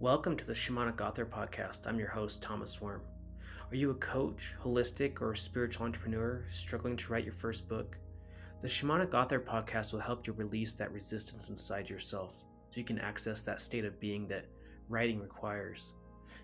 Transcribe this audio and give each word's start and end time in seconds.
Welcome 0.00 0.36
to 0.36 0.46
the 0.46 0.52
Shamanic 0.52 1.00
Author 1.00 1.26
Podcast. 1.26 1.88
I'm 1.88 1.98
your 1.98 2.06
host, 2.06 2.40
Thomas 2.40 2.80
Worm. 2.80 3.00
Are 3.68 3.74
you 3.74 3.90
a 3.90 3.94
coach, 3.94 4.54
holistic, 4.62 5.20
or 5.20 5.34
spiritual 5.34 5.86
entrepreneur 5.86 6.44
struggling 6.52 6.96
to 6.98 7.12
write 7.12 7.24
your 7.24 7.32
first 7.32 7.68
book? 7.68 7.98
The 8.60 8.68
Shamanic 8.68 9.12
Author 9.12 9.40
Podcast 9.40 9.92
will 9.92 9.98
help 9.98 10.24
you 10.24 10.34
release 10.34 10.76
that 10.76 10.92
resistance 10.92 11.50
inside 11.50 11.90
yourself 11.90 12.32
so 12.36 12.76
you 12.76 12.84
can 12.84 13.00
access 13.00 13.42
that 13.42 13.58
state 13.58 13.84
of 13.84 13.98
being 13.98 14.28
that 14.28 14.44
writing 14.88 15.18
requires. 15.18 15.94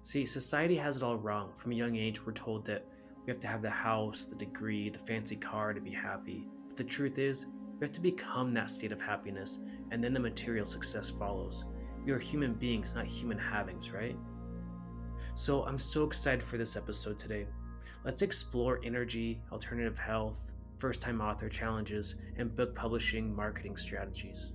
See, 0.02 0.26
society 0.26 0.74
has 0.74 0.96
it 0.96 1.04
all 1.04 1.16
wrong. 1.16 1.52
From 1.54 1.70
a 1.70 1.76
young 1.76 1.94
age, 1.94 2.26
we're 2.26 2.32
told 2.32 2.66
that 2.66 2.84
we 3.24 3.30
have 3.30 3.38
to 3.38 3.46
have 3.46 3.62
the 3.62 3.70
house, 3.70 4.26
the 4.26 4.34
degree, 4.34 4.90
the 4.90 4.98
fancy 4.98 5.36
car 5.36 5.72
to 5.72 5.80
be 5.80 5.92
happy. 5.92 6.48
But 6.66 6.76
the 6.76 6.82
truth 6.82 7.18
is, 7.18 7.46
we 7.78 7.84
have 7.84 7.92
to 7.92 8.00
become 8.00 8.52
that 8.54 8.70
state 8.70 8.90
of 8.90 9.00
happiness, 9.00 9.60
and 9.92 10.02
then 10.02 10.12
the 10.12 10.18
material 10.18 10.66
success 10.66 11.08
follows. 11.08 11.66
Are 12.08 12.18
human 12.18 12.52
beings, 12.52 12.94
not 12.94 13.06
human 13.06 13.38
havings, 13.38 13.90
right? 13.90 14.16
So 15.34 15.64
I'm 15.64 15.78
so 15.78 16.04
excited 16.04 16.42
for 16.42 16.58
this 16.58 16.76
episode 16.76 17.18
today. 17.18 17.46
Let's 18.04 18.22
explore 18.22 18.80
energy, 18.84 19.40
alternative 19.50 19.98
health, 19.98 20.52
first 20.78 21.00
time 21.00 21.20
author 21.20 21.48
challenges, 21.48 22.16
and 22.36 22.54
book 22.54 22.74
publishing 22.74 23.34
marketing 23.34 23.76
strategies. 23.76 24.52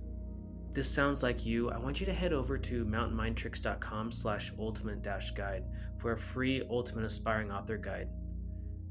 If 0.68 0.74
this 0.74 0.88
sounds 0.88 1.24
like 1.24 1.44
you, 1.44 1.70
I 1.70 1.78
want 1.78 1.98
you 1.98 2.06
to 2.06 2.12
head 2.12 2.32
over 2.32 2.56
to 2.56 2.84
mountainmindtricks.com 2.84 4.12
slash 4.12 4.52
ultimate 4.58 5.02
guide 5.34 5.64
for 5.98 6.12
a 6.12 6.16
free 6.16 6.62
ultimate 6.70 7.04
aspiring 7.04 7.50
author 7.50 7.76
guide. 7.76 8.08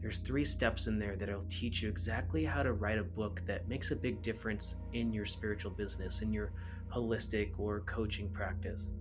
There's 0.01 0.19
three 0.19 0.45
steps 0.45 0.87
in 0.87 0.97
there 0.97 1.15
that'll 1.15 1.43
teach 1.43 1.81
you 1.81 1.89
exactly 1.89 2.45
how 2.45 2.63
to 2.63 2.73
write 2.73 2.97
a 2.97 3.03
book 3.03 3.41
that 3.45 3.67
makes 3.67 3.91
a 3.91 3.95
big 3.95 4.21
difference 4.21 4.77
in 4.93 5.11
your 5.11 5.25
spiritual 5.25 5.71
business, 5.71 6.21
in 6.21 6.31
your 6.31 6.53
holistic 6.91 7.51
or 7.57 7.81
coaching 7.81 8.29
practice. 8.29 8.91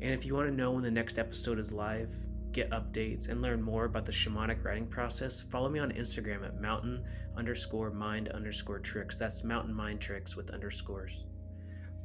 And 0.00 0.12
if 0.12 0.26
you 0.26 0.34
want 0.34 0.48
to 0.48 0.54
know 0.54 0.72
when 0.72 0.82
the 0.82 0.90
next 0.90 1.18
episode 1.18 1.58
is 1.58 1.72
live, 1.72 2.12
get 2.52 2.70
updates, 2.70 3.28
and 3.28 3.40
learn 3.40 3.62
more 3.62 3.84
about 3.84 4.04
the 4.04 4.12
shamanic 4.12 4.64
writing 4.64 4.86
process, 4.86 5.40
follow 5.40 5.68
me 5.68 5.78
on 5.78 5.92
Instagram 5.92 6.44
at 6.44 6.60
mountain 6.60 7.04
underscore 7.36 7.90
mind 7.90 8.28
underscore 8.30 8.80
tricks. 8.80 9.16
That's 9.16 9.44
mountain 9.44 9.74
mind 9.74 10.00
tricks 10.00 10.36
with 10.36 10.50
underscores. 10.50 11.24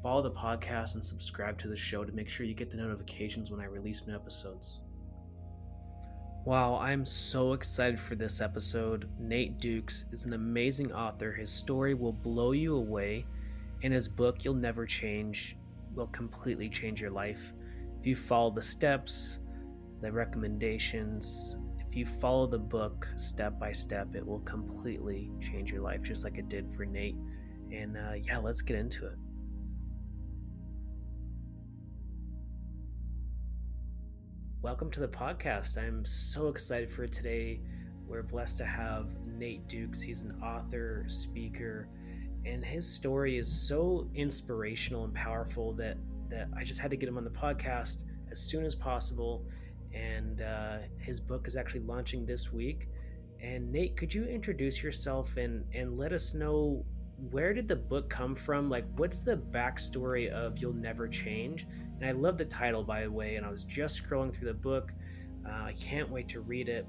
Follow 0.02 0.22
the 0.22 0.31
podcast 0.31 0.94
and 0.94 1.03
subscribe 1.03 1.58
to 1.59 1.68
the 1.68 1.76
show 1.76 2.03
to 2.03 2.12
make 2.12 2.30
sure 2.30 2.46
you 2.46 2.53
get 2.53 2.70
the 2.70 2.78
notifications 2.78 3.52
when 3.52 3.62
I 3.62 3.66
release 3.66 4.06
new 4.08 4.16
episodes. 4.16 4.81
Wow, 6.44 6.80
I'm 6.81 7.06
so 7.06 7.53
excited 7.53 8.00
for 8.00 8.16
this 8.16 8.42
episode. 8.42 9.08
Nate 9.20 9.59
Dukes 9.59 10.06
is 10.11 10.25
an 10.25 10.34
amazing 10.34 10.92
author. 10.92 11.31
His 11.31 11.52
story 11.52 11.94
will 11.94 12.14
blow 12.14 12.52
you 12.52 12.78
away, 12.78 13.28
and 13.84 13.94
his 13.94 14.08
book, 14.08 14.44
You'll 14.44 14.56
Never 14.56 14.88
Change, 14.88 15.56
will 15.94 16.08
completely 16.08 16.67
change 16.67 17.00
your 17.00 17.12
life. 17.12 17.53
If 18.00 18.08
you 18.08 18.16
follow 18.16 18.50
the 18.50 18.62
steps, 18.62 19.42
the 20.02 20.12
recommendations, 20.12 21.59
if 21.80 21.95
you 21.95 22.08
follow 22.08 22.47
the 22.47 22.58
book 22.58 23.08
step 23.17 23.59
by 23.59 23.72
step, 23.72 24.16
it 24.16 24.25
will 24.25 24.39
completely 24.39 25.30
change 25.39 25.72
your 25.72 25.81
life, 25.81 26.02
just 26.02 26.23
like 26.23 26.39
it 26.39 26.50
did 26.50 26.72
for 26.72 26.86
Nate. 26.86 27.17
And 27.72 27.95
uh, 27.95 28.14
yeah, 28.23 28.39
let's 28.39 28.64
get 28.64 28.78
into 28.78 29.06
it. 29.06 29.17
Welcome 34.64 34.92
to 34.92 35.00
the 35.00 35.08
podcast. 35.08 35.80
I'm 35.80 36.06
so 36.06 36.48
excited 36.48 36.88
for 36.88 37.08
today. 37.08 37.62
We're 38.08 38.22
blessed 38.22 38.59
to 38.59 38.66
have 38.66 39.16
Nate 39.26 39.68
Dukes. 39.68 40.03
He's 40.03 40.22
an 40.22 40.40
author, 40.40 41.03
speaker, 41.08 41.88
and 42.45 42.64
his 42.64 42.88
story 42.88 43.40
is 43.40 43.52
so 43.52 44.08
inspirational 44.14 45.03
and 45.03 45.16
powerful 45.16 45.74
that 45.74 45.97
that 46.30 46.47
I 46.56 46.63
just 46.63 46.80
had 46.80 46.91
to 46.91 46.97
get 46.97 47.09
him 47.09 47.18
on 47.18 47.24
the 47.24 47.31
podcast 47.31 48.03
as 48.30 48.40
soon 48.40 48.63
as 48.63 48.75
possible. 48.75 49.44
And 49.96 50.44
uh, 50.44 50.78
his 51.00 51.19
book 51.19 51.47
is 51.47 51.56
actually 51.57 51.81
launching 51.81 52.24
this 52.24 52.53
week. 52.53 52.88
And 53.41 53.72
Nate, 53.72 53.97
could 53.97 54.13
you 54.13 54.25
introduce 54.25 54.84
yourself 54.84 55.38
and 55.38 55.66
and 55.74 55.97
let 55.97 56.13
us 56.13 56.36
know 56.36 56.86
where 57.30 57.54
did 57.54 57.68
the 57.68 57.76
book 57.76 58.09
come 58.09 58.36
from? 58.36 58.70
Like, 58.70 58.86
what's 58.96 59.20
the 59.22 59.38
backstory 59.38 60.30
of 60.30 60.58
You'll 60.58 60.74
Never 60.74 61.08
Change? 61.08 61.68
And 62.00 62.09
I 62.09 62.12
love 62.14 62.38
the 62.38 62.46
title, 62.46 62.84
by 62.84 63.04
the 63.04 63.12
way. 63.12 63.36
And 63.36 63.46
I 63.46 63.50
was 63.50 63.64
just 63.64 64.04
scrolling 64.04 64.34
through 64.34 64.48
the 64.48 64.54
book. 64.56 64.92
Uh, 65.46 65.66
I 65.66 65.74
can't 65.80 66.10
wait 66.10 66.28
to 66.30 66.42
read 66.42 66.70
it. 66.70 66.88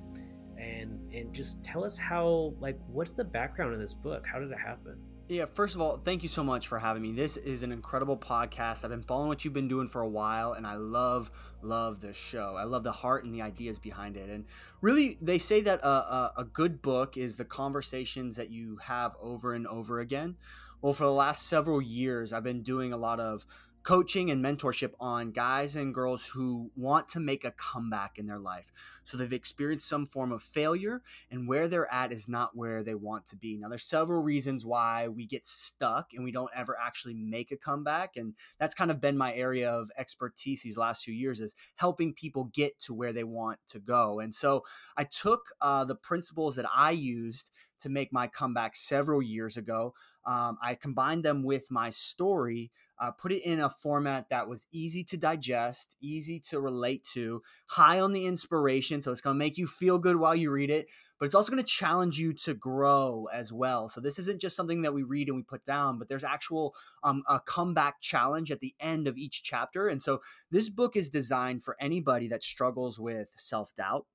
And 0.59 1.13
and 1.13 1.35
just 1.35 1.63
tell 1.65 1.85
us 1.85 1.99
how, 1.99 2.55
like, 2.61 2.79
what's 2.87 3.13
the 3.13 3.25
background 3.25 3.75
of 3.75 3.81
this 3.81 3.95
book? 3.95 4.27
How 4.27 4.39
did 4.39 4.51
it 4.51 4.59
happen? 4.59 4.97
Yeah, 5.33 5.47
first 5.47 5.75
of 5.75 5.81
all, 5.81 5.97
thank 5.97 6.23
you 6.23 6.29
so 6.29 6.45
much 6.45 6.69
for 6.69 6.79
having 6.79 7.01
me. 7.01 7.11
This 7.11 7.39
is 7.39 7.63
an 7.63 7.73
incredible 7.73 8.19
podcast. 8.19 8.85
I've 8.85 8.91
been 8.91 9.03
following 9.03 9.29
what 9.29 9.47
you've 9.47 9.55
been 9.55 9.67
doing 9.67 9.89
for 9.89 10.03
a 10.03 10.09
while, 10.09 10.53
and 10.53 10.67
I 10.67 10.75
love, 10.75 11.31
love 11.63 12.03
this 12.03 12.19
show. 12.19 12.55
I 12.55 12.65
love 12.65 12.85
the 12.85 12.93
heart 12.93 13.25
and 13.25 13.33
the 13.33 13.41
ideas 13.41 13.79
behind 13.79 14.19
it. 14.19 14.29
And 14.29 14.45
really, 14.83 15.17
they 15.23 15.39
say 15.39 15.63
that 15.63 15.81
a, 15.81 15.89
a, 15.89 16.33
a 16.37 16.45
good 16.45 16.83
book 16.83 17.17
is 17.17 17.39
the 17.39 17.47
conversations 17.47 18.37
that 18.37 18.51
you 18.51 18.77
have 18.83 19.17
over 19.23 19.55
and 19.55 19.67
over 19.67 20.01
again. 20.01 20.37
Well, 20.83 20.93
for 20.93 21.05
the 21.05 21.13
last 21.13 21.47
several 21.47 21.81
years, 21.81 22.35
I've 22.35 22.45
been 22.45 22.61
doing 22.61 22.93
a 22.93 22.99
lot 22.99 23.19
of 23.19 23.47
coaching 23.83 24.31
and 24.31 24.45
mentorship 24.45 24.93
on 25.01 25.33
guys 25.33 25.75
and 25.77 25.95
girls 25.95 26.27
who 26.27 26.71
want 26.77 27.09
to 27.09 27.21
make 27.21 27.45
a 27.45 27.51
comeback 27.53 28.19
in 28.19 28.27
their 28.27 28.39
life. 28.39 28.73
So 29.05 29.17
they've 29.17 29.33
experienced 29.33 29.89
some 29.89 30.07
form 30.07 30.31
of 30.31 30.43
failure, 30.43 31.03
and 31.31 31.49
where 31.49 31.67
they're 31.67 31.93
at 31.93 32.13
is 32.13 32.29
not 32.29 32.57
where 32.57 32.85
they 32.85 32.95
want 32.95 33.27
to 33.27 33.37
be. 33.37 33.57
Now, 33.57 33.69
there's 33.69 33.85
several 33.85 34.23
reasons 34.23 34.65
why 34.65 35.09
we 35.09 35.27
get 35.27 35.45
stuck 35.45 36.13
and 36.15 36.23
we 36.23 36.31
don't 36.31 36.51
ever 36.55 36.77
actually 36.81 37.15
make 37.15 37.51
a 37.51 37.57
comeback. 37.57 38.17
And 38.17 38.35
that's 38.61 38.75
kind 38.75 38.91
of 38.91 39.01
been 39.01 39.19
my 39.19 39.35
area 39.35 39.71
of 39.71 39.91
expertise 39.99 40.63
these 40.63 40.79
last 40.79 41.05
few 41.05 41.15
years 41.15 41.41
is 41.41 41.57
helping 41.77 42.15
people 42.15 42.45
get 42.45 42.79
to 42.81 42.95
where 42.95 43.13
they 43.13 43.25
want 43.25 43.59
to 43.69 43.81
go. 43.81 44.21
And 44.21 44.35
so 44.35 44.65
I 44.97 45.05
took 45.05 45.47
uh, 45.61 45.85
the 45.85 45.97
principles 45.97 46.57
that 46.57 46.67
I 46.73 46.93
used 46.93 47.51
to 47.81 47.89
make 47.89 48.13
my 48.13 48.29
comeback 48.29 48.77
several 48.77 49.21
years 49.21 49.57
ago. 49.57 49.95
Um, 50.25 50.59
I 50.63 50.75
combined 50.75 51.25
them 51.25 51.43
with 51.43 51.71
my 51.71 51.91
story, 51.91 52.71
uh, 53.01 53.11
put 53.11 53.33
it 53.33 53.43
in 53.45 53.61
a 53.61 53.69
format 53.69 54.29
that 54.31 54.49
was 54.49 54.69
easy 54.71 55.03
to 55.05 55.17
digest, 55.17 55.97
easy 56.01 56.39
to 56.51 56.61
relate 56.61 57.05
to, 57.15 57.43
high 57.67 57.99
on 57.99 58.13
the 58.13 58.27
inspiration. 58.27 59.03
So 59.03 59.11
it's 59.11 59.21
going 59.21 59.35
to 59.35 59.39
make 59.39 59.59
you 59.59 59.67
feel 59.67 59.99
good 59.99 60.17
while 60.17 60.35
you 60.35 60.51
read 60.51 60.71
it, 60.71 60.87
but 61.19 61.27
it's 61.27 61.35
also 61.35 61.51
going 61.51 61.63
to 61.63 61.69
challenge 61.69 62.19
you 62.19 62.33
to 62.33 62.55
grow 62.55 63.29
as 63.33 63.53
well. 63.53 63.89
So 63.89 64.01
this 64.01 64.19
isn't 64.21 64.41
just 64.41 64.57
something 64.57 64.83
that 64.83 64.95
we 64.95 65.03
read 65.03 65.29
and 65.29 65.37
we 65.37 65.43
put 65.43 65.65
down, 65.65 65.99
but 65.99 66.09
there's 66.09 66.25
actual 66.25 66.75
um, 67.03 67.25
a 67.29 67.41
comeback 67.41 68.01
challenge 68.01 68.51
at 68.51 68.61
the 68.61 68.75
end 68.79 69.09
of 69.09 69.17
each 69.17 69.43
chapter. 69.43 69.89
And 69.89 70.03
so 70.03 70.23
this 70.51 70.69
book 70.69 70.97
is 70.97 71.09
designed 71.09 71.65
for 71.65 71.77
anybody 71.81 72.29
that 72.29 72.45
struggles 72.45 73.01
with 73.01 73.31
self 73.37 73.75
doubt 73.75 74.07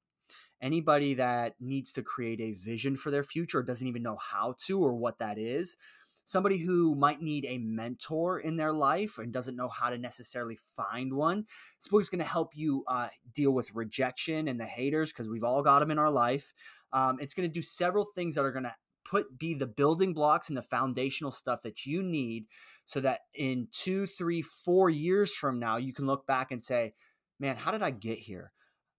anybody 0.61 1.13
that 1.13 1.55
needs 1.59 1.91
to 1.93 2.01
create 2.01 2.41
a 2.41 2.51
vision 2.51 2.95
for 2.95 3.11
their 3.11 3.23
future 3.23 3.61
doesn't 3.61 3.87
even 3.87 4.03
know 4.03 4.17
how 4.17 4.55
to 4.65 4.79
or 4.79 4.95
what 4.95 5.19
that 5.19 5.37
is 5.37 5.77
somebody 6.27 6.57
who 6.57 6.93
might 6.93 7.21
need 7.21 7.45
a 7.47 7.57
mentor 7.57 8.37
in 8.37 8.57
their 8.57 8.73
life 8.73 9.17
and 9.17 9.31
doesn't 9.31 9.55
know 9.55 9.69
how 9.69 9.89
to 9.89 9.97
necessarily 9.97 10.57
find 10.75 11.13
one 11.13 11.45
this 11.79 11.87
book 11.87 12.01
is 12.01 12.09
going 12.09 12.19
to 12.19 12.25
help 12.25 12.55
you 12.55 12.83
uh, 12.87 13.07
deal 13.33 13.51
with 13.51 13.73
rejection 13.73 14.47
and 14.47 14.59
the 14.59 14.65
haters 14.65 15.11
because 15.11 15.29
we've 15.29 15.43
all 15.43 15.63
got 15.63 15.79
them 15.79 15.91
in 15.91 15.99
our 15.99 16.11
life. 16.11 16.53
Um, 16.91 17.17
it's 17.19 17.33
going 17.33 17.47
to 17.47 17.53
do 17.53 17.61
several 17.61 18.05
things 18.05 18.35
that 18.35 18.43
are 18.45 18.51
going 18.51 18.63
to 18.63 18.75
put 19.05 19.39
be 19.39 19.53
the 19.53 19.67
building 19.67 20.13
blocks 20.13 20.49
and 20.49 20.57
the 20.57 20.61
foundational 20.61 21.31
stuff 21.31 21.61
that 21.61 21.85
you 21.85 22.03
need 22.03 22.45
so 22.85 22.99
that 22.99 23.21
in 23.33 23.67
two 23.71 24.05
three 24.05 24.41
four 24.41 24.89
years 24.89 25.33
from 25.33 25.59
now 25.59 25.77
you 25.77 25.93
can 25.93 26.05
look 26.05 26.27
back 26.27 26.51
and 26.51 26.61
say 26.61 26.93
man 27.39 27.55
how 27.55 27.71
did 27.71 27.81
i 27.81 27.89
get 27.89 28.19
here? 28.19 28.51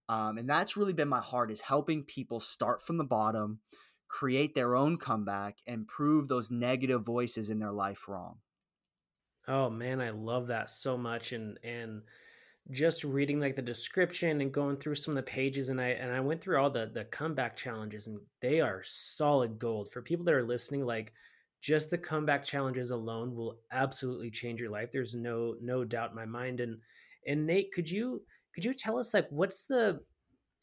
Um, 0.07 0.39
and 0.39 0.49
that's 0.49 0.75
really 0.75 0.93
been 0.93 1.07
my 1.07 1.21
heart 1.21 1.51
is 1.51 1.61
helping 1.61 2.03
people 2.03 2.39
start 2.39 2.81
from 2.81 2.97
the 2.97 3.03
bottom, 3.03 3.59
create 4.09 4.55
their 4.55 4.75
own 4.75 4.97
comeback, 4.97 5.59
and 5.65 5.87
prove 5.87 6.27
those 6.27 6.51
negative 6.51 7.05
voices 7.05 7.49
in 7.49 7.59
their 7.59 7.71
life 7.71 8.09
wrong. 8.09 8.39
Oh 9.47 9.69
man, 9.69 10.01
I 10.01 10.11
love 10.11 10.47
that 10.47 10.69
so 10.69 10.97
much, 10.97 11.31
and 11.33 11.57
and 11.63 12.03
just 12.71 13.03
reading 13.03 13.39
like 13.39 13.55
the 13.55 13.61
description 13.61 14.41
and 14.41 14.53
going 14.53 14.77
through 14.77 14.95
some 14.95 15.13
of 15.13 15.15
the 15.15 15.31
pages, 15.31 15.69
and 15.69 15.81
I 15.81 15.89
and 15.89 16.11
I 16.11 16.19
went 16.19 16.41
through 16.41 16.59
all 16.59 16.69
the 16.69 16.87
the 16.87 17.05
comeback 17.05 17.55
challenges, 17.55 18.07
and 18.07 18.19
they 18.41 18.61
are 18.61 18.81
solid 18.83 19.59
gold 19.59 19.91
for 19.91 20.01
people 20.01 20.25
that 20.25 20.35
are 20.35 20.45
listening. 20.45 20.85
Like 20.85 21.13
just 21.61 21.89
the 21.89 21.97
comeback 21.97 22.43
challenges 22.43 22.91
alone 22.91 23.35
will 23.35 23.59
absolutely 23.71 24.31
change 24.31 24.61
your 24.61 24.69
life. 24.69 24.91
There's 24.91 25.15
no 25.15 25.55
no 25.61 25.83
doubt 25.83 26.11
in 26.11 26.15
my 26.15 26.25
mind. 26.25 26.59
And 26.59 26.81
and 27.25 27.45
Nate, 27.47 27.71
could 27.73 27.89
you 27.89 28.23
could 28.53 28.65
you 28.65 28.73
tell 28.73 28.99
us 28.99 29.13
like 29.13 29.27
what's 29.29 29.65
the 29.65 30.01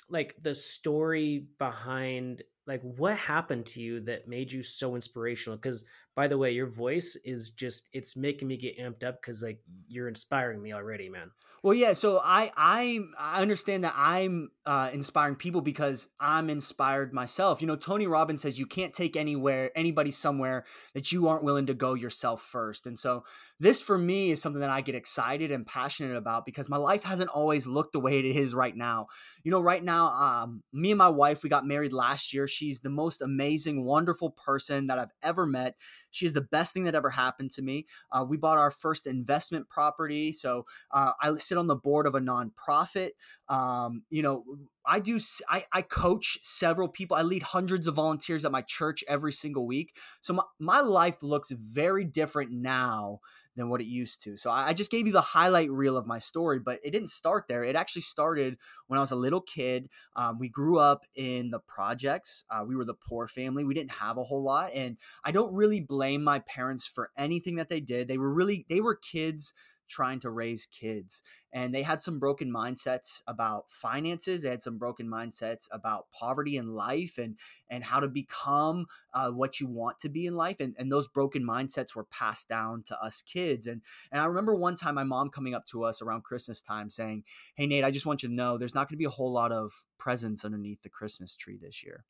like 0.09 0.37
the 0.43 0.55
story 0.55 1.47
behind 1.59 2.43
like 2.67 2.83
what 2.83 3.17
happened 3.17 3.67
to 3.67 3.81
you 3.81 4.01
that 4.01 4.29
made 4.29 4.51
you 4.51 4.63
so 4.63 4.95
inspirational? 4.95 5.57
Because 5.57 5.85
By 6.17 6.27
the 6.27 6.39
way, 6.39 6.51
your 6.51 6.67
voice 6.67 7.17
is 7.25 7.51
just 7.51 7.89
it's 7.93 8.17
making 8.17 8.49
me 8.49 8.57
get 8.57 8.79
amped 8.79 9.05
up 9.05 9.23
cuz 9.23 9.43
like 9.43 9.61
you're 9.87 10.09
inspiring 10.09 10.61
me 10.63 10.73
already, 10.73 11.09
man. 11.09 11.31
Well, 11.63 11.75
yeah. 11.75 11.95
So 11.95 12.21
I 12.23 12.53
I 12.57 13.01
I 13.19 13.43
understand 13.43 13.83
that 13.85 13.95
I'm 13.97 14.51
uh, 14.67 14.91
inspiring 14.93 15.37
people 15.37 15.61
because 15.61 16.09
I'm 16.21 16.51
inspired 16.51 17.13
myself. 17.13 17.61
You 17.61 17.67
know, 17.67 17.77
Tony 17.77 18.07
Robbins 18.07 18.43
says 18.43 18.59
you 18.59 18.67
can't 18.67 18.93
take 18.95 19.17
anywhere 19.17 19.71
anybody 19.75 20.11
somewhere 20.11 20.65
that 20.95 21.13
you 21.13 21.29
aren't 21.29 21.45
willing 21.45 21.67
to 21.67 21.75
go 21.75 21.95
yourself 21.95 22.43
first. 22.43 22.87
And 22.87 22.99
so 22.99 23.25
this 23.59 23.81
for 23.81 23.97
me 23.97 24.31
is 24.31 24.43
something 24.43 24.61
that 24.61 24.71
I 24.71 24.81
get 24.81 24.95
excited 24.95 25.51
and 25.51 25.67
passionate 25.67 26.17
about 26.17 26.45
because 26.47 26.69
my 26.69 26.77
life 26.77 27.05
hasn't 27.05 27.31
always 27.31 27.67
looked 27.67 27.93
the 27.93 28.01
way 28.01 28.19
it 28.19 28.25
is 28.25 28.55
right 28.55 28.77
now. 28.77 29.07
You 29.43 29.51
know, 29.51 29.61
right 29.61 29.83
now, 29.83 30.07
um, 30.07 30.63
me 30.73 30.91
and 30.91 30.99
my 30.99 31.09
wife 31.09 31.43
we 31.43 31.49
got 31.49 31.67
married 31.67 31.93
last 31.93 32.35
year. 32.35 32.47
She's 32.47 32.81
the 32.81 32.91
most 32.91 33.23
amazing, 33.23 33.85
wonderful 33.85 34.31
person 34.31 34.89
that 34.89 34.99
I've 34.99 35.13
ever 35.23 35.47
met. 35.47 35.75
She 36.17 36.27
is 36.27 36.33
the 36.33 36.41
best 36.41 36.73
thing 36.73 36.85
that 36.85 36.95
ever 36.95 37.11
happened 37.11 37.51
to 37.53 37.63
me. 37.63 37.87
Uh, 38.11 38.25
we 38.29 38.37
bought 38.37 38.59
our 38.59 38.71
first 38.71 39.07
investment 39.07 39.69
property, 39.69 40.33
so 40.33 40.67
uh, 40.91 41.13
I 41.21 41.35
sit 41.37 41.59
on 41.59 41.67
the 41.67 41.77
board 41.77 42.07
of 42.07 42.15
a 42.15 42.21
nonprofit. 42.21 43.11
Um, 43.49 44.03
you 44.11 44.23
know, 44.23 44.45
I 44.85 45.01
do. 45.01 45.21
I, 45.49 45.65
I 45.73 45.83
coach 45.83 46.39
several 46.43 46.89
people. 46.89 47.17
I 47.17 47.23
lead 47.23 47.43
hundreds 47.43 47.87
of 47.87 47.95
volunteers 47.95 48.45
at 48.45 48.53
my 48.53 48.63
church 48.63 49.05
every 49.09 49.33
single 49.33 49.67
week. 49.67 49.97
So 50.21 50.35
my, 50.35 50.43
my 50.59 50.81
life 50.81 51.23
looks 51.23 51.51
very 51.51 52.05
different 52.05 52.51
now 52.53 53.21
than 53.57 53.69
what 53.69 53.81
it 53.81 53.87
used 53.87 54.23
to. 54.25 54.37
So 54.37 54.51
I, 54.51 54.73
just 54.77 54.91
gave 54.91 55.07
you 55.07 55.13
the 55.13 55.21
highlight 55.21 55.71
reel 55.71 55.97
of 55.97 56.07
my 56.07 56.19
story, 56.19 56.59
but 56.59 56.79
it 56.85 56.91
didn't 56.91 57.09
start 57.09 57.47
there. 57.49 57.65
It 57.65 57.75
actually 57.75 58.03
started 58.03 58.59
when 58.87 58.99
I 58.99 59.01
was 59.01 59.11
a 59.11 59.17
little 59.17 59.41
kid. 59.41 59.89
Um, 60.15 60.39
we 60.39 60.49
grew 60.49 60.79
up 60.79 61.05
in 61.15 61.51
the 61.51 61.59
projects. 61.59 62.45
Uh, 62.51 62.65
we 62.67 62.77
were 62.77 62.85
the 62.85 62.95
poor 62.95 63.27
family. 63.27 63.65
We 63.65 63.75
didn't 63.75 63.93
have 63.93 64.19
a 64.19 64.25
whole 64.25 64.43
lot, 64.43 64.71
and 64.75 64.99
I 65.25 65.33
don't 65.33 65.55
really 65.55 65.81
blame 65.81 66.23
my 66.23 66.41
parents 66.41 66.87
for 66.87 67.11
anything 67.17 67.57
that 67.57 67.71
they 67.71 67.81
did. 67.81 68.09
They 68.09 68.19
were 68.19 68.33
really 68.33 68.67
they 68.69 68.81
were 68.81 68.95
kids 68.95 69.55
trying 69.89 70.21
to 70.21 70.31
raise 70.31 70.67
kids. 70.67 71.23
And 71.53 71.75
they 71.75 71.83
had 71.83 72.03
some 72.03 72.19
broken 72.19 72.53
mindsets 72.53 73.23
about 73.27 73.71
finances. 73.71 74.43
They 74.43 74.51
had 74.51 74.63
some 74.63 74.79
broken 74.79 75.09
mindsets 75.09 75.69
about 75.71 76.11
poverty 76.13 76.57
in 76.57 76.75
life 76.75 77.19
and 77.19 77.37
and 77.69 77.83
how 77.83 78.01
to 78.01 78.09
become 78.09 78.87
uh, 79.15 79.31
what 79.31 79.59
you 79.59 79.67
want 79.67 79.99
to 80.01 80.09
be 80.09 80.27
in 80.27 80.37
life. 80.37 80.61
And, 80.61 80.75
and 80.79 80.93
those 80.93 81.09
broken 81.09 81.45
mindsets 81.45 81.95
were 81.95 82.05
passed 82.05 82.49
down 82.49 82.83
to 82.85 83.01
us 83.03 83.23
kids. 83.23 83.67
And 83.67 83.83
and 84.13 84.21
I 84.21 84.27
remember 84.27 84.55
one 84.55 84.77
time 84.77 84.95
my 84.95 85.05
mom 85.05 85.31
coming 85.31 85.55
up 85.55 85.67
to 85.67 85.85
us 85.85 86.03
around 86.03 86.25
Christmas 86.25 86.61
time 86.61 86.91
saying, 86.91 87.25
Hey 87.55 87.67
Nate, 87.67 87.85
I 87.85 87.91
just 87.91 88.07
want 88.07 88.23
you 88.23 88.29
to 88.29 88.35
know 88.35 88.59
there's 88.59 88.75
not 88.75 88.89
going 88.89 88.97
to 88.97 89.03
be 89.03 89.05
a 89.05 89.11
whole 89.11 89.33
lot 89.33 89.53
of 89.53 89.85
presents 89.99 90.45
underneath 90.45 90.83
the 90.83 90.89
Christmas 90.89 91.35
tree 91.35 91.59
this 91.61 91.83
year. 91.83 92.05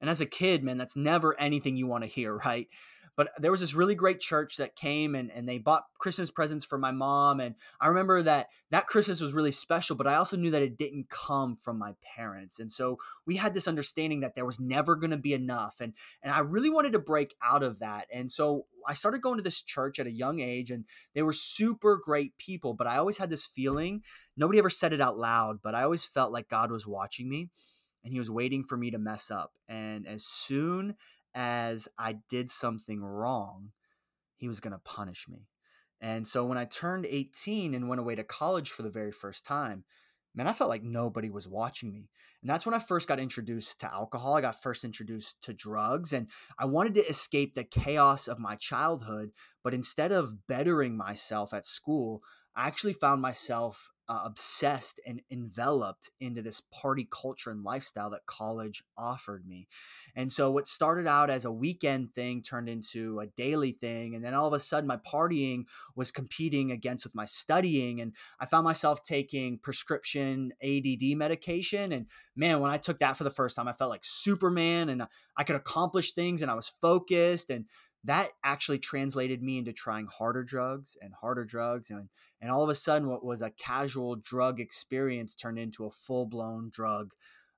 And 0.00 0.10
as 0.10 0.20
a 0.20 0.26
kid, 0.26 0.62
man, 0.62 0.76
that's 0.76 0.96
never 0.96 1.38
anything 1.40 1.76
you 1.76 1.86
want 1.86 2.04
to 2.04 2.10
hear, 2.10 2.36
right? 2.44 2.68
But 3.16 3.30
there 3.38 3.50
was 3.50 3.60
this 3.60 3.74
really 3.74 3.94
great 3.94 4.20
church 4.20 4.56
that 4.56 4.76
came 4.76 5.14
and, 5.14 5.30
and 5.30 5.48
they 5.48 5.58
bought 5.58 5.86
Christmas 5.98 6.30
presents 6.30 6.64
for 6.64 6.78
my 6.78 6.90
mom. 6.90 7.40
And 7.40 7.54
I 7.80 7.88
remember 7.88 8.22
that 8.22 8.48
that 8.70 8.86
Christmas 8.86 9.20
was 9.20 9.34
really 9.34 9.50
special, 9.50 9.96
but 9.96 10.06
I 10.06 10.16
also 10.16 10.36
knew 10.36 10.50
that 10.50 10.62
it 10.62 10.76
didn't 10.76 11.08
come 11.10 11.56
from 11.56 11.78
my 11.78 11.94
parents. 12.16 12.58
And 12.58 12.70
so 12.70 12.98
we 13.26 13.36
had 13.36 13.54
this 13.54 13.68
understanding 13.68 14.20
that 14.20 14.34
there 14.34 14.46
was 14.46 14.58
never 14.58 14.96
going 14.96 15.10
to 15.10 15.16
be 15.16 15.32
enough. 15.32 15.76
And, 15.80 15.94
and 16.22 16.32
I 16.32 16.40
really 16.40 16.70
wanted 16.70 16.92
to 16.92 16.98
break 16.98 17.34
out 17.42 17.62
of 17.62 17.78
that. 17.78 18.06
And 18.12 18.30
so 18.30 18.66
I 18.86 18.94
started 18.94 19.22
going 19.22 19.36
to 19.38 19.44
this 19.44 19.62
church 19.62 19.98
at 19.98 20.06
a 20.06 20.12
young 20.12 20.40
age 20.40 20.70
and 20.70 20.84
they 21.14 21.22
were 21.22 21.32
super 21.32 21.96
great 21.96 22.36
people, 22.38 22.74
but 22.74 22.86
I 22.86 22.96
always 22.96 23.18
had 23.18 23.30
this 23.30 23.46
feeling, 23.46 24.02
nobody 24.36 24.58
ever 24.58 24.70
said 24.70 24.92
it 24.92 25.00
out 25.00 25.16
loud, 25.16 25.60
but 25.62 25.74
I 25.74 25.84
always 25.84 26.04
felt 26.04 26.32
like 26.32 26.48
God 26.48 26.70
was 26.70 26.86
watching 26.86 27.28
me 27.28 27.48
and 28.04 28.12
he 28.12 28.18
was 28.18 28.30
waiting 28.30 28.62
for 28.62 28.76
me 28.76 28.90
to 28.90 28.98
mess 28.98 29.30
up. 29.30 29.54
And 29.68 30.06
as 30.06 30.24
soon 30.24 30.96
as 31.34 31.88
I 31.98 32.18
did 32.28 32.50
something 32.50 33.02
wrong, 33.02 33.70
he 34.36 34.48
was 34.48 34.60
going 34.60 34.72
to 34.72 34.78
punish 34.78 35.26
me. 35.28 35.48
And 36.00 36.28
so 36.28 36.44
when 36.44 36.58
I 36.58 36.64
turned 36.64 37.06
18 37.06 37.74
and 37.74 37.88
went 37.88 38.00
away 38.00 38.14
to 38.14 38.24
college 38.24 38.70
for 38.70 38.82
the 38.82 38.90
very 38.90 39.12
first 39.12 39.44
time, 39.44 39.84
man, 40.34 40.46
I 40.46 40.52
felt 40.52 40.70
like 40.70 40.82
nobody 40.82 41.30
was 41.30 41.48
watching 41.48 41.92
me. 41.92 42.10
And 42.42 42.50
that's 42.50 42.66
when 42.66 42.74
I 42.74 42.78
first 42.78 43.08
got 43.08 43.20
introduced 43.20 43.80
to 43.80 43.92
alcohol. 43.92 44.34
I 44.34 44.42
got 44.42 44.62
first 44.62 44.84
introduced 44.84 45.42
to 45.44 45.54
drugs, 45.54 46.12
and 46.12 46.28
I 46.58 46.66
wanted 46.66 46.94
to 46.94 47.08
escape 47.08 47.54
the 47.54 47.64
chaos 47.64 48.28
of 48.28 48.38
my 48.38 48.56
childhood. 48.56 49.30
But 49.62 49.72
instead 49.72 50.12
of 50.12 50.46
bettering 50.46 50.96
myself 50.96 51.54
at 51.54 51.64
school, 51.64 52.22
I 52.54 52.66
actually 52.66 52.92
found 52.92 53.22
myself 53.22 53.90
uh, 54.08 54.20
obsessed 54.24 55.00
and 55.06 55.22
enveloped 55.30 56.10
into 56.20 56.42
this 56.42 56.60
party 56.60 57.08
culture 57.10 57.50
and 57.50 57.64
lifestyle 57.64 58.10
that 58.10 58.26
college 58.26 58.84
offered 58.98 59.46
me. 59.46 59.66
And 60.14 60.32
so, 60.32 60.50
what 60.50 60.68
started 60.68 61.06
out 61.06 61.30
as 61.30 61.44
a 61.44 61.52
weekend 61.52 62.14
thing 62.14 62.42
turned 62.42 62.68
into 62.68 63.20
a 63.20 63.26
daily 63.26 63.72
thing. 63.72 64.14
And 64.14 64.24
then 64.24 64.34
all 64.34 64.46
of 64.46 64.52
a 64.52 64.60
sudden, 64.60 64.86
my 64.86 64.98
partying 64.98 65.64
was 65.96 66.10
competing 66.10 66.70
against 66.70 67.04
with 67.04 67.14
my 67.14 67.24
studying. 67.24 68.00
And 68.00 68.14
I 68.38 68.46
found 68.46 68.64
myself 68.64 69.02
taking 69.02 69.58
prescription 69.58 70.52
ADD 70.62 71.16
medication. 71.16 71.92
And 71.92 72.06
man, 72.36 72.60
when 72.60 72.70
I 72.70 72.78
took 72.78 73.00
that 73.00 73.16
for 73.16 73.24
the 73.24 73.30
first 73.30 73.56
time, 73.56 73.68
I 73.68 73.72
felt 73.72 73.90
like 73.90 74.04
Superman 74.04 74.88
and 74.88 75.04
I 75.36 75.44
could 75.44 75.56
accomplish 75.56 76.12
things 76.12 76.42
and 76.42 76.50
I 76.50 76.54
was 76.54 76.72
focused. 76.80 77.50
And 77.50 77.64
that 78.04 78.28
actually 78.44 78.78
translated 78.78 79.42
me 79.42 79.58
into 79.58 79.72
trying 79.72 80.06
harder 80.06 80.44
drugs 80.44 80.96
and 81.00 81.12
harder 81.14 81.44
drugs 81.44 81.90
and 81.90 82.08
and 82.44 82.52
all 82.52 82.62
of 82.62 82.68
a 82.68 82.74
sudden 82.74 83.08
what 83.08 83.24
was 83.24 83.40
a 83.40 83.50
casual 83.50 84.16
drug 84.16 84.60
experience 84.60 85.34
turned 85.34 85.58
into 85.58 85.86
a 85.86 85.90
full-blown 85.90 86.70
drug 86.70 87.12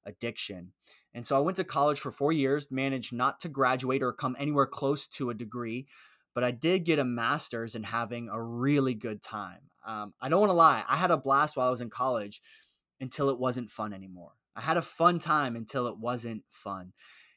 addiction. 0.06 0.72
And 1.12 1.26
so 1.26 1.36
i 1.36 1.40
went 1.40 1.56
to 1.56 1.64
college 1.64 1.98
for 1.98 2.12
four 2.12 2.32
years 2.32 2.70
managed 2.70 3.12
not 3.12 3.40
to 3.40 3.48
graduate 3.48 4.02
or 4.02 4.12
come 4.12 4.36
anywhere 4.38 4.66
close 4.66 5.08
to 5.08 5.30
a 5.30 5.34
degree 5.34 5.86
but 6.32 6.44
i 6.44 6.52
did 6.52 6.84
get 6.84 6.98
a 7.00 7.04
master's 7.04 7.74
in 7.74 7.82
having 7.82 8.28
a 8.28 8.40
really 8.40 8.94
good 8.94 9.20
time. 9.22 9.70
Um, 9.84 10.14
i 10.20 10.28
don't 10.28 10.40
want 10.40 10.50
to 10.50 10.54
lie 10.54 10.84
i 10.88 10.96
had 10.96 11.10
a 11.10 11.16
blast 11.16 11.56
while 11.56 11.66
i 11.66 11.70
was 11.70 11.80
in 11.80 11.90
college 11.90 12.40
until 13.00 13.30
it 13.30 13.38
wasn't 13.38 13.70
fun 13.70 13.92
anymore. 13.92 14.32
I 14.54 14.60
had 14.62 14.76
a 14.76 14.82
fun 14.82 15.18
time 15.18 15.56
until 15.56 15.86
it 15.86 15.98
wasn't 15.98 16.44
fun. 16.50 16.92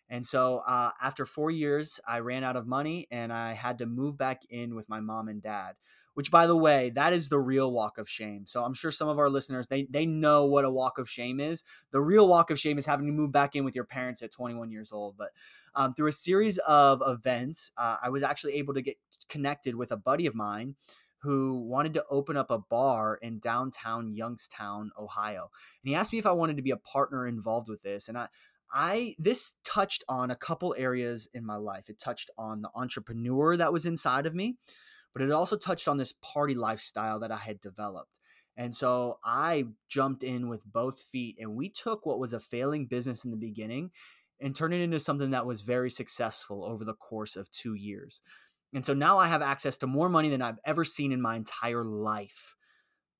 And 0.09 0.25
so 0.25 0.61
uh, 0.67 0.91
after 1.01 1.25
four 1.25 1.51
years, 1.51 1.99
I 2.07 2.19
ran 2.19 2.43
out 2.43 2.55
of 2.55 2.65
money 2.65 3.07
and 3.11 3.31
I 3.31 3.53
had 3.53 3.77
to 3.79 3.85
move 3.85 4.17
back 4.17 4.41
in 4.49 4.73
with 4.73 4.89
my 4.89 4.99
mom 4.99 5.27
and 5.27 5.41
dad. 5.41 5.73
Which, 6.19 6.31
by 6.31 6.47
the 6.47 6.57
way, 6.57 6.89
that 6.95 7.13
is 7.13 7.29
the 7.29 7.39
real 7.39 7.71
walk 7.71 7.97
of 7.97 8.09
shame. 8.09 8.45
So 8.45 8.61
I'm 8.61 8.73
sure 8.73 8.91
some 8.91 9.07
of 9.07 9.19
our 9.19 9.29
listeners 9.29 9.67
they 9.67 9.87
they 9.89 10.05
know 10.05 10.43
what 10.43 10.65
a 10.65 10.69
walk 10.69 10.97
of 10.97 11.09
shame 11.09 11.39
is. 11.39 11.63
The 11.91 12.01
real 12.01 12.27
walk 12.27 12.51
of 12.51 12.59
shame 12.59 12.77
is 12.77 12.85
having 12.85 13.05
to 13.05 13.13
move 13.13 13.31
back 13.31 13.55
in 13.55 13.63
with 13.63 13.73
your 13.73 13.85
parents 13.85 14.21
at 14.21 14.29
21 14.29 14.69
years 14.69 14.91
old. 14.91 15.15
But 15.17 15.29
um, 15.75 15.93
through 15.93 16.09
a 16.09 16.11
series 16.11 16.57
of 16.57 17.01
events, 17.07 17.71
uh, 17.77 17.95
I 18.03 18.09
was 18.09 18.21
actually 18.21 18.55
able 18.55 18.73
to 18.73 18.81
get 18.81 18.97
connected 19.29 19.75
with 19.75 19.93
a 19.93 19.95
buddy 19.95 20.25
of 20.25 20.35
mine 20.35 20.75
who 21.19 21.55
wanted 21.55 21.93
to 21.93 22.03
open 22.09 22.35
up 22.35 22.51
a 22.51 22.59
bar 22.59 23.17
in 23.21 23.39
downtown 23.39 24.13
Youngstown, 24.13 24.91
Ohio. 24.99 25.49
And 25.81 25.89
he 25.89 25.95
asked 25.95 26.11
me 26.11 26.19
if 26.19 26.25
I 26.25 26.33
wanted 26.33 26.57
to 26.57 26.63
be 26.63 26.71
a 26.71 26.75
partner 26.75 27.27
involved 27.27 27.69
with 27.69 27.81
this. 27.81 28.09
And 28.09 28.17
I, 28.17 28.27
I 28.73 29.15
this 29.17 29.53
touched 29.63 30.03
on 30.09 30.31
a 30.31 30.35
couple 30.35 30.75
areas 30.77 31.29
in 31.33 31.45
my 31.45 31.55
life. 31.55 31.89
It 31.89 31.97
touched 31.97 32.29
on 32.37 32.61
the 32.61 32.71
entrepreneur 32.75 33.55
that 33.55 33.71
was 33.71 33.85
inside 33.85 34.25
of 34.25 34.35
me, 34.35 34.57
but 35.13 35.21
it 35.21 35.31
also 35.31 35.57
touched 35.57 35.87
on 35.87 35.97
this 35.97 36.13
party 36.21 36.55
lifestyle 36.55 37.19
that 37.19 37.31
I 37.31 37.37
had 37.37 37.59
developed. 37.59 38.19
And 38.57 38.75
so 38.75 39.19
I 39.23 39.67
jumped 39.87 40.23
in 40.23 40.49
with 40.49 40.65
both 40.65 40.99
feet 40.99 41.37
and 41.39 41.55
we 41.55 41.69
took 41.69 42.05
what 42.05 42.19
was 42.19 42.33
a 42.33 42.39
failing 42.39 42.87
business 42.87 43.23
in 43.23 43.31
the 43.31 43.37
beginning 43.37 43.91
and 44.41 44.55
turned 44.55 44.73
it 44.73 44.81
into 44.81 44.99
something 44.99 45.31
that 45.31 45.45
was 45.45 45.61
very 45.61 45.89
successful 45.89 46.63
over 46.63 46.83
the 46.83 46.93
course 46.93 47.35
of 47.35 47.51
2 47.51 47.73
years. 47.73 48.21
And 48.73 48.85
so 48.85 48.93
now 48.93 49.17
I 49.17 49.27
have 49.27 49.41
access 49.41 49.77
to 49.77 49.87
more 49.87 50.09
money 50.09 50.29
than 50.29 50.41
I've 50.41 50.59
ever 50.63 50.83
seen 50.83 51.11
in 51.11 51.21
my 51.21 51.35
entire 51.35 51.83
life. 51.83 52.55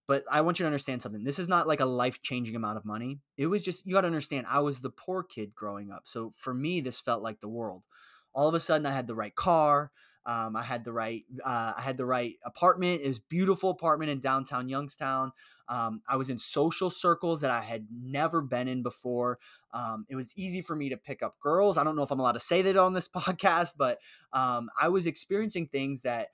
But 0.07 0.23
I 0.29 0.41
want 0.41 0.59
you 0.59 0.63
to 0.63 0.67
understand 0.67 1.01
something. 1.01 1.23
This 1.23 1.39
is 1.39 1.47
not 1.47 1.67
like 1.67 1.79
a 1.79 1.85
life 1.85 2.21
changing 2.21 2.55
amount 2.55 2.77
of 2.77 2.85
money. 2.85 3.19
It 3.37 3.47
was 3.47 3.63
just, 3.63 3.85
you 3.85 3.93
got 3.93 4.01
to 4.01 4.07
understand, 4.07 4.47
I 4.49 4.59
was 4.59 4.81
the 4.81 4.89
poor 4.89 5.23
kid 5.23 5.53
growing 5.55 5.91
up. 5.91 6.03
So 6.05 6.31
for 6.31 6.53
me, 6.53 6.81
this 6.81 6.99
felt 6.99 7.21
like 7.21 7.41
the 7.41 7.47
world. 7.47 7.85
All 8.33 8.47
of 8.47 8.55
a 8.55 8.59
sudden, 8.59 8.85
I 8.85 8.91
had 8.91 9.07
the 9.07 9.15
right 9.15 9.35
car. 9.35 9.91
Um, 10.29 10.55
I 10.55 10.63
had 10.63 10.83
the 10.83 10.91
right, 10.91 11.23
uh, 11.43 11.73
I 11.77 11.81
had 11.81 11.97
the 11.97 12.05
right 12.05 12.35
apartment. 12.45 13.01
It 13.01 13.07
was 13.07 13.19
beautiful 13.19 13.69
apartment 13.69 14.11
in 14.11 14.19
downtown 14.19 14.69
Youngstown. 14.69 15.31
Um, 15.67 16.01
I 16.07 16.17
was 16.17 16.29
in 16.29 16.37
social 16.37 16.89
circles 16.89 17.41
that 17.41 17.51
I 17.51 17.61
had 17.61 17.87
never 17.91 18.41
been 18.41 18.67
in 18.67 18.83
before. 18.83 19.39
Um, 19.73 20.05
it 20.09 20.15
was 20.15 20.33
easy 20.35 20.61
for 20.61 20.75
me 20.75 20.89
to 20.89 20.97
pick 20.97 21.23
up 21.23 21.39
girls. 21.39 21.77
I 21.77 21.83
don't 21.83 21.95
know 21.95 22.03
if 22.03 22.11
I'm 22.11 22.19
allowed 22.19 22.33
to 22.33 22.39
say 22.39 22.61
that 22.63 22.77
on 22.77 22.93
this 22.93 23.07
podcast, 23.15 23.73
but 23.77 23.99
um, 24.33 24.69
I 24.79 24.89
was 24.89 25.07
experiencing 25.07 25.67
things 25.67 26.01
that 26.03 26.29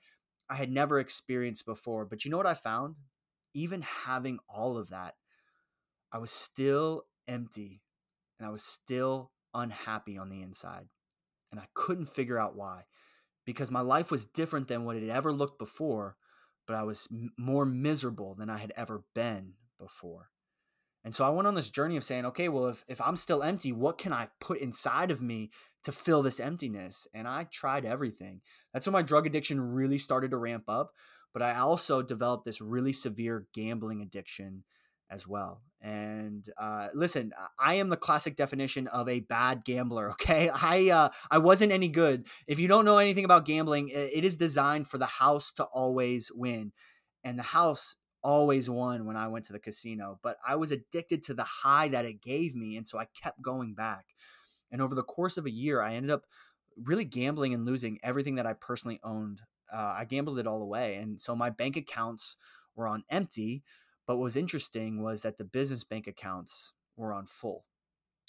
I 0.50 0.56
had 0.56 0.70
never 0.70 0.98
experienced 0.98 1.64
before. 1.64 2.04
But 2.04 2.24
you 2.24 2.30
know 2.30 2.36
what 2.36 2.46
I 2.46 2.54
found? 2.54 2.96
even 3.56 3.80
having 3.80 4.38
all 4.50 4.76
of 4.76 4.90
that, 4.90 5.14
I 6.12 6.18
was 6.18 6.30
still 6.30 7.04
empty 7.26 7.82
and 8.38 8.46
I 8.46 8.50
was 8.50 8.62
still 8.62 9.32
unhappy 9.54 10.18
on 10.18 10.28
the 10.28 10.42
inside. 10.42 10.88
And 11.50 11.58
I 11.58 11.64
couldn't 11.72 12.04
figure 12.04 12.38
out 12.38 12.54
why 12.54 12.84
because 13.46 13.70
my 13.70 13.80
life 13.80 14.10
was 14.10 14.26
different 14.26 14.68
than 14.68 14.84
what 14.84 14.96
it 14.96 15.02
had 15.02 15.16
ever 15.16 15.32
looked 15.32 15.58
before, 15.58 16.16
but 16.66 16.76
I 16.76 16.82
was 16.82 17.08
m- 17.10 17.30
more 17.38 17.64
miserable 17.64 18.34
than 18.34 18.50
I 18.50 18.58
had 18.58 18.72
ever 18.76 19.04
been 19.14 19.54
before. 19.78 20.30
And 21.04 21.14
so 21.14 21.24
I 21.24 21.30
went 21.30 21.46
on 21.46 21.54
this 21.54 21.70
journey 21.70 21.96
of 21.96 22.04
saying, 22.04 22.26
okay, 22.26 22.48
well, 22.48 22.66
if, 22.66 22.84
if 22.88 23.00
I'm 23.00 23.16
still 23.16 23.42
empty, 23.42 23.70
what 23.72 23.96
can 23.96 24.12
I 24.12 24.28
put 24.40 24.58
inside 24.58 25.12
of 25.12 25.22
me 25.22 25.50
to 25.86 25.92
fill 25.92 26.20
this 26.20 26.40
emptiness. 26.40 27.06
And 27.14 27.28
I 27.28 27.44
tried 27.44 27.84
everything. 27.84 28.40
That's 28.72 28.88
when 28.88 28.92
my 28.92 29.02
drug 29.02 29.24
addiction 29.24 29.60
really 29.60 29.98
started 29.98 30.32
to 30.32 30.36
ramp 30.36 30.64
up. 30.66 30.90
But 31.32 31.42
I 31.42 31.54
also 31.58 32.02
developed 32.02 32.44
this 32.44 32.60
really 32.60 32.92
severe 32.92 33.46
gambling 33.54 34.02
addiction 34.02 34.64
as 35.10 35.26
well. 35.26 35.62
And 35.80 36.48
uh, 36.58 36.88
listen, 36.94 37.32
I 37.58 37.74
am 37.74 37.90
the 37.90 37.96
classic 37.96 38.34
definition 38.34 38.88
of 38.88 39.08
a 39.08 39.20
bad 39.20 39.64
gambler. 39.64 40.10
Okay, 40.16 40.48
I 40.48 40.88
uh, 40.88 41.08
I 41.30 41.38
wasn't 41.38 41.72
any 41.72 41.88
good. 41.88 42.26
If 42.46 42.58
you 42.58 42.68
don't 42.68 42.84
know 42.84 42.98
anything 42.98 43.24
about 43.24 43.44
gambling, 43.44 43.90
it 43.92 44.24
is 44.24 44.36
designed 44.36 44.88
for 44.88 44.98
the 44.98 45.06
house 45.06 45.52
to 45.52 45.64
always 45.64 46.32
win, 46.34 46.72
and 47.22 47.38
the 47.38 47.44
house 47.44 47.96
always 48.22 48.68
won 48.68 49.04
when 49.04 49.16
I 49.16 49.28
went 49.28 49.44
to 49.46 49.52
the 49.52 49.60
casino. 49.60 50.18
But 50.22 50.38
I 50.46 50.56
was 50.56 50.72
addicted 50.72 51.22
to 51.24 51.34
the 51.34 51.44
high 51.44 51.88
that 51.88 52.06
it 52.06 52.22
gave 52.22 52.56
me, 52.56 52.76
and 52.76 52.88
so 52.88 52.98
I 52.98 53.06
kept 53.22 53.42
going 53.42 53.74
back. 53.74 54.06
And 54.72 54.82
over 54.82 54.94
the 54.94 55.04
course 55.04 55.36
of 55.36 55.46
a 55.46 55.50
year, 55.50 55.80
I 55.80 55.94
ended 55.94 56.10
up 56.10 56.24
really 56.82 57.04
gambling 57.04 57.54
and 57.54 57.64
losing 57.64 57.98
everything 58.02 58.34
that 58.36 58.46
I 58.46 58.54
personally 58.54 58.98
owned. 59.04 59.42
Uh, 59.72 59.94
I 59.98 60.06
gambled 60.06 60.38
it 60.38 60.46
all 60.46 60.62
away, 60.62 60.96
and 60.96 61.20
so 61.20 61.36
my 61.36 61.50
bank 61.50 61.76
accounts 61.76 62.36
were 62.74 62.88
on 62.88 63.04
empty 63.10 63.62
but 64.06 64.16
what 64.16 64.24
was 64.24 64.36
interesting 64.36 65.02
was 65.02 65.22
that 65.22 65.38
the 65.38 65.44
business 65.44 65.84
bank 65.84 66.06
accounts 66.06 66.72
were 66.96 67.12
on 67.12 67.26
full. 67.26 67.64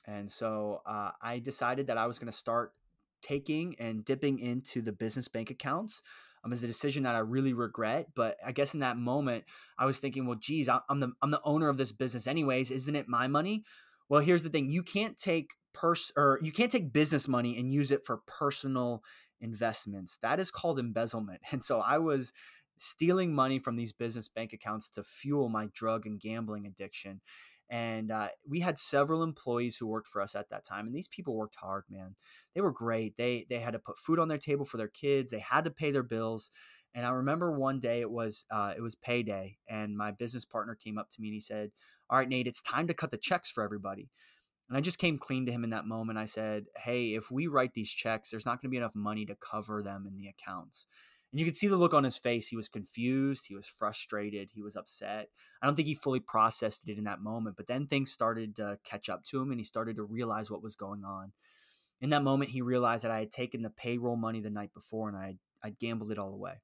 And 0.06 0.32
so 0.32 0.82
uh, 0.86 1.12
I 1.22 1.40
decided 1.40 1.88
that 1.88 1.98
I 1.98 2.08
was 2.08 2.18
going 2.18 2.32
to 2.32 2.38
start 2.38 2.74
taking 3.22 3.76
and 3.80 4.06
dipping 4.06 4.40
into 4.40 4.82
the 4.82 4.92
business 4.92 5.28
bank 5.28 5.50
accounts. 5.50 6.02
Um, 6.44 6.54
is 6.54 6.64
a 6.64 6.68
decision 6.68 7.04
that 7.04 7.16
I 7.16 7.20
really 7.20 7.54
regret, 7.54 8.10
but 8.16 8.38
I 8.46 8.52
guess 8.52 8.74
in 8.74 8.80
that 8.82 8.96
moment 8.96 9.44
I 9.78 9.86
was 9.86 10.00
thinking, 10.00 10.28
well, 10.28 10.38
geez, 10.40 10.70
I'm 10.70 11.00
the 11.00 11.12
I'm 11.22 11.32
the 11.32 11.42
owner 11.44 11.68
of 11.68 11.78
this 11.78 11.92
business 11.92 12.28
anyways. 12.28 12.70
Isn't 12.72 12.96
it 12.96 13.08
my 13.10 13.28
money? 13.28 13.64
Well, 14.08 14.22
here's 14.22 14.44
the 14.44 14.50
thing: 14.50 14.70
you 14.70 14.84
can't 14.84 15.18
take 15.18 15.56
pers 15.74 16.12
or 16.16 16.40
you 16.42 16.52
can't 16.52 16.72
take 16.72 16.94
business 16.94 17.28
money 17.28 17.58
and 17.58 17.74
use 17.74 17.92
it 17.92 18.06
for 18.06 18.22
personal 18.28 19.04
investments. 19.42 20.20
That 20.22 20.40
is 20.40 20.52
called 20.52 20.80
embezzlement. 20.80 21.42
And 21.52 21.64
so 21.64 21.80
I 21.80 21.98
was 21.98 22.34
stealing 22.78 23.34
money 23.34 23.60
from 23.60 23.76
these 23.76 23.94
business 23.94 24.28
bank 24.28 24.54
accounts 24.54 24.90
to 24.90 25.04
fuel 25.04 25.50
my 25.50 25.70
drug 25.74 26.06
and 26.06 26.20
gambling 26.20 26.66
addiction. 26.66 27.22
And 27.70 28.12
uh, 28.12 28.30
we 28.48 28.62
had 28.62 28.80
several 28.80 29.24
employees 29.24 29.78
who 29.78 29.88
worked 29.88 30.08
for 30.08 30.22
us 30.22 30.36
at 30.36 30.50
that 30.50 30.64
time, 30.64 30.88
and 30.88 30.96
these 30.96 31.10
people 31.10 31.36
worked 31.36 31.58
hard, 31.58 31.84
man. 31.90 32.16
They 32.56 32.62
were 32.62 32.72
great. 32.72 33.18
They 33.18 33.46
they 33.50 33.60
had 33.60 33.74
to 33.74 33.80
put 33.80 33.98
food 33.98 34.20
on 34.20 34.30
their 34.30 34.38
table 34.38 34.64
for 34.64 34.78
their 34.78 34.88
kids. 34.88 35.32
They 35.32 35.40
had 35.40 35.66
to 35.66 35.72
pay 35.72 35.92
their 35.92 36.04
bills. 36.04 36.52
And 36.96 37.06
I 37.06 37.10
remember 37.10 37.52
one 37.52 37.80
day 37.80 38.00
it 38.02 38.10
was 38.10 38.46
uh, 38.50 38.74
it 38.76 38.82
was 38.82 38.96
payday, 38.96 39.58
and 39.68 39.98
my 39.98 40.12
business 40.12 40.46
partner 40.46 40.76
came 40.76 40.98
up 40.98 41.10
to 41.12 41.22
me 41.22 41.28
and 41.28 41.34
he 41.34 41.42
said, 41.42 41.72
"All 42.10 42.18
right, 42.18 42.30
Nate, 42.30 42.48
it's 42.48 42.62
time 42.62 42.88
to 42.88 42.94
cut 42.94 43.12
the 43.12 43.18
checks 43.18 43.52
for 43.52 43.64
everybody." 43.64 44.10
And 44.70 44.78
I 44.78 44.82
just 44.82 45.00
came 45.00 45.18
clean 45.18 45.46
to 45.46 45.52
him 45.52 45.64
in 45.64 45.70
that 45.72 45.86
moment. 45.86 46.18
I 46.18 46.26
said, 46.26 46.68
"Hey, 46.78 47.16
if 47.16 47.30
we 47.30 47.48
write 47.48 47.74
these 47.74 47.92
checks, 47.92 48.30
there's 48.32 48.46
not 48.46 48.62
going 48.62 48.70
to 48.70 48.72
be 48.72 48.78
enough 48.78 48.96
money 48.96 49.26
to 49.26 49.36
cover 49.36 49.84
them 49.84 50.06
in 50.08 50.18
the 50.18 50.28
accounts." 50.28 50.88
And 51.32 51.40
you 51.40 51.46
could 51.46 51.58
see 51.58 51.68
the 51.68 51.76
look 51.76 51.94
on 51.94 52.06
his 52.06 52.18
face. 52.18 52.48
He 52.48 52.56
was 52.56 52.70
confused. 52.70 53.48
He 53.48 53.56
was 53.56 53.68
frustrated. 53.68 54.52
He 54.54 54.62
was 54.62 54.76
upset. 54.76 55.30
I 55.62 55.66
don't 55.66 55.76
think 55.76 55.88
he 55.88 55.94
fully 55.94 56.22
processed 56.22 56.88
it 56.88 56.98
in 56.98 57.04
that 57.04 57.20
moment. 57.20 57.58
But 57.58 57.68
then 57.68 57.88
things 57.88 58.12
started 58.12 58.56
to 58.56 58.80
catch 58.86 59.10
up 59.10 59.26
to 59.26 59.42
him 59.42 59.52
and 59.52 59.60
he 59.60 59.66
started 59.66 59.98
to 59.98 60.04
realize 60.04 60.50
what 60.50 60.64
was 60.64 60.76
going 60.76 61.04
on. 61.04 61.34
In 62.00 62.12
that 62.12 62.24
moment, 62.24 62.52
he 62.52 62.62
realized 62.62 63.04
that 63.04 63.12
I 63.12 63.20
had 63.20 63.32
taken 63.32 63.62
the 63.62 63.70
payroll 63.70 64.16
money 64.16 64.40
the 64.40 64.50
night 64.50 64.74
before 64.74 65.10
and 65.10 65.18
I 65.18 65.36
I 65.64 65.72
gambled 65.72 66.12
it 66.12 66.20
all 66.20 66.34
away. 66.34 66.62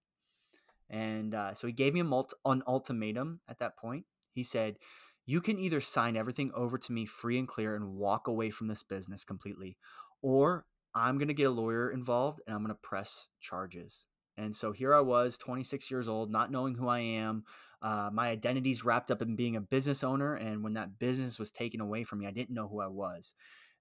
And 0.89 1.33
uh, 1.33 1.53
so 1.53 1.67
he 1.67 1.73
gave 1.73 1.93
me 1.93 2.01
mult- 2.01 2.33
an 2.45 2.63
ultimatum 2.67 3.41
at 3.47 3.59
that 3.59 3.77
point. 3.77 4.05
He 4.33 4.43
said, 4.43 4.77
You 5.25 5.41
can 5.41 5.59
either 5.59 5.81
sign 5.81 6.15
everything 6.15 6.51
over 6.53 6.77
to 6.77 6.91
me 6.91 7.05
free 7.05 7.39
and 7.39 7.47
clear 7.47 7.75
and 7.75 7.95
walk 7.95 8.27
away 8.27 8.49
from 8.49 8.67
this 8.67 8.83
business 8.83 9.23
completely, 9.23 9.77
or 10.21 10.65
I'm 10.93 11.17
going 11.17 11.27
to 11.27 11.33
get 11.33 11.47
a 11.47 11.51
lawyer 11.51 11.89
involved 11.89 12.41
and 12.45 12.55
I'm 12.55 12.63
going 12.63 12.75
to 12.75 12.79
press 12.81 13.29
charges. 13.39 14.05
And 14.37 14.55
so 14.55 14.71
here 14.71 14.93
I 14.93 15.01
was, 15.01 15.37
26 15.37 15.91
years 15.91 16.07
old, 16.07 16.31
not 16.31 16.51
knowing 16.51 16.75
who 16.75 16.87
I 16.87 16.99
am. 16.99 17.43
Uh, 17.81 18.09
my 18.11 18.29
identity's 18.29 18.83
wrapped 18.85 19.11
up 19.11 19.21
in 19.21 19.35
being 19.35 19.55
a 19.55 19.61
business 19.61 20.03
owner. 20.03 20.35
And 20.35 20.63
when 20.63 20.73
that 20.73 20.97
business 20.97 21.37
was 21.37 21.51
taken 21.51 21.81
away 21.81 22.03
from 22.03 22.19
me, 22.19 22.27
I 22.27 22.31
didn't 22.31 22.55
know 22.55 22.67
who 22.67 22.79
I 22.79 22.87
was. 22.87 23.33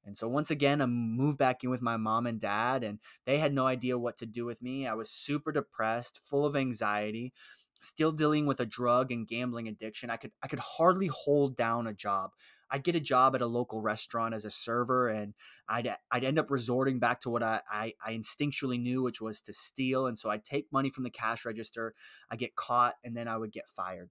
And 0.04 0.16
so 0.16 0.28
once 0.28 0.50
again, 0.50 0.80
I 0.80 0.87
moved 0.87 1.38
back 1.38 1.62
in 1.62 1.71
with 1.71 1.82
my 1.82 1.97
mom 1.97 2.26
and 2.26 2.40
dad, 2.40 2.82
and 2.82 2.99
they 3.25 3.38
had 3.38 3.54
no 3.54 3.66
idea 3.66 3.99
what 3.99 4.16
to 4.18 4.26
do 4.26 4.44
with 4.44 4.61
me. 4.61 4.87
I 4.87 4.94
was 4.94 5.11
super 5.11 5.52
depressed, 5.52 6.21
full 6.25 6.44
of 6.44 6.56
anxiety, 6.56 7.32
still 7.80 8.12
dealing 8.12 8.47
with 8.47 8.61
a 8.61 8.66
drug 8.66 9.12
and 9.12 9.28
gambling 9.28 9.68
addiction. 9.68 10.11
I 10.11 10.16
could 10.16 10.32
I 10.42 10.49
could 10.49 10.59
hardly 10.59 11.06
hold 11.06 11.56
down 11.56 11.87
a 11.87 11.92
job. 11.92 12.32
I'd 12.73 12.85
get 12.85 12.97
a 12.97 13.00
job 13.00 13.35
at 13.35 13.43
a 13.43 13.47
local 13.47 13.83
restaurant 13.83 14.33
as 14.33 14.47
a 14.47 14.50
server, 14.50 15.09
and 15.09 15.35
I'd 15.69 15.87
uh, 15.87 15.97
I'd 16.11 16.25
end 16.25 16.38
up 16.38 16.50
resorting 16.50 16.99
back 16.99 17.21
to 17.21 17.31
what 17.31 17.43
I, 17.43 17.61
I, 17.71 17.93
I 18.05 18.12
instinctually 18.14 18.81
knew, 18.81 19.02
which 19.02 19.21
was 19.21 19.43
to 19.43 19.52
steal. 19.52 20.07
And 20.07 20.19
so 20.19 20.31
I'd 20.31 20.43
take 20.43 20.73
money 20.73 20.88
from 20.88 21.05
the 21.05 21.11
cash 21.11 21.45
register, 21.45 21.95
I 22.31 22.37
get 22.37 22.57
caught, 22.57 22.95
and 23.05 23.14
then 23.14 23.29
I 23.29 23.37
would 23.37 23.52
get 23.52 23.69
fired. 23.69 24.09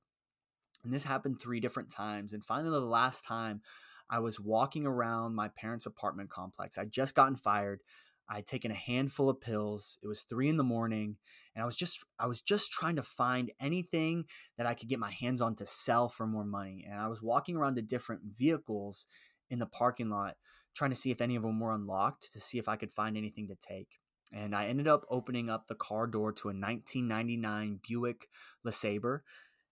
And 0.84 0.94
this 0.94 1.06
happened 1.06 1.42
three 1.42 1.60
different 1.60 1.90
times. 1.90 2.34
And 2.34 2.46
finally, 2.46 2.80
the 2.80 2.86
last 2.86 3.26
time, 3.26 3.62
I 4.10 4.20
was 4.20 4.40
walking 4.40 4.86
around 4.86 5.34
my 5.34 5.48
parents' 5.48 5.88
apartment 5.88 6.30
complex. 6.30 6.78
I'd 6.78 6.92
just 6.92 7.16
gotten 7.16 7.36
fired. 7.36 7.82
I'd 8.32 8.48
taken 8.48 8.72
a 8.72 8.76
handful 8.76 9.30
of 9.30 9.42
pills. 9.42 10.00
It 10.02 10.08
was 10.08 10.22
three 10.22 10.48
in 10.48 10.56
the 10.56 10.64
morning, 10.64 11.18
and 11.54 11.62
I 11.62 11.66
was 11.66 11.76
just 11.76 12.06
I 12.18 12.28
was 12.28 12.42
just 12.42 12.72
trying 12.72 12.96
to 12.96 13.04
find 13.04 13.52
anything 13.60 14.26
that 14.58 14.66
I 14.66 14.74
could 14.74 14.88
get 14.88 15.00
my 15.00 15.12
hands 15.12 15.42
on 15.42 15.56
to 15.56 15.66
sell 15.66 16.08
for 16.08 16.26
more 16.26 16.46
money. 16.46 16.86
And 16.90 16.98
I 16.98 17.10
was 17.10 17.22
walking 17.22 17.58
around 17.58 17.76
to 17.76 17.82
different 17.82 18.22
vehicles 18.38 19.06
in 19.50 19.60
the 19.60 19.66
parking 19.66 20.10
lot, 20.10 20.38
trying 20.74 20.92
to 20.92 20.96
see 20.96 21.12
if 21.12 21.20
any 21.20 21.36
of 21.36 21.44
them 21.44 21.60
were 21.60 21.74
unlocked 21.74 22.32
to 22.32 22.40
see 22.40 22.58
if 22.58 22.70
I 22.70 22.78
could 22.78 22.94
find 22.94 23.18
anything 23.18 23.50
to 23.50 23.56
take. 23.56 24.00
And 24.34 24.56
I 24.56 24.68
ended 24.68 24.88
up 24.88 25.06
opening 25.10 25.50
up 25.50 25.68
the 25.68 25.76
car 25.76 26.08
door 26.08 26.32
to 26.32 26.48
a 26.48 26.56
1999 26.56 27.82
Buick 27.86 28.30
LeSabre. 28.66 29.20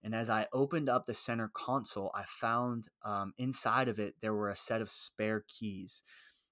And 0.04 0.14
as 0.14 0.30
I 0.30 0.48
opened 0.52 0.90
up 0.90 1.06
the 1.06 1.14
center 1.14 1.50
console, 1.54 2.12
I 2.14 2.24
found 2.26 2.88
um, 3.04 3.34
inside 3.38 3.88
of 3.88 4.00
it 4.00 4.16
there 4.22 4.34
were 4.34 4.50
a 4.50 4.56
set 4.56 4.82
of 4.82 4.90
spare 4.90 5.46
keys 5.48 6.04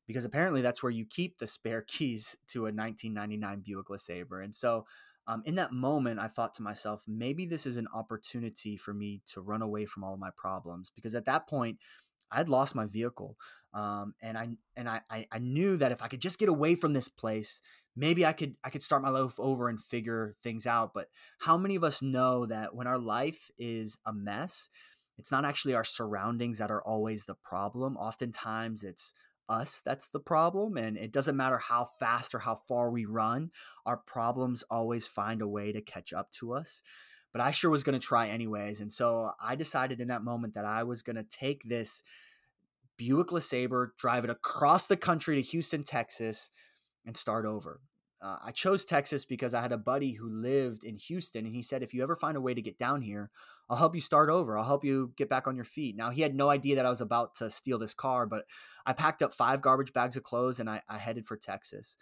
because 0.07 0.25
apparently 0.25 0.61
that's 0.61 0.81
where 0.81 0.91
you 0.91 1.05
keep 1.05 1.37
the 1.37 1.47
spare 1.47 1.81
keys 1.87 2.35
to 2.47 2.61
a 2.61 2.73
1999 2.73 3.61
Buick 3.65 3.87
LeSabre. 3.87 4.43
And 4.43 4.55
so 4.55 4.85
um, 5.27 5.43
in 5.45 5.55
that 5.55 5.73
moment, 5.73 6.19
I 6.19 6.27
thought 6.27 6.53
to 6.55 6.63
myself, 6.63 7.03
maybe 7.05 7.45
this 7.45 7.65
is 7.65 7.77
an 7.77 7.87
opportunity 7.93 8.77
for 8.77 8.93
me 8.93 9.21
to 9.27 9.41
run 9.41 9.61
away 9.61 9.85
from 9.85 10.03
all 10.03 10.13
of 10.13 10.19
my 10.19 10.29
problems 10.35 10.89
because 10.89 11.15
at 11.15 11.25
that 11.25 11.47
point, 11.47 11.77
I 12.31 12.37
had 12.37 12.49
lost 12.49 12.75
my 12.75 12.85
vehicle, 12.85 13.37
um, 13.73 14.13
and 14.21 14.37
I 14.37 14.49
and 14.75 14.89
I, 14.89 15.01
I 15.09 15.39
knew 15.39 15.77
that 15.77 15.91
if 15.91 16.01
I 16.01 16.07
could 16.07 16.21
just 16.21 16.39
get 16.39 16.49
away 16.49 16.75
from 16.75 16.93
this 16.93 17.07
place, 17.07 17.61
maybe 17.95 18.25
I 18.25 18.33
could 18.33 18.55
I 18.63 18.69
could 18.69 18.83
start 18.83 19.01
my 19.01 19.09
life 19.09 19.39
over 19.39 19.69
and 19.69 19.81
figure 19.81 20.35
things 20.43 20.67
out. 20.67 20.93
But 20.93 21.07
how 21.39 21.57
many 21.57 21.75
of 21.75 21.83
us 21.83 22.01
know 22.01 22.45
that 22.45 22.75
when 22.75 22.87
our 22.87 22.99
life 22.99 23.49
is 23.57 23.99
a 24.05 24.11
mess, 24.11 24.69
it's 25.17 25.31
not 25.31 25.45
actually 25.45 25.73
our 25.73 25.83
surroundings 25.83 26.57
that 26.59 26.71
are 26.71 26.83
always 26.83 27.25
the 27.25 27.35
problem. 27.35 27.97
Oftentimes, 27.97 28.83
it's 28.83 29.13
us 29.49 29.81
that's 29.85 30.07
the 30.07 30.19
problem 30.19 30.77
and 30.77 30.97
it 30.97 31.11
doesn't 31.11 31.37
matter 31.37 31.57
how 31.57 31.87
fast 31.99 32.35
or 32.35 32.39
how 32.39 32.55
far 32.55 32.89
we 32.89 33.05
run 33.05 33.49
our 33.85 33.97
problems 33.97 34.63
always 34.69 35.07
find 35.07 35.41
a 35.41 35.47
way 35.47 35.71
to 35.71 35.81
catch 35.81 36.13
up 36.13 36.31
to 36.31 36.53
us 36.53 36.81
but 37.31 37.41
i 37.41 37.51
sure 37.51 37.71
was 37.71 37.83
going 37.83 37.99
to 37.99 38.05
try 38.05 38.27
anyways 38.27 38.81
and 38.81 38.91
so 38.91 39.31
i 39.41 39.55
decided 39.55 40.01
in 40.01 40.09
that 40.09 40.23
moment 40.23 40.53
that 40.53 40.65
i 40.65 40.83
was 40.83 41.01
going 41.01 41.15
to 41.15 41.23
take 41.23 41.63
this 41.63 42.03
buick 42.97 43.27
lesabre 43.27 43.89
drive 43.97 44.23
it 44.23 44.29
across 44.29 44.87
the 44.87 44.97
country 44.97 45.35
to 45.35 45.41
houston 45.41 45.83
texas 45.83 46.49
and 47.05 47.15
start 47.15 47.45
over 47.45 47.79
uh, 48.21 48.37
I 48.43 48.51
chose 48.51 48.83
Texas 48.83 49.25
because 49.25 49.53
I 49.53 49.61
had 49.61 49.71
a 49.71 49.77
buddy 49.77 50.13
who 50.13 50.29
lived 50.29 50.83
in 50.83 50.97
Houston, 50.97 51.45
and 51.45 51.53
he 51.53 51.61
said, 51.61 51.83
if 51.83 51.93
you 51.93 52.01
ever 52.01 52.15
find 52.15 52.35
a 52.35 52.41
way 52.41 52.53
to 52.53 52.61
get 52.61 52.79
down 52.79 53.01
here, 53.01 53.29
I'll 53.69 53.77
help 53.77 53.93
you 53.93 54.01
start 54.01 54.29
over. 54.29 54.57
I'll 54.57 54.65
help 54.65 54.83
you 54.83 55.13
get 55.17 55.29
back 55.29 55.47
on 55.47 55.55
your 55.55 55.65
feet. 55.65 55.95
Now, 55.95 56.09
he 56.09 56.21
had 56.21 56.33
no 56.33 56.49
idea 56.49 56.75
that 56.75 56.85
I 56.85 56.89
was 56.89 57.01
about 57.01 57.35
to 57.35 57.49
steal 57.49 57.77
this 57.77 57.93
car, 57.93 58.25
but 58.25 58.45
I 58.85 58.93
packed 58.93 59.21
up 59.21 59.33
five 59.33 59.61
garbage 59.61 59.93
bags 59.93 60.17
of 60.17 60.23
clothes 60.23 60.59
and 60.59 60.69
I, 60.69 60.81
I 60.89 60.97
headed 60.97 61.27
for 61.27 61.37
Texas. 61.37 61.97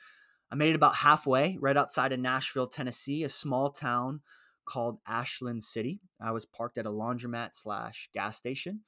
I 0.52 0.56
made 0.56 0.70
it 0.70 0.76
about 0.76 0.96
halfway, 0.96 1.58
right 1.60 1.76
outside 1.76 2.14
of 2.14 2.20
Nashville, 2.20 2.68
Tennessee, 2.68 3.24
a 3.24 3.30
small 3.30 3.72
town 3.72 4.22
called 4.64 5.00
Ashland 5.08 5.64
City. 5.64 6.00
I 6.22 6.32
was 6.32 6.46
parked 6.46 6.78
at 6.78 6.86
a 6.86 6.92
laundromat 6.92 7.56
slash 7.56 8.10
gas 8.14 8.38
station 8.38 8.82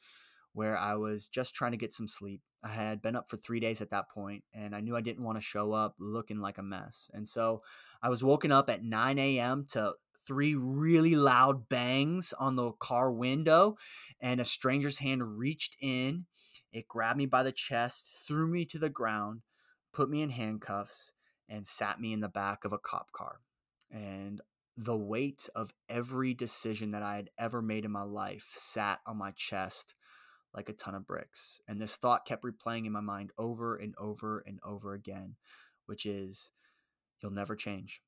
where 0.57 0.75
I 0.75 0.95
was 0.95 1.27
just 1.27 1.53
trying 1.53 1.73
to 1.73 1.77
get 1.77 1.93
some 1.93 2.07
sleep. 2.07 2.41
I 2.63 2.69
had 2.69 2.99
been 2.99 3.15
up 3.15 3.29
for 3.29 3.37
three 3.37 3.59
days 3.59 3.79
at 3.79 3.91
that 3.91 4.09
point, 4.09 4.43
and 4.55 4.75
I 4.75 4.81
knew 4.81 4.95
I 4.95 5.01
didn't 5.01 5.23
want 5.23 5.37
to 5.37 5.45
show 5.45 5.71
up 5.71 5.93
looking 5.99 6.39
like 6.39 6.57
a 6.57 6.63
mess. 6.63 7.11
And 7.13 7.27
so 7.27 7.61
I 8.01 8.09
was 8.09 8.23
woken 8.23 8.51
up 8.51 8.67
at 8.67 8.83
9 8.83 9.19
a.m. 9.19 9.67
to 9.73 9.93
three 10.25 10.55
really 10.55 11.15
loud 11.15 11.69
bangs 11.69 12.33
on 12.39 12.55
the 12.55 12.71
car 12.71 13.11
window, 13.11 13.77
and 14.19 14.41
a 14.41 14.43
stranger's 14.43 14.97
hand 14.97 15.37
reached 15.37 15.77
in. 15.79 16.25
It 16.73 16.87
grabbed 16.87 17.19
me 17.19 17.27
by 17.27 17.43
the 17.43 17.51
chest, 17.51 18.23
threw 18.27 18.47
me 18.47 18.65
to 18.65 18.79
the 18.79 18.89
ground, 18.89 19.41
put 19.93 20.09
me 20.09 20.23
in 20.23 20.31
handcuffs, 20.31 21.13
and 21.47 21.67
sat 21.67 22.01
me 22.01 22.13
in 22.13 22.21
the 22.21 22.29
back 22.29 22.65
of 22.65 22.73
a 22.73 22.79
cop 22.79 23.11
car. 23.11 23.41
And 23.91 24.41
the 24.75 24.97
weight 24.97 25.47
of 25.53 25.71
every 25.87 26.33
decision 26.33 26.91
that 26.91 27.03
I 27.03 27.17
had 27.17 27.29
ever 27.37 27.61
made 27.61 27.85
in 27.85 27.91
my 27.91 28.01
life 28.01 28.49
sat 28.55 29.01
on 29.05 29.17
my 29.17 29.29
chest 29.35 29.93
like 30.57 30.67
a 30.69 30.73
ton 30.73 30.95
of 30.95 31.05
bricks. 31.07 31.61
And 31.67 31.79
this 31.79 31.95
thought 31.95 32.25
kept 32.25 32.43
replaying 32.43 32.87
in 32.87 32.91
my 32.91 32.99
mind 32.99 33.31
over 33.37 33.75
and 33.77 33.93
over 33.99 34.43
and 34.45 34.59
over 34.65 34.93
again. 34.93 35.35
which 35.85 36.05
is 36.05 36.51
you'll 37.21 37.31
never 37.31 37.55
change. 37.55 38.01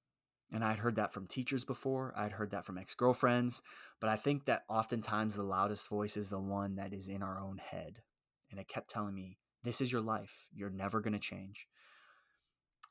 And 0.52 0.64
I'd 0.64 0.80
heard 0.80 0.96
that 0.96 1.14
from 1.14 1.28
teachers 1.28 1.64
before, 1.64 2.14
I'd 2.18 2.34
heard 2.34 2.52
that 2.52 2.66
from 2.66 2.78
ex 2.78 2.96
girlfriends, 2.96 3.62
but 4.02 4.10
I 4.10 4.16
think 4.18 4.46
that 4.46 4.64
oftentimes 4.68 5.36
the 5.36 5.44
loudest 5.44 5.88
voice 5.88 6.18
is 6.18 6.30
the 6.30 6.40
one 6.40 6.76
that 6.76 6.92
is 6.92 7.08
in 7.08 7.22
our 7.24 7.40
own 7.40 7.60
head. 7.60 8.02
And 8.52 8.60
it 8.60 8.68
kept 8.68 8.90
telling 8.90 9.14
me, 9.16 9.38
This 9.64 9.80
is 9.80 9.92
your 9.92 10.02
life. 10.02 10.48
You're 10.52 10.72
never 10.72 11.00
going 11.02 11.14
to 11.14 11.20
change. 11.20 11.68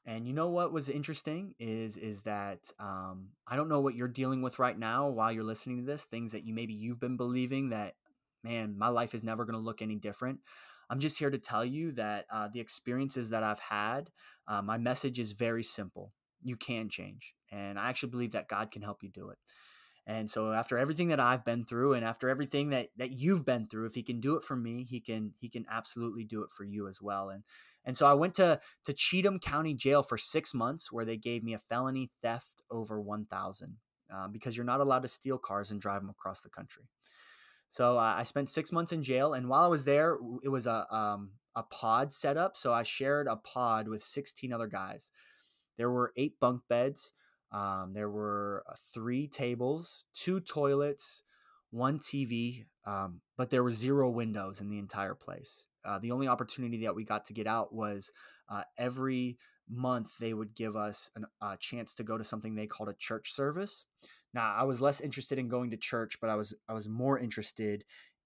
And 0.07 0.27
you 0.27 0.33
know 0.33 0.49
what 0.49 0.73
was 0.73 0.89
interesting 0.89 1.55
is 1.59 1.99
is 1.99 2.23
that 2.23 2.61
um, 2.79 3.31
I 3.47 3.57
don't 3.57 3.69
know 3.69 3.81
what 3.81 3.95
you're 3.95 4.09
dealing 4.09 4.41
with 4.41 4.59
right 4.59 4.79
now 4.79 5.09
while 5.09 5.31
you're 5.31 5.45
listening 5.45 5.79
to 5.79 5.85
this. 5.85 6.05
Things 6.05 6.33
that 6.33 6.45
you 6.45 6.55
maybe 6.55 6.73
you've 6.73 7.01
been 7.01 7.19
believing 7.19 7.71
that, 7.71 7.95
man, 8.43 8.77
my 8.79 8.89
life 8.89 9.15
is 9.15 9.23
never 9.23 9.45
going 9.45 9.59
to 9.59 9.65
look 9.65 9.83
any 9.83 9.97
different. 9.97 10.41
I'm 10.91 11.01
just 11.01 11.19
here 11.19 11.31
to 11.31 11.39
tell 11.39 11.65
you 11.65 11.93
that 11.93 12.27
uh, 12.33 12.49
the 12.53 12.61
experiences 12.61 13.31
that 13.31 13.43
I've 13.43 13.61
had, 13.61 14.11
uh, 14.47 14.63
my 14.63 14.79
message 14.79 15.19
is 15.19 15.33
very 15.33 15.63
simple. 15.63 16.13
You 16.43 16.57
can 16.57 16.89
change, 16.89 17.35
and 17.51 17.79
I 17.79 17.89
actually 17.89 18.11
believe 18.11 18.33
that 18.33 18.49
God 18.49 18.71
can 18.71 18.83
help 18.83 19.03
you 19.03 19.11
do 19.11 19.31
it. 19.31 19.39
And 20.09 20.31
so 20.31 20.53
after 20.53 20.79
everything 20.79 21.09
that 21.09 21.21
I've 21.21 21.45
been 21.45 21.67
through 21.67 21.93
and 21.93 22.03
after 22.03 22.31
everything 22.31 22.71
that 22.71 22.89
that 22.97 23.13
you've 23.13 23.45
been 23.45 23.67
through, 23.69 23.87
if 23.87 23.95
he 23.95 24.03
can 24.03 24.21
do 24.21 24.37
it 24.37 24.43
for 24.43 24.57
me, 24.57 24.87
he 24.89 25.01
can 25.01 25.35
he 25.39 25.51
can 25.51 25.67
absolutely 25.71 26.25
do 26.25 26.43
it 26.43 26.51
for 26.51 26.65
you 26.65 26.89
as 26.89 27.03
well. 27.03 27.29
And 27.29 27.45
and 27.85 27.95
so 27.95 28.07
I 28.07 28.15
went 28.15 28.33
to 28.35 28.59
to 28.87 28.93
Cheatham 28.95 29.39
County 29.39 29.75
Jail 29.75 30.03
for 30.03 30.17
6 30.17 30.55
months 30.55 30.91
where 30.91 31.05
they 31.05 31.19
gave 31.19 31.45
me 31.45 31.53
a 31.53 31.59
felony 31.59 32.09
theft 32.23 32.63
over 32.71 32.99
1000 32.99 33.77
um, 34.11 34.33
because 34.33 34.57
you're 34.57 34.65
not 34.65 34.81
allowed 34.81 35.03
to 35.03 35.09
steal 35.09 35.37
cars 35.37 35.71
and 35.71 35.79
drive 35.81 36.01
them 36.01 36.11
across 36.11 36.41
the 36.41 36.49
country. 36.49 36.85
So 37.69 37.99
uh, 37.99 38.15
I 38.17 38.23
spent 38.23 38.51
6 38.51 38.73
months 38.73 38.93
in 38.93 39.03
jail 39.03 39.35
and 39.35 39.49
while 39.49 39.65
I 39.65 39.69
was 39.69 39.85
there 39.85 40.17
it 40.43 40.49
was 40.49 40.67
a 40.67 40.87
um, 40.95 41.33
a 41.55 41.63
pod 41.65 42.13
setup. 42.13 42.57
so 42.57 42.73
I 42.73 42.83
shared 42.83 43.27
a 43.27 43.37
pod 43.37 43.89
with 43.89 44.03
16 44.03 44.53
other 44.53 44.69
guys. 44.69 45.11
There 45.77 45.91
were 45.91 46.13
8 46.17 46.39
bunk 46.41 46.63
beds. 46.69 47.13
Um, 47.51 47.93
there 47.95 48.11
were 48.11 48.65
uh, 48.69 48.75
three 48.93 49.27
tables, 49.27 50.05
two 50.15 50.41
toilets, 50.41 51.23
one 51.71 51.99
TV, 51.99 52.67
um, 52.87 53.21
but 53.37 53.51
there 53.51 53.63
were 53.63 53.71
zero 53.71 54.09
windows 54.09 54.61
in 54.61 54.69
the 54.69 54.79
entire 54.79 55.15
place. 55.15 55.69
Uh, 55.85 55.99
the 55.99 56.11
only 56.11 56.29
opportunity 56.29 56.85
that 56.85 56.95
we 56.95 57.05
got 57.05 57.25
to 57.27 57.33
get 57.33 57.47
out 57.47 57.75
was 57.75 58.13
uh, 58.49 58.63
every 58.77 59.39
month 59.69 60.17
they 60.19 60.33
would 60.33 60.55
give 60.55 60.77
us 60.77 61.11
a 61.17 61.45
uh, 61.45 61.57
chance 61.57 61.95
to 61.95 62.03
go 62.03 62.17
to 62.17 62.25
something 62.25 62.55
they 62.55 62.67
called 62.67 62.89
a 62.89 62.95
church 62.95 63.33
service. 63.33 63.87
Now, 64.35 64.55
I 64.55 64.65
was 64.65 64.81
less 64.81 65.01
interested 65.01 65.39
in 65.39 65.49
going 65.49 65.71
to 65.71 65.77
church, 65.77 66.19
but 66.21 66.31
I 66.31 66.37
was 66.37 66.55
I 66.69 66.75
was 66.75 66.89
more 66.89 67.19
interested 67.19 67.85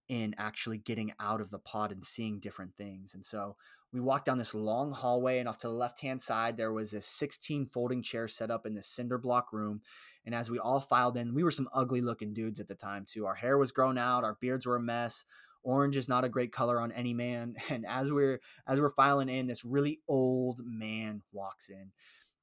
in 0.09 0.35
actually 0.37 0.79
getting 0.79 1.13
out 1.21 1.41
of 1.41 1.51
the 1.51 1.59
pod 1.59 1.93
and 1.93 2.05
seeing 2.05 2.41
different 2.41 2.75
things. 2.77 3.15
And 3.15 3.25
so 3.25 3.57
we 3.93 4.01
walked 4.01 4.25
down 4.25 4.39
this 4.39 4.55
long 4.55 4.93
hallway, 4.93 5.39
and 5.39 5.49
off 5.49 5.59
to 5.59 5.69
the 5.69 5.73
left 5.73 6.01
hand 6.01 6.21
side, 6.21 6.57
there 6.57 6.73
was 6.73 6.95
a 6.95 7.01
16 7.01 7.67
folding 7.67 8.03
chair 8.03 8.27
set 8.27 8.51
up 8.51 8.67
in 8.67 8.75
the 8.75 8.83
cinder 8.83 9.19
block 9.19 9.53
room. 9.53 9.81
And 10.25 10.35
as 10.35 10.51
we 10.51 10.59
all 10.59 10.81
filed 10.81 11.17
in, 11.17 11.35
we 11.35 11.45
were 11.45 11.51
some 11.51 11.69
ugly 11.73 12.01
looking 12.01 12.33
dudes 12.33 12.59
at 12.59 12.69
the 12.69 12.75
time, 12.75 13.05
too. 13.07 13.27
Our 13.27 13.35
hair 13.35 13.59
was 13.59 13.73
grown 13.73 13.99
out, 13.99 14.25
our 14.25 14.37
beards 14.41 14.67
were 14.67 14.77
a 14.77 14.81
mess. 14.81 15.25
Orange 15.65 15.97
is 15.97 16.09
not 16.09 16.25
a 16.25 16.29
great 16.29 16.53
color 16.53 16.81
on 16.81 16.91
any 16.91 17.15
man. 17.15 17.55
And 17.71 17.87
as 17.87 18.11
we're 18.11 18.41
as 18.67 18.81
we're 18.81 18.89
filing 18.89 19.29
in, 19.29 19.47
this 19.47 19.65
really 19.65 20.01
old 20.09 20.61
man 20.65 21.23
walks 21.33 21.69
in 21.69 21.93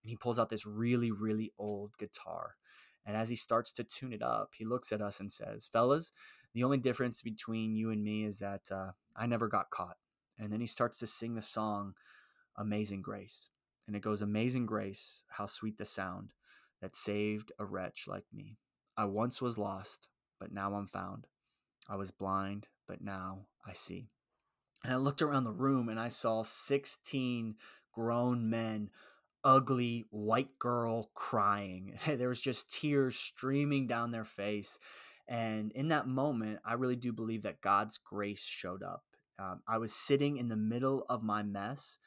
and 0.04 0.10
he 0.10 0.16
pulls 0.16 0.40
out 0.40 0.50
this 0.50 0.66
really, 0.66 1.12
really 1.12 1.52
old 1.58 1.98
guitar. 1.98 2.56
And 3.06 3.16
as 3.16 3.30
he 3.30 3.36
starts 3.36 3.72
to 3.74 3.84
tune 3.84 4.14
it 4.14 4.22
up, 4.22 4.52
he 4.58 4.66
looks 4.66 4.92
at 4.92 5.02
us 5.02 5.20
and 5.20 5.32
says, 5.32 5.68
Fellas, 5.72 6.12
the 6.54 6.64
only 6.64 6.78
difference 6.78 7.22
between 7.22 7.76
you 7.76 7.92
and 7.92 8.04
me 8.04 8.24
is 8.24 8.40
that 8.40 8.72
uh, 8.72 8.92
I 9.16 9.26
never 9.26 9.48
got 9.48 9.70
caught. 9.70 9.98
And 10.38 10.52
then 10.52 10.62
he 10.62 10.68
starts 10.68 10.98
to 11.00 11.08
sing 11.08 11.36
the 11.36 11.42
song 11.42 11.96
Amazing 12.56 13.02
Grace. 13.02 13.50
And 13.88 13.96
it 13.96 14.02
goes, 14.02 14.22
Amazing 14.22 14.66
Grace, 14.66 15.24
how 15.30 15.46
sweet 15.46 15.78
the 15.78 15.86
sound 15.86 16.34
that 16.82 16.96
saved 16.96 17.52
a 17.60 17.66
wretch 17.66 18.06
like 18.08 18.26
me. 18.34 18.58
I 18.96 19.06
once 19.06 19.42
was 19.42 19.58
lost, 19.58 20.10
but 20.40 20.52
now 20.52 20.74
I'm 20.74 20.88
found. 20.88 21.28
I 21.90 21.96
was 21.96 22.12
blind, 22.12 22.68
but 22.88 23.02
now 23.02 23.48
I 23.66 23.74
see. 23.74 24.10
And 24.84 24.94
I 24.94 24.98
looked 24.98 25.22
around 25.22 25.44
the 25.44 25.52
room 25.52 25.90
and 25.90 26.00
I 26.00 26.08
saw 26.08 26.44
16 26.44 27.56
grown 27.94 28.50
men, 28.50 28.90
ugly 29.44 30.06
white 30.10 30.58
girl 30.60 31.10
crying. 31.14 31.94
there 32.08 32.30
was 32.30 32.42
just 32.42 32.72
tears 32.72 33.16
streaming 33.16 33.88
down 33.88 34.12
their 34.12 34.26
face. 34.26 34.80
And 35.28 35.72
in 35.74 35.90
that 35.90 36.08
moment, 36.08 36.60
I 36.66 36.74
really 36.74 36.96
do 36.96 37.14
believe 37.14 37.44
that 37.44 37.62
God's 37.62 37.98
grace 37.98 38.44
showed 38.44 38.84
up. 38.84 39.04
Um, 39.38 39.62
I 39.68 39.78
was 39.78 39.94
sitting 39.94 40.38
in 40.38 40.50
the 40.50 40.58
middle 40.58 41.06
of 41.08 41.24
my 41.24 41.44
mess. 41.44 41.98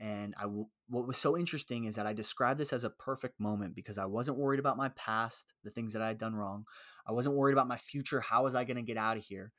And 0.00 0.34
I, 0.36 0.42
w- 0.42 0.66
what 0.88 1.06
was 1.06 1.16
so 1.16 1.38
interesting 1.38 1.84
is 1.84 1.94
that 1.94 2.06
I 2.06 2.12
described 2.12 2.58
this 2.58 2.72
as 2.72 2.82
a 2.82 2.90
perfect 2.90 3.38
moment 3.38 3.76
because 3.76 3.96
I 3.96 4.06
wasn't 4.06 4.38
worried 4.38 4.58
about 4.58 4.76
my 4.76 4.88
past, 4.90 5.54
the 5.62 5.70
things 5.70 5.92
that 5.92 6.02
I 6.02 6.08
had 6.08 6.18
done 6.18 6.34
wrong. 6.34 6.64
I 7.06 7.12
wasn't 7.12 7.36
worried 7.36 7.52
about 7.52 7.68
my 7.68 7.76
future. 7.76 8.20
How 8.20 8.42
was 8.42 8.56
I 8.56 8.64
going 8.64 8.76
to 8.76 8.82
get 8.82 8.96
out 8.96 9.16
of 9.16 9.24
here? 9.24 9.52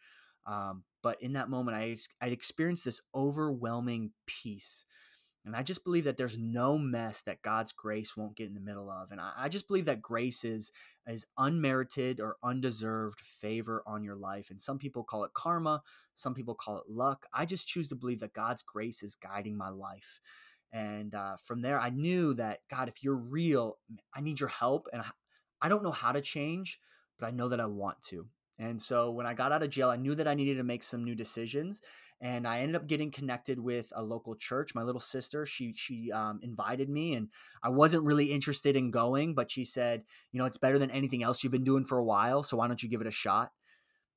Um, 0.45 0.83
but 1.01 1.21
in 1.21 1.33
that 1.33 1.49
moment, 1.49 1.77
I 1.77 1.95
I'd 2.21 2.33
experienced 2.33 2.85
this 2.85 3.01
overwhelming 3.15 4.11
peace 4.27 4.85
and 5.45 5.55
I 5.55 5.61
just 5.61 5.83
believe 5.83 6.05
that 6.05 6.17
there's 6.17 6.39
no 6.39 6.77
mess 6.77 7.21
that 7.21 7.43
God's 7.43 7.71
grace 7.71 8.17
won't 8.17 8.35
get 8.35 8.47
in 8.47 8.55
the 8.55 8.59
middle 8.59 8.89
of. 8.89 9.11
And 9.11 9.21
I, 9.21 9.31
I, 9.37 9.49
just 9.49 9.67
believe 9.67 9.85
that 9.85 10.01
grace 10.01 10.43
is, 10.43 10.71
is 11.05 11.27
unmerited 11.37 12.19
or 12.19 12.37
undeserved 12.43 13.19
favor 13.19 13.83
on 13.85 14.03
your 14.03 14.15
life. 14.15 14.49
And 14.49 14.59
some 14.59 14.79
people 14.79 15.03
call 15.03 15.23
it 15.23 15.33
karma, 15.35 15.83
some 16.15 16.33
people 16.33 16.55
call 16.55 16.79
it 16.79 16.89
luck. 16.89 17.27
I 17.31 17.45
just 17.45 17.67
choose 17.67 17.89
to 17.89 17.95
believe 17.95 18.21
that 18.21 18.33
God's 18.33 18.63
grace 18.63 19.03
is 19.03 19.15
guiding 19.15 19.55
my 19.55 19.69
life. 19.69 20.19
And 20.73 21.13
uh, 21.13 21.37
from 21.43 21.61
there, 21.61 21.79
I 21.79 21.91
knew 21.91 22.33
that, 22.33 22.61
God, 22.69 22.89
if 22.89 23.03
you're 23.03 23.15
real, 23.15 23.77
I 24.15 24.21
need 24.21 24.39
your 24.39 24.49
help. 24.49 24.87
And 24.91 25.03
I, 25.03 25.09
I 25.61 25.69
don't 25.69 25.83
know 25.83 25.91
how 25.91 26.11
to 26.11 26.21
change, 26.21 26.79
but 27.19 27.27
I 27.27 27.31
know 27.31 27.49
that 27.49 27.59
I 27.59 27.67
want 27.67 28.01
to. 28.07 28.27
And 28.57 28.81
so 28.81 29.11
when 29.11 29.27
I 29.27 29.33
got 29.33 29.51
out 29.51 29.63
of 29.63 29.69
jail, 29.69 29.89
I 29.89 29.95
knew 29.95 30.15
that 30.15 30.27
I 30.27 30.33
needed 30.33 30.57
to 30.57 30.63
make 30.63 30.81
some 30.81 31.03
new 31.03 31.15
decisions 31.15 31.81
and 32.21 32.47
I 32.47 32.59
ended 32.59 32.75
up 32.75 32.87
getting 32.87 33.11
connected 33.11 33.59
with 33.59 33.91
a 33.95 34.03
local 34.03 34.35
church. 34.35 34.73
My 34.73 34.83
little 34.83 35.01
sister, 35.01 35.45
she 35.45 35.73
she 35.75 36.11
um, 36.11 36.39
invited 36.41 36.89
me, 36.89 37.13
and 37.13 37.29
I 37.63 37.69
wasn't 37.69 38.03
really 38.03 38.31
interested 38.31 38.75
in 38.75 38.91
going, 38.91 39.35
but 39.35 39.51
she 39.51 39.65
said, 39.65 40.03
you 40.31 40.39
know, 40.39 40.45
it's 40.45 40.57
better 40.57 40.79
than 40.79 40.91
anything 40.91 41.23
else 41.23 41.43
you've 41.43 41.51
been 41.51 41.63
doing 41.63 41.85
for 41.85 41.97
a 41.97 42.05
while, 42.05 42.43
so 42.43 42.57
why 42.57 42.67
don't 42.67 42.81
you 42.81 42.89
give 42.89 43.01
it 43.01 43.07
a 43.07 43.11
shot? 43.11 43.51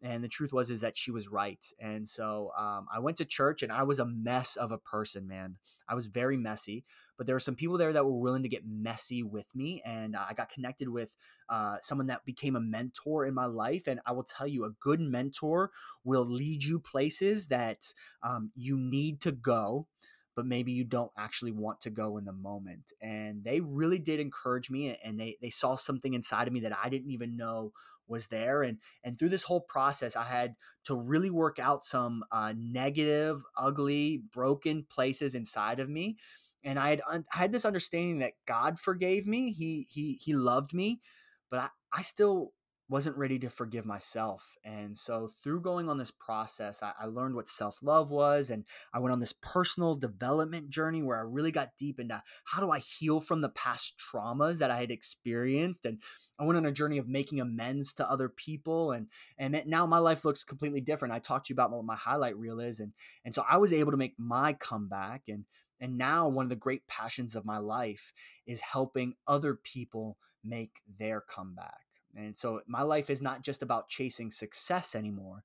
And 0.03 0.23
the 0.23 0.29
truth 0.29 0.53
was 0.53 0.71
is 0.71 0.81
that 0.81 0.97
she 0.97 1.11
was 1.11 1.29
right 1.29 1.65
and 1.81 2.09
so 2.09 2.51
um, 2.59 2.87
i 2.93 2.99
went 2.99 3.17
to 3.17 3.25
church 3.25 3.63
and 3.63 3.73
i 3.73 3.83
was 3.83 3.99
a 3.99 4.05
mess 4.05 4.57
of 4.57 4.73
a 4.73 4.79
person 4.79 5.27
man. 5.27 5.57
I 5.89 5.95
was 5.95 6.07
very 6.07 6.37
messy 6.37 6.85
but 7.17 7.27
there 7.27 7.35
were 7.35 7.41
some 7.41 7.55
people 7.55 7.79
there 7.79 7.93
that 7.93 8.05
were 8.05 8.13
willing 8.19 8.43
to 8.43 8.49
get 8.49 8.67
messy 8.67 9.23
with 9.23 9.55
me 9.55 9.83
and 9.85 10.17
i 10.17 10.33
got 10.35 10.51
connected 10.51 10.89
with 10.89 11.17
uh, 11.49 11.79
someone 11.81 12.09
that 12.09 12.27
became 12.27 12.57
a 12.57 12.61
mentor 12.61 13.25
in 13.25 13.35
my 13.35 13.47
life 13.47 13.87
and 13.87 14.01
i 14.07 14.13
will 14.13 14.25
tell 14.25 14.47
you 14.47 14.65
a 14.65 14.71
good 14.81 15.01
mentor 15.01 15.71
will 16.05 16.27
lead 16.27 16.63
you 16.63 16.79
places 16.79 17.49
that 17.49 17.93
um, 18.23 18.51
you 18.55 18.77
need 18.77 19.21
to 19.21 19.33
go 19.33 19.87
but 20.39 20.47
maybe 20.47 20.71
you 20.71 20.85
don't 20.85 21.11
actually 21.19 21.51
want 21.51 21.81
to 21.81 21.91
go 21.91 22.17
in 22.17 22.25
the 22.25 22.33
moment. 22.33 22.93
And 23.03 23.43
they 23.43 23.59
really 23.59 23.99
did 23.99 24.21
encourage 24.21 24.71
me 24.71 24.97
and 25.03 25.19
they 25.19 25.37
they 25.43 25.51
saw 25.51 25.75
something 25.75 26.15
inside 26.15 26.47
of 26.47 26.53
me 26.53 26.61
that 26.61 26.79
I 26.79 26.89
didn't 26.89 27.11
even 27.11 27.37
know 27.37 27.73
was 28.07 28.29
there. 28.29 28.63
And 28.63 28.79
and 29.03 29.19
through 29.19 29.31
this 29.31 29.43
whole 29.43 29.63
process 29.63 30.15
i 30.15 30.23
had 30.23 30.55
to 30.85 30.95
really 30.95 31.29
work 31.29 31.59
out 31.59 31.85
some 31.85 32.23
uh, 32.31 32.55
negative 32.57 33.43
ugly 33.59 34.23
broken 34.33 34.87
places 34.89 35.35
inside 35.35 35.81
of 35.81 35.91
me. 35.91 36.19
And 36.63 36.79
i 36.79 36.91
had 36.91 37.03
I 37.11 37.21
had 37.33 37.51
this 37.51 37.65
understanding 37.65 38.21
that 38.21 38.35
god 38.47 38.79
forgave 38.79 39.27
me. 39.27 39.51
He 39.51 39.89
he 39.91 40.21
he 40.23 40.35
loved 40.35 40.73
me 40.73 41.01
but 41.51 41.59
i 41.59 41.69
i 41.93 42.03
still 42.03 42.53
wasn't 42.91 43.17
ready 43.19 43.39
to 43.39 43.51
forgive 43.51 43.85
myself. 43.85 44.57
And 44.65 44.97
so, 44.97 45.29
through 45.43 45.61
going 45.61 45.89
on 45.89 45.99
this 45.99 46.11
process, 46.11 46.83
I, 46.83 46.93
I 46.99 47.07
learned 47.07 47.35
what 47.35 47.49
self 47.49 47.79
love 47.83 48.11
was. 48.11 48.51
And 48.51 48.65
I 48.95 48.99
went 48.99 49.13
on 49.13 49.21
this 49.21 49.35
personal 49.43 49.95
development 49.95 50.71
journey 50.71 51.03
where 51.03 51.19
I 51.19 51.23
really 51.23 51.53
got 51.53 51.77
deep 51.79 52.01
into 52.01 52.23
how 52.47 52.63
do 52.63 52.71
I 52.71 52.79
heal 52.79 53.21
from 53.21 53.43
the 53.43 53.51
past 53.51 53.95
traumas 53.99 54.59
that 54.59 54.71
I 54.71 54.81
had 54.81 54.91
experienced. 54.91 55.85
And 55.85 56.01
I 56.39 56.45
went 56.45 56.57
on 56.57 56.65
a 56.65 56.73
journey 56.73 56.99
of 56.99 57.09
making 57.09 57.41
amends 57.41 57.93
to 57.95 58.11
other 58.11 58.29
people. 58.29 58.93
And, 58.93 59.09
and 59.39 59.63
now 59.67 59.87
my 59.87 59.99
life 59.99 60.25
looks 60.25 60.45
completely 60.45 60.81
different. 60.81 61.15
I 61.15 61.19
talked 61.19 61.47
to 61.47 61.53
you 61.53 61.55
about 61.55 61.71
what 61.71 61.85
my 61.85 61.97
highlight 61.97 62.39
reel 62.39 62.61
is. 62.61 62.81
And, 62.81 62.93
and 63.25 63.35
so, 63.35 63.45
I 63.49 63.59
was 63.59 63.73
able 63.73 63.91
to 63.91 63.99
make 63.99 64.15
my 64.19 64.55
comeback. 64.55 65.23
And, 65.29 65.45
and 65.79 65.99
now, 65.99 66.27
one 66.29 66.47
of 66.47 66.51
the 66.51 66.57
great 66.57 66.87
passions 66.89 67.37
of 67.37 67.45
my 67.45 67.59
life 67.59 68.13
is 68.47 68.61
helping 68.61 69.15
other 69.27 69.55
people 69.55 70.17
make 70.43 70.81
their 70.99 71.21
comeback. 71.21 71.88
And 72.17 72.37
so 72.37 72.63
my 72.67 72.83
life 72.83 73.11
is 73.11 73.23
not 73.23 73.43
just 73.43 73.63
about 73.63 73.89
chasing 73.89 74.31
success 74.31 74.95
anymore, 74.95 75.45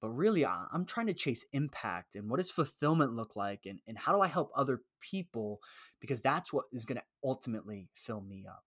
but 0.00 0.08
really 0.10 0.46
I'm 0.46 0.84
trying 0.86 1.06
to 1.08 1.14
chase 1.14 1.44
impact 1.52 2.16
and 2.16 2.28
what 2.28 2.38
does 2.38 2.50
fulfillment 2.50 3.14
look 3.14 3.36
like 3.36 3.66
and, 3.66 3.80
and 3.86 3.98
how 3.98 4.12
do 4.12 4.20
I 4.20 4.28
help 4.28 4.50
other 4.54 4.82
people 5.00 5.60
because 6.00 6.20
that's 6.20 6.52
what 6.52 6.66
is 6.72 6.84
going 6.84 6.96
to 6.96 7.04
ultimately 7.22 7.88
fill 7.94 8.22
me 8.22 8.46
up. 8.48 8.64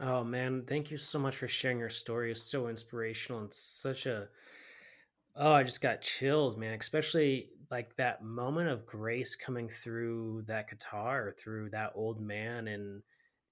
Oh 0.00 0.24
man, 0.24 0.64
thank 0.66 0.90
you 0.90 0.96
so 0.96 1.18
much 1.18 1.36
for 1.36 1.48
sharing 1.48 1.78
your 1.78 1.90
story. 1.90 2.30
It's 2.30 2.40
so 2.40 2.68
inspirational 2.68 3.42
and 3.42 3.52
such 3.52 4.06
a 4.06 4.28
oh, 5.36 5.52
I 5.52 5.62
just 5.64 5.80
got 5.80 6.00
chills, 6.00 6.56
man. 6.56 6.78
Especially 6.78 7.50
like 7.70 7.96
that 7.96 8.22
moment 8.22 8.68
of 8.68 8.86
grace 8.86 9.34
coming 9.34 9.68
through 9.68 10.44
that 10.46 10.68
guitar 10.68 11.34
through 11.38 11.70
that 11.70 11.92
old 11.94 12.20
man 12.20 12.68
and 12.68 13.02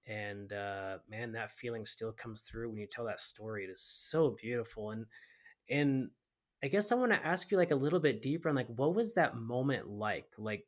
and 0.07 0.51
uh 0.51 0.97
man 1.09 1.31
that 1.31 1.51
feeling 1.51 1.85
still 1.85 2.11
comes 2.11 2.41
through 2.41 2.69
when 2.69 2.79
you 2.79 2.87
tell 2.87 3.05
that 3.05 3.21
story 3.21 3.63
it 3.63 3.69
is 3.69 3.81
so 3.81 4.35
beautiful 4.41 4.91
and 4.91 5.05
and 5.69 6.09
i 6.63 6.67
guess 6.67 6.91
i 6.91 6.95
want 6.95 7.11
to 7.11 7.25
ask 7.25 7.51
you 7.51 7.57
like 7.57 7.71
a 7.71 7.75
little 7.75 7.99
bit 7.99 8.21
deeper 8.21 8.49
on 8.49 8.55
like 8.55 8.67
what 8.67 8.95
was 8.95 9.13
that 9.13 9.35
moment 9.35 9.87
like? 9.87 10.27
Like 10.37 10.65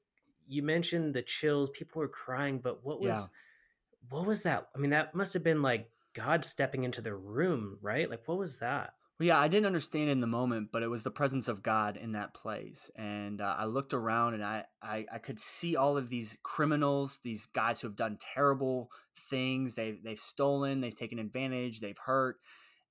you 0.48 0.62
mentioned 0.62 1.13
the 1.13 1.22
chills 1.22 1.69
people 1.69 2.00
were 2.00 2.08
crying 2.08 2.60
but 2.60 2.86
what 2.86 3.00
was 3.02 3.30
yeah. 3.32 4.17
what 4.17 4.28
was 4.28 4.43
that? 4.43 4.67
I 4.76 4.80
mean 4.80 4.91
that 4.91 5.15
must 5.15 5.34
have 5.34 5.43
been 5.43 5.62
like 5.62 5.89
god 6.13 6.46
stepping 6.46 6.84
into 6.84 7.02
the 7.02 7.15
room 7.15 7.78
right? 7.82 8.10
Like 8.10 8.22
what 8.26 8.38
was 8.38 8.60
that 8.60 8.93
well, 9.19 9.28
yeah, 9.28 9.39
I 9.39 9.47
didn't 9.47 9.67
understand 9.67 10.10
in 10.10 10.21
the 10.21 10.28
moment, 10.28 10.69
but 10.71 10.82
it 10.82 10.89
was 10.89 11.04
the 11.04 11.12
presence 11.12 11.47
of 11.47 11.62
God 11.62 11.97
in 11.97 12.13
that 12.13 12.34
place. 12.34 12.89
And 12.95 13.41
uh, 13.41 13.56
I 13.58 13.65
looked 13.65 13.93
around 13.93 14.34
and 14.34 14.43
I, 14.43 14.65
I, 14.82 15.06
I 15.12 15.17
could 15.19 15.39
see 15.39 15.76
all 15.76 15.97
of 15.97 16.10
these 16.10 16.38
criminals, 16.41 17.19
these 17.23 17.45
guys 17.45 17.82
who 17.82 17.88
have 17.88 17.95
done 17.95 18.17
terrible 18.34 18.89
things. 19.30 19.76
They've, 19.76 20.02
they've 20.04 20.19
stolen, 20.19 20.82
they've 20.82 20.95
taken 20.95 21.19
advantage, 21.19 21.80
they've 21.80 21.97
hurt. 21.97 22.38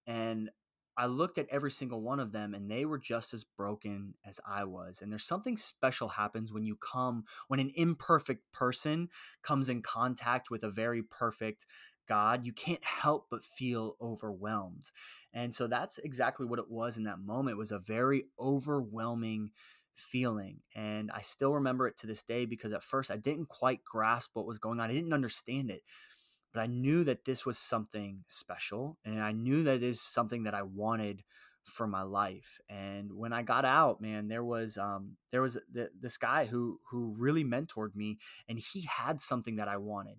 And 0.07 0.51
I 0.97 1.07
looked 1.07 1.39
at 1.39 1.49
every 1.51 1.71
single 1.71 2.03
one 2.03 2.21
of 2.21 2.33
them 2.33 2.55
and 2.55 2.71
they 2.71 2.85
were 2.85 2.99
just 2.99 3.35
as 3.35 3.45
broken 3.45 4.15
as 4.25 4.41
I 4.47 4.65
was. 4.65 5.01
And 5.03 5.11
there's 5.11 5.25
something 5.25 5.57
special 5.57 6.09
happens 6.09 6.53
when 6.53 6.65
you 6.65 6.77
come, 6.77 7.25
when 7.49 7.61
an 7.61 7.73
imperfect 7.75 8.53
person 8.53 9.09
comes 9.43 9.69
in 9.69 9.83
contact 9.83 10.51
with 10.51 10.63
a 10.63 10.71
very 10.71 11.03
perfect 11.03 11.67
God, 12.09 12.47
you 12.47 12.53
can't 12.53 12.85
help 12.85 13.29
but 13.31 13.43
feel 13.43 13.97
overwhelmed. 14.01 14.91
And 15.35 15.55
so 15.55 15.67
that's 15.67 15.99
exactly 15.99 16.47
what 16.47 16.59
it 16.59 16.71
was 16.71 16.97
in 16.97 17.05
that 17.05 17.19
moment. 17.19 17.55
It 17.55 17.59
was 17.59 17.73
a 17.73 17.79
very 17.79 18.27
overwhelming 18.39 19.51
feeling. 19.95 20.61
And 20.75 21.11
I 21.11 21.23
still 21.23 21.55
remember 21.55 21.87
it 21.87 21.97
to 21.99 22.07
this 22.07 22.23
day 22.23 22.45
because 22.45 22.73
at 22.73 22.85
first 22.85 23.11
I 23.11 23.17
didn't 23.17 23.49
quite 23.49 23.85
grasp 23.85 24.31
what 24.35 24.47
was 24.47 24.59
going 24.59 24.81
on. 24.81 24.91
I 24.91 24.95
didn't 24.95 25.13
understand 25.13 25.71
it. 25.71 25.83
But 26.53 26.61
I 26.61 26.67
knew 26.67 27.03
that 27.05 27.25
this 27.25 27.47
was 27.47 27.59
something 27.59 28.25
special 28.27 28.99
and 29.05 29.23
I 29.23 29.33
knew 29.33 29.63
that 29.63 29.77
it 29.77 29.83
is 29.83 30.03
something 30.03 30.43
that 30.43 30.55
I 30.55 30.63
wanted 30.63 31.23
for 31.65 31.87
my 31.87 32.03
life. 32.03 32.61
And 32.69 33.13
when 33.15 33.33
I 33.33 33.43
got 33.43 33.65
out, 33.65 34.01
man, 34.03 34.29
there 34.29 34.45
was 34.45 34.77
um 34.77 35.17
there 35.31 35.41
was 35.41 35.57
th- 35.73 35.89
this 35.99 36.19
guy 36.19 36.47
who 36.47 36.79
who 36.91 37.15
really 37.17 37.45
mentored 37.45 37.95
me 37.95 38.19
and 38.49 38.59
he 38.59 38.83
had 38.83 39.21
something 39.21 39.57
that 39.57 39.69
I 39.69 39.79
wanted, 39.79 40.19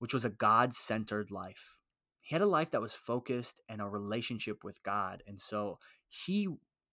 which 0.00 0.14
was 0.14 0.24
a 0.24 0.30
God-centered 0.30 1.30
life 1.30 1.76
he 2.20 2.34
had 2.34 2.42
a 2.42 2.46
life 2.46 2.70
that 2.70 2.80
was 2.80 2.94
focused 2.94 3.60
and 3.68 3.80
a 3.80 3.86
relationship 3.86 4.62
with 4.62 4.82
God. 4.82 5.22
And 5.26 5.40
so 5.40 5.78
he 6.08 6.48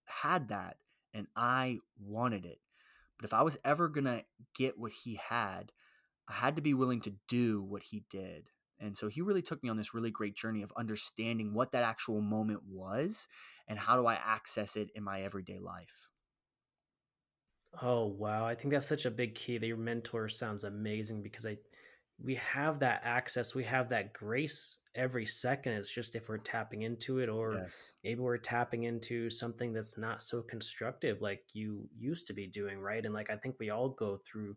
had 0.05 0.49
that 0.49 0.77
and 1.13 1.27
I 1.35 1.79
wanted 1.99 2.45
it. 2.45 2.59
But 3.19 3.25
if 3.25 3.33
I 3.33 3.41
was 3.41 3.57
ever 3.65 3.89
going 3.89 4.05
to 4.05 4.23
get 4.55 4.77
what 4.77 4.91
he 4.91 5.19
had, 5.29 5.71
I 6.29 6.33
had 6.33 6.55
to 6.55 6.61
be 6.61 6.73
willing 6.73 7.01
to 7.01 7.13
do 7.27 7.61
what 7.61 7.83
he 7.83 8.03
did. 8.09 8.49
And 8.79 8.95
so 8.95 9.07
he 9.07 9.21
really 9.21 9.41
took 9.41 9.63
me 9.63 9.69
on 9.69 9.77
this 9.77 9.93
really 9.93 10.11
great 10.11 10.35
journey 10.35 10.61
of 10.61 10.71
understanding 10.77 11.53
what 11.53 11.71
that 11.71 11.83
actual 11.83 12.21
moment 12.21 12.61
was 12.69 13.27
and 13.67 13.79
how 13.79 13.97
do 13.97 14.05
I 14.05 14.13
access 14.13 14.75
it 14.75 14.91
in 14.93 15.03
my 15.03 15.21
everyday 15.21 15.57
life. 15.57 16.09
Oh, 17.81 18.05
wow. 18.05 18.45
I 18.45 18.55
think 18.55 18.71
that's 18.71 18.87
such 18.87 19.05
a 19.05 19.11
big 19.11 19.35
key. 19.35 19.57
That 19.57 19.67
your 19.67 19.77
mentor 19.77 20.29
sounds 20.29 20.63
amazing 20.63 21.23
because 21.23 21.45
I 21.45 21.57
we 22.23 22.35
have 22.35 22.79
that 22.79 23.01
access, 23.03 23.53
we 23.53 23.63
have 23.63 23.89
that 23.89 24.13
grace 24.13 24.77
every 24.95 25.25
second. 25.25 25.73
It's 25.73 25.93
just 25.93 26.15
if 26.15 26.29
we're 26.29 26.39
tapping 26.39 26.81
into 26.81 27.19
it, 27.19 27.29
or 27.29 27.53
yes. 27.53 27.91
maybe 28.03 28.19
we're 28.19 28.37
tapping 28.37 28.83
into 28.83 29.29
something 29.29 29.71
that's 29.71 29.97
not 29.97 30.21
so 30.21 30.41
constructive 30.41 31.21
like 31.21 31.43
you 31.53 31.87
used 31.97 32.27
to 32.27 32.33
be 32.33 32.47
doing, 32.47 32.79
right? 32.79 33.05
And 33.05 33.13
like 33.13 33.29
I 33.29 33.37
think 33.37 33.55
we 33.59 33.69
all 33.69 33.89
go 33.89 34.17
through 34.17 34.55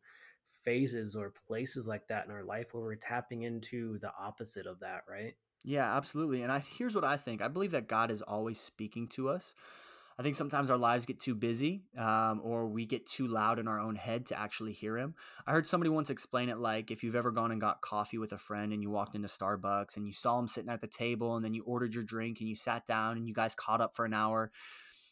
phases 0.64 1.14
or 1.14 1.32
places 1.46 1.86
like 1.86 2.08
that 2.08 2.24
in 2.26 2.32
our 2.32 2.44
life 2.44 2.72
where 2.72 2.82
we're 2.82 2.96
tapping 2.96 3.42
into 3.42 3.98
the 3.98 4.10
opposite 4.18 4.66
of 4.66 4.80
that, 4.80 5.02
right? 5.08 5.34
Yeah, 5.64 5.96
absolutely. 5.96 6.42
And 6.42 6.50
I 6.50 6.60
here's 6.60 6.94
what 6.94 7.04
I 7.04 7.16
think. 7.16 7.42
I 7.42 7.48
believe 7.48 7.72
that 7.72 7.88
God 7.88 8.10
is 8.10 8.22
always 8.22 8.58
speaking 8.58 9.06
to 9.08 9.28
us. 9.28 9.54
I 10.20 10.22
think 10.22 10.36
sometimes 10.36 10.68
our 10.68 10.76
lives 10.76 11.06
get 11.06 11.18
too 11.18 11.34
busy 11.34 11.80
um, 11.96 12.42
or 12.44 12.66
we 12.66 12.84
get 12.84 13.06
too 13.06 13.26
loud 13.26 13.58
in 13.58 13.66
our 13.66 13.80
own 13.80 13.94
head 13.94 14.26
to 14.26 14.38
actually 14.38 14.74
hear 14.74 14.98
him. 14.98 15.14
I 15.46 15.52
heard 15.52 15.66
somebody 15.66 15.88
once 15.88 16.10
explain 16.10 16.50
it 16.50 16.58
like 16.58 16.90
if 16.90 17.02
you've 17.02 17.16
ever 17.16 17.30
gone 17.30 17.50
and 17.50 17.58
got 17.58 17.80
coffee 17.80 18.18
with 18.18 18.30
a 18.32 18.36
friend 18.36 18.74
and 18.74 18.82
you 18.82 18.90
walked 18.90 19.14
into 19.14 19.28
Starbucks 19.28 19.96
and 19.96 20.06
you 20.06 20.12
saw 20.12 20.38
him 20.38 20.46
sitting 20.46 20.68
at 20.68 20.82
the 20.82 20.86
table 20.86 21.36
and 21.36 21.42
then 21.42 21.54
you 21.54 21.62
ordered 21.62 21.94
your 21.94 22.04
drink 22.04 22.40
and 22.40 22.50
you 22.50 22.54
sat 22.54 22.84
down 22.84 23.16
and 23.16 23.28
you 23.28 23.32
guys 23.32 23.54
caught 23.54 23.80
up 23.80 23.96
for 23.96 24.04
an 24.04 24.12
hour. 24.12 24.52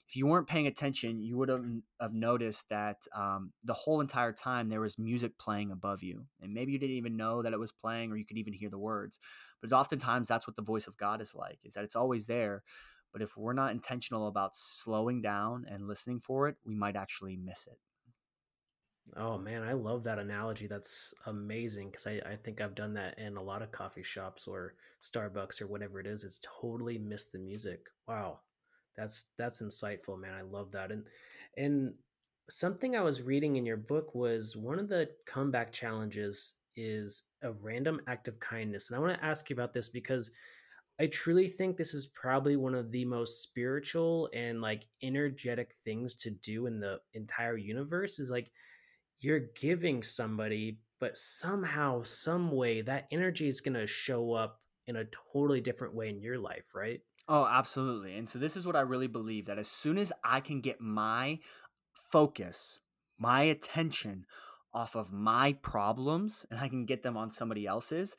If 0.07 0.15
you 0.15 0.27
weren't 0.27 0.47
paying 0.47 0.67
attention, 0.67 1.23
you 1.23 1.39
would 1.39 1.49
have, 1.49 1.65
have 2.03 2.13
noticed 2.13 2.69
that 2.69 2.99
um, 3.17 3.53
the 3.65 3.73
whole 3.73 4.03
entire 4.03 4.35
time 4.35 4.69
there 4.69 4.83
was 4.83 4.99
music 4.99 5.39
playing 5.39 5.71
above 5.71 6.03
you. 6.03 6.27
And 6.43 6.53
maybe 6.53 6.73
you 6.73 6.79
didn't 6.79 6.97
even 6.97 7.17
know 7.17 7.41
that 7.41 7.55
it 7.55 7.59
was 7.59 7.73
playing 7.73 8.13
or 8.13 8.19
you 8.19 8.27
could 8.27 8.37
even 8.37 8.53
hear 8.53 8.69
the 8.69 8.79
words. 8.79 9.19
But 9.63 9.73
oftentimes 9.73 10.29
that's 10.29 10.47
what 10.47 10.57
the 10.57 10.63
voice 10.63 10.87
of 10.87 10.99
God 10.99 11.23
is 11.23 11.35
like, 11.35 11.61
is 11.65 11.73
that 11.75 11.85
it's 11.85 11.97
always 11.97 12.27
there 12.27 12.63
but 13.13 13.23
if 13.23 13.37
we're 13.37 13.53
not 13.53 13.73
intentional 13.73 14.27
about 14.27 14.55
slowing 14.55 15.23
down 15.23 15.65
and 15.69 15.89
listening 15.89 16.21
for 16.21 16.49
it, 16.49 16.57
we 16.65 16.75
might 16.75 16.97
actually 16.97 17.37
miss 17.37 17.67
it. 17.67 17.79
Oh 19.17 19.39
man, 19.39 19.63
I 19.63 19.73
love 19.73 20.05
that 20.05 20.19
analogy. 20.19 20.67
That's 20.67 21.15
amazing 21.27 21.91
because 21.91 22.07
I, 22.07 22.21
I 22.27 22.37
think 22.37 22.61
I've 22.61 22.75
done 22.75 22.95
that 22.95 23.19
in 23.19 23.37
a 23.37 23.43
lot 23.43 23.63
of 23.63 23.73
coffee 23.73 24.03
shops 24.03 24.47
or 24.47 24.75
Starbucks 25.03 25.63
or 25.63 25.67
whatever 25.67 25.99
it 25.99 26.07
is. 26.07 26.25
It's 26.25 26.41
totally 26.61 26.99
missed 26.99 27.33
the 27.33 27.39
music. 27.39 27.87
Wow. 28.07 28.41
That's 28.97 29.27
that's 29.39 29.63
insightful, 29.63 30.21
man. 30.21 30.35
I 30.35 30.43
love 30.43 30.73
that. 30.73 30.91
And 30.91 31.07
and 31.57 31.95
something 32.51 32.97
I 32.97 33.01
was 33.01 33.23
reading 33.23 33.57
in 33.57 33.65
your 33.65 33.77
book 33.77 34.15
was 34.15 34.57
one 34.57 34.79
of 34.79 34.89
the 34.89 35.09
comeback 35.27 35.73
challenges 35.73 36.55
is 36.77 37.25
a 37.43 37.53
random 37.53 38.01
act 38.07 38.29
of 38.29 38.41
kindness. 38.41 38.89
And 38.91 38.97
I 38.97 39.01
want 39.01 39.19
to 39.19 39.25
ask 39.25 39.49
you 39.49 39.55
about 39.55 39.73
this 39.73 39.89
because 39.89 40.31
I 41.01 41.07
truly 41.07 41.47
think 41.47 41.77
this 41.77 41.95
is 41.95 42.07
probably 42.07 42.57
one 42.57 42.75
of 42.75 42.91
the 42.91 43.05
most 43.05 43.43
spiritual 43.43 44.29
and 44.35 44.61
like 44.61 44.87
energetic 45.03 45.73
things 45.85 46.15
to 46.17 46.31
do 46.31 46.67
in 46.67 46.81
the 46.81 46.99
entire 47.15 47.57
universe 47.57 48.19
is 48.19 48.31
like 48.31 48.51
you're 49.21 49.49
giving 49.61 50.03
somebody 50.03 50.79
but 51.01 51.17
somehow 51.17 52.03
some 52.03 52.51
way 52.51 52.81
that 52.83 53.07
energy 53.13 53.47
is 53.47 53.61
going 53.61 53.75
to 53.75 53.87
show 53.87 54.33
up 54.33 54.61
in 54.87 54.97
a 54.97 55.05
totally 55.33 55.61
different 55.61 55.95
way 55.95 56.09
in 56.09 56.21
your 56.21 56.39
life, 56.39 56.75
right? 56.75 57.01
Oh, 57.29 57.47
absolutely. 57.49 58.17
And 58.17 58.29
so 58.29 58.39
this 58.39 58.57
is 58.57 58.67
what 58.67 58.75
I 58.75 58.81
really 58.81 59.07
believe 59.07 59.47
that 59.47 59.59
as 59.59 59.69
soon 59.69 59.99
as 59.99 60.13
I 60.25 60.41
can 60.41 60.61
get 60.61 60.81
my 60.81 61.39
focus, 61.93 62.81
my 63.19 63.43
attention 63.43 64.25
off 64.73 64.97
of 64.97 65.13
my 65.13 65.53
problems 65.53 66.47
and 66.51 66.59
I 66.59 66.69
can 66.69 66.87
get 66.87 67.03
them 67.03 67.17
on 67.17 67.31
somebody 67.31 67.67
else's, 67.67 68.17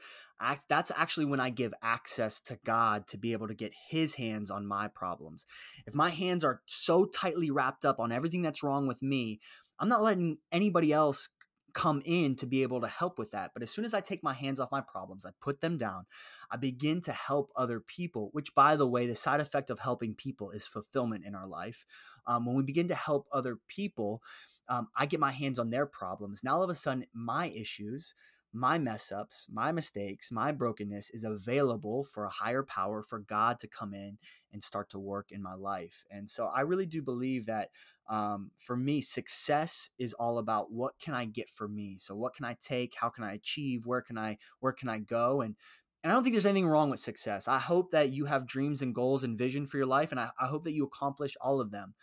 that's 0.69 0.91
actually 0.95 1.25
when 1.25 1.39
I 1.39 1.49
give 1.49 1.73
access 1.81 2.39
to 2.41 2.57
God 2.65 3.07
to 3.07 3.17
be 3.17 3.33
able 3.33 3.47
to 3.47 3.53
get 3.53 3.73
his 3.89 4.15
hands 4.15 4.49
on 4.49 4.65
my 4.65 4.87
problems. 4.87 5.45
If 5.85 5.95
my 5.95 6.09
hands 6.09 6.43
are 6.43 6.61
so 6.65 7.05
tightly 7.05 7.51
wrapped 7.51 7.85
up 7.85 7.99
on 7.99 8.11
everything 8.11 8.41
that's 8.41 8.63
wrong 8.63 8.87
with 8.87 9.01
me, 9.01 9.39
I'm 9.79 9.89
not 9.89 10.03
letting 10.03 10.37
anybody 10.51 10.91
else 10.93 11.29
come 11.73 12.01
in 12.05 12.35
to 12.35 12.45
be 12.45 12.63
able 12.63 12.81
to 12.81 12.87
help 12.87 13.19
with 13.19 13.31
that. 13.31 13.51
But 13.53 13.63
as 13.63 13.69
soon 13.69 13.85
as 13.85 13.93
I 13.93 14.01
take 14.01 14.23
my 14.23 14.33
hands 14.33 14.59
off 14.59 14.71
my 14.71 14.81
problems, 14.81 15.25
I 15.25 15.31
put 15.39 15.61
them 15.61 15.77
down, 15.77 16.05
I 16.51 16.57
begin 16.57 17.01
to 17.01 17.11
help 17.11 17.51
other 17.55 17.79
people, 17.79 18.29
which, 18.31 18.55
by 18.55 18.75
the 18.75 18.87
way, 18.87 19.05
the 19.05 19.15
side 19.15 19.39
effect 19.39 19.69
of 19.69 19.79
helping 19.79 20.15
people 20.15 20.51
is 20.51 20.65
fulfillment 20.65 21.25
in 21.25 21.35
our 21.35 21.47
life. 21.47 21.85
Um, 22.25 22.45
when 22.45 22.55
we 22.55 22.63
begin 22.63 22.87
to 22.87 22.95
help 22.95 23.27
other 23.31 23.59
people, 23.67 24.21
um, 24.67 24.87
I 24.95 25.05
get 25.05 25.19
my 25.19 25.31
hands 25.31 25.59
on 25.59 25.69
their 25.69 25.85
problems. 25.85 26.43
Now, 26.43 26.55
all 26.55 26.63
of 26.63 26.69
a 26.69 26.75
sudden, 26.75 27.05
my 27.13 27.49
issues, 27.49 28.15
my 28.51 28.77
mess 28.77 29.11
ups, 29.11 29.47
my 29.51 29.71
mistakes, 29.71 30.31
my 30.31 30.51
brokenness 30.51 31.11
is 31.11 31.23
available 31.23 32.03
for 32.03 32.25
a 32.25 32.29
higher 32.29 32.63
power, 32.63 33.01
for 33.01 33.19
God 33.19 33.59
to 33.59 33.67
come 33.67 33.93
in 33.93 34.17
and 34.51 34.63
start 34.63 34.89
to 34.89 34.99
work 34.99 35.31
in 35.31 35.41
my 35.41 35.53
life. 35.53 36.03
And 36.09 36.29
so 36.29 36.47
I 36.47 36.61
really 36.61 36.87
do 36.87 37.01
believe 37.01 37.45
that 37.45 37.69
um, 38.09 38.49
for 38.57 38.75
me, 38.75 39.01
success 39.01 39.91
is 39.99 40.13
all 40.13 40.39
about 40.39 40.71
what 40.71 40.93
can 40.99 41.13
I 41.13 41.25
get 41.25 41.49
for 41.49 41.67
me. 41.67 41.97
So 41.99 42.15
what 42.15 42.33
can 42.33 42.43
I 42.43 42.57
take? 42.59 42.95
How 42.95 43.09
can 43.09 43.23
I 43.23 43.33
achieve? 43.33 43.85
Where 43.85 44.01
can 44.01 44.17
I 44.17 44.39
where 44.59 44.73
can 44.73 44.89
I 44.89 44.97
go? 44.97 45.41
And 45.41 45.55
and 46.03 46.11
I 46.11 46.15
don't 46.15 46.23
think 46.23 46.33
there's 46.33 46.45
anything 46.45 46.67
wrong 46.67 46.89
with 46.89 47.01
success. 47.01 47.47
I 47.47 47.59
hope 47.59 47.91
that 47.91 48.09
you 48.09 48.25
have 48.25 48.47
dreams 48.47 48.81
and 48.81 48.95
goals 48.95 49.23
and 49.23 49.37
vision 49.37 49.65
for 49.65 49.77
your 49.77 49.85
life, 49.85 50.11
and 50.11 50.19
I, 50.19 50.29
I 50.39 50.47
hope 50.47 50.63
that 50.63 50.71
you 50.71 50.85
accomplish 50.85 51.35
all 51.41 51.59
of 51.61 51.71
them. 51.71 51.93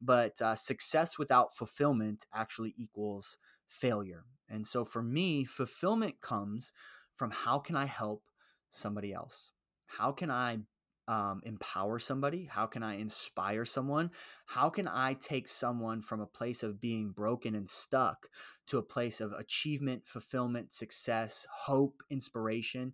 But 0.00 0.42
uh, 0.42 0.54
success 0.54 1.18
without 1.18 1.54
fulfillment 1.54 2.26
actually 2.34 2.74
equals 2.76 3.38
failure. 3.68 4.24
And 4.48 4.66
so 4.66 4.84
for 4.84 5.02
me, 5.02 5.44
fulfillment 5.44 6.20
comes 6.20 6.72
from 7.14 7.30
how 7.30 7.58
can 7.58 7.76
I 7.76 7.84
help 7.86 8.22
somebody 8.70 9.12
else? 9.12 9.52
How 9.86 10.12
can 10.12 10.30
I 10.30 10.58
um, 11.08 11.40
empower 11.44 11.98
somebody? 11.98 12.44
How 12.44 12.66
can 12.66 12.82
I 12.82 12.96
inspire 12.96 13.64
someone? 13.64 14.10
How 14.46 14.68
can 14.68 14.86
I 14.86 15.14
take 15.14 15.48
someone 15.48 16.02
from 16.02 16.20
a 16.20 16.26
place 16.26 16.62
of 16.62 16.80
being 16.80 17.10
broken 17.10 17.54
and 17.54 17.68
stuck 17.68 18.28
to 18.66 18.78
a 18.78 18.82
place 18.82 19.20
of 19.20 19.32
achievement, 19.32 20.06
fulfillment, 20.06 20.72
success, 20.72 21.46
hope, 21.50 22.02
inspiration? 22.10 22.92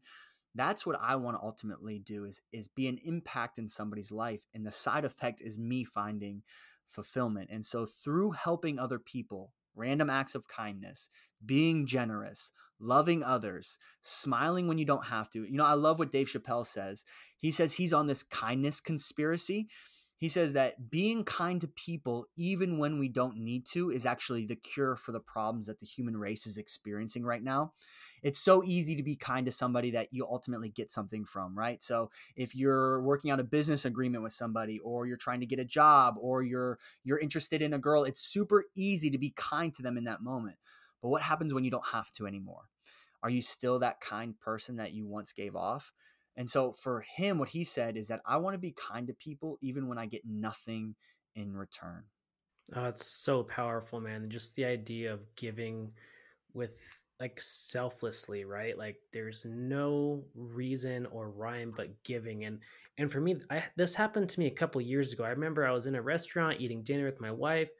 That's 0.54 0.86
what 0.86 1.00
I 1.00 1.16
want 1.16 1.36
to 1.36 1.42
ultimately 1.42 1.98
do 1.98 2.24
is 2.24 2.40
is 2.52 2.68
be 2.68 2.86
an 2.86 2.98
impact 3.04 3.58
in 3.58 3.68
somebody's 3.68 4.12
life 4.12 4.46
and 4.54 4.64
the 4.64 4.70
side 4.70 5.04
effect 5.04 5.40
is 5.40 5.58
me 5.58 5.82
finding 5.82 6.42
fulfillment. 6.88 7.50
And 7.50 7.66
so, 7.66 7.84
through 7.84 8.32
helping 8.32 8.78
other 8.78 9.00
people, 9.00 9.52
random 9.74 10.10
acts 10.10 10.34
of 10.34 10.48
kindness, 10.48 11.08
being 11.44 11.86
generous, 11.86 12.52
loving 12.80 13.22
others, 13.22 13.78
smiling 14.00 14.68
when 14.68 14.78
you 14.78 14.84
don't 14.84 15.06
have 15.06 15.30
to. 15.30 15.44
You 15.44 15.56
know, 15.56 15.64
I 15.64 15.74
love 15.74 15.98
what 15.98 16.12
Dave 16.12 16.28
Chappelle 16.28 16.66
says. 16.66 17.04
He 17.36 17.50
says 17.50 17.74
he's 17.74 17.92
on 17.92 18.06
this 18.06 18.22
kindness 18.22 18.80
conspiracy. 18.80 19.68
He 20.16 20.28
says 20.28 20.52
that 20.52 20.90
being 20.90 21.24
kind 21.24 21.60
to 21.60 21.68
people, 21.68 22.26
even 22.36 22.78
when 22.78 22.98
we 22.98 23.08
don't 23.08 23.36
need 23.36 23.66
to, 23.72 23.90
is 23.90 24.06
actually 24.06 24.46
the 24.46 24.56
cure 24.56 24.96
for 24.96 25.12
the 25.12 25.20
problems 25.20 25.66
that 25.66 25.80
the 25.80 25.86
human 25.86 26.16
race 26.16 26.46
is 26.46 26.56
experiencing 26.56 27.24
right 27.24 27.42
now. 27.42 27.72
It's 28.22 28.38
so 28.38 28.64
easy 28.64 28.96
to 28.96 29.02
be 29.02 29.16
kind 29.16 29.44
to 29.44 29.52
somebody 29.52 29.90
that 29.90 30.08
you 30.12 30.26
ultimately 30.26 30.70
get 30.70 30.90
something 30.90 31.24
from, 31.24 31.58
right? 31.58 31.82
So 31.82 32.10
if 32.36 32.54
you're 32.54 33.02
working 33.02 33.32
on 33.32 33.40
a 33.40 33.44
business 33.44 33.84
agreement 33.84 34.22
with 34.22 34.32
somebody, 34.32 34.78
or 34.78 35.06
you're 35.06 35.16
trying 35.16 35.40
to 35.40 35.46
get 35.46 35.58
a 35.58 35.64
job, 35.64 36.14
or 36.18 36.42
you're 36.42 36.78
you're 37.02 37.18
interested 37.18 37.60
in 37.60 37.74
a 37.74 37.78
girl, 37.78 38.04
it's 38.04 38.22
super 38.22 38.64
easy 38.74 39.10
to 39.10 39.18
be 39.18 39.34
kind 39.36 39.74
to 39.74 39.82
them 39.82 39.98
in 39.98 40.04
that 40.04 40.22
moment. 40.22 40.56
But 41.02 41.08
what 41.08 41.22
happens 41.22 41.52
when 41.52 41.64
you 41.64 41.70
don't 41.70 41.88
have 41.92 42.10
to 42.12 42.26
anymore? 42.26 42.62
Are 43.22 43.30
you 43.30 43.42
still 43.42 43.78
that 43.80 44.00
kind 44.00 44.38
person 44.38 44.76
that 44.76 44.92
you 44.92 45.06
once 45.06 45.32
gave 45.32 45.56
off? 45.56 45.92
And 46.36 46.50
so 46.50 46.72
for 46.72 47.00
him, 47.02 47.38
what 47.38 47.50
he 47.50 47.64
said 47.64 47.96
is 47.96 48.08
that 48.08 48.20
I 48.26 48.36
want 48.38 48.54
to 48.54 48.58
be 48.58 48.72
kind 48.72 49.06
to 49.06 49.14
people 49.14 49.58
even 49.60 49.88
when 49.88 49.98
I 49.98 50.06
get 50.06 50.22
nothing 50.24 50.94
in 51.34 51.56
return. 51.56 52.04
Oh, 52.74 52.86
it's 52.86 53.06
so 53.06 53.42
powerful, 53.42 54.00
man. 54.00 54.24
Just 54.28 54.56
the 54.56 54.64
idea 54.64 55.12
of 55.12 55.20
giving 55.36 55.92
with 56.54 56.80
like 57.20 57.40
selflessly, 57.40 58.44
right? 58.44 58.76
Like 58.76 58.96
there's 59.12 59.44
no 59.44 60.24
reason 60.34 61.06
or 61.06 61.30
rhyme 61.30 61.72
but 61.76 62.02
giving. 62.04 62.44
And 62.44 62.60
and 62.98 63.10
for 63.10 63.20
me, 63.20 63.36
I, 63.50 63.64
this 63.76 63.94
happened 63.94 64.28
to 64.30 64.40
me 64.40 64.46
a 64.46 64.50
couple 64.50 64.80
years 64.80 65.12
ago. 65.12 65.24
I 65.24 65.30
remember 65.30 65.66
I 65.66 65.72
was 65.72 65.86
in 65.86 65.94
a 65.94 66.02
restaurant 66.02 66.60
eating 66.60 66.82
dinner 66.82 67.04
with 67.04 67.20
my 67.20 67.30
wife, 67.30 67.70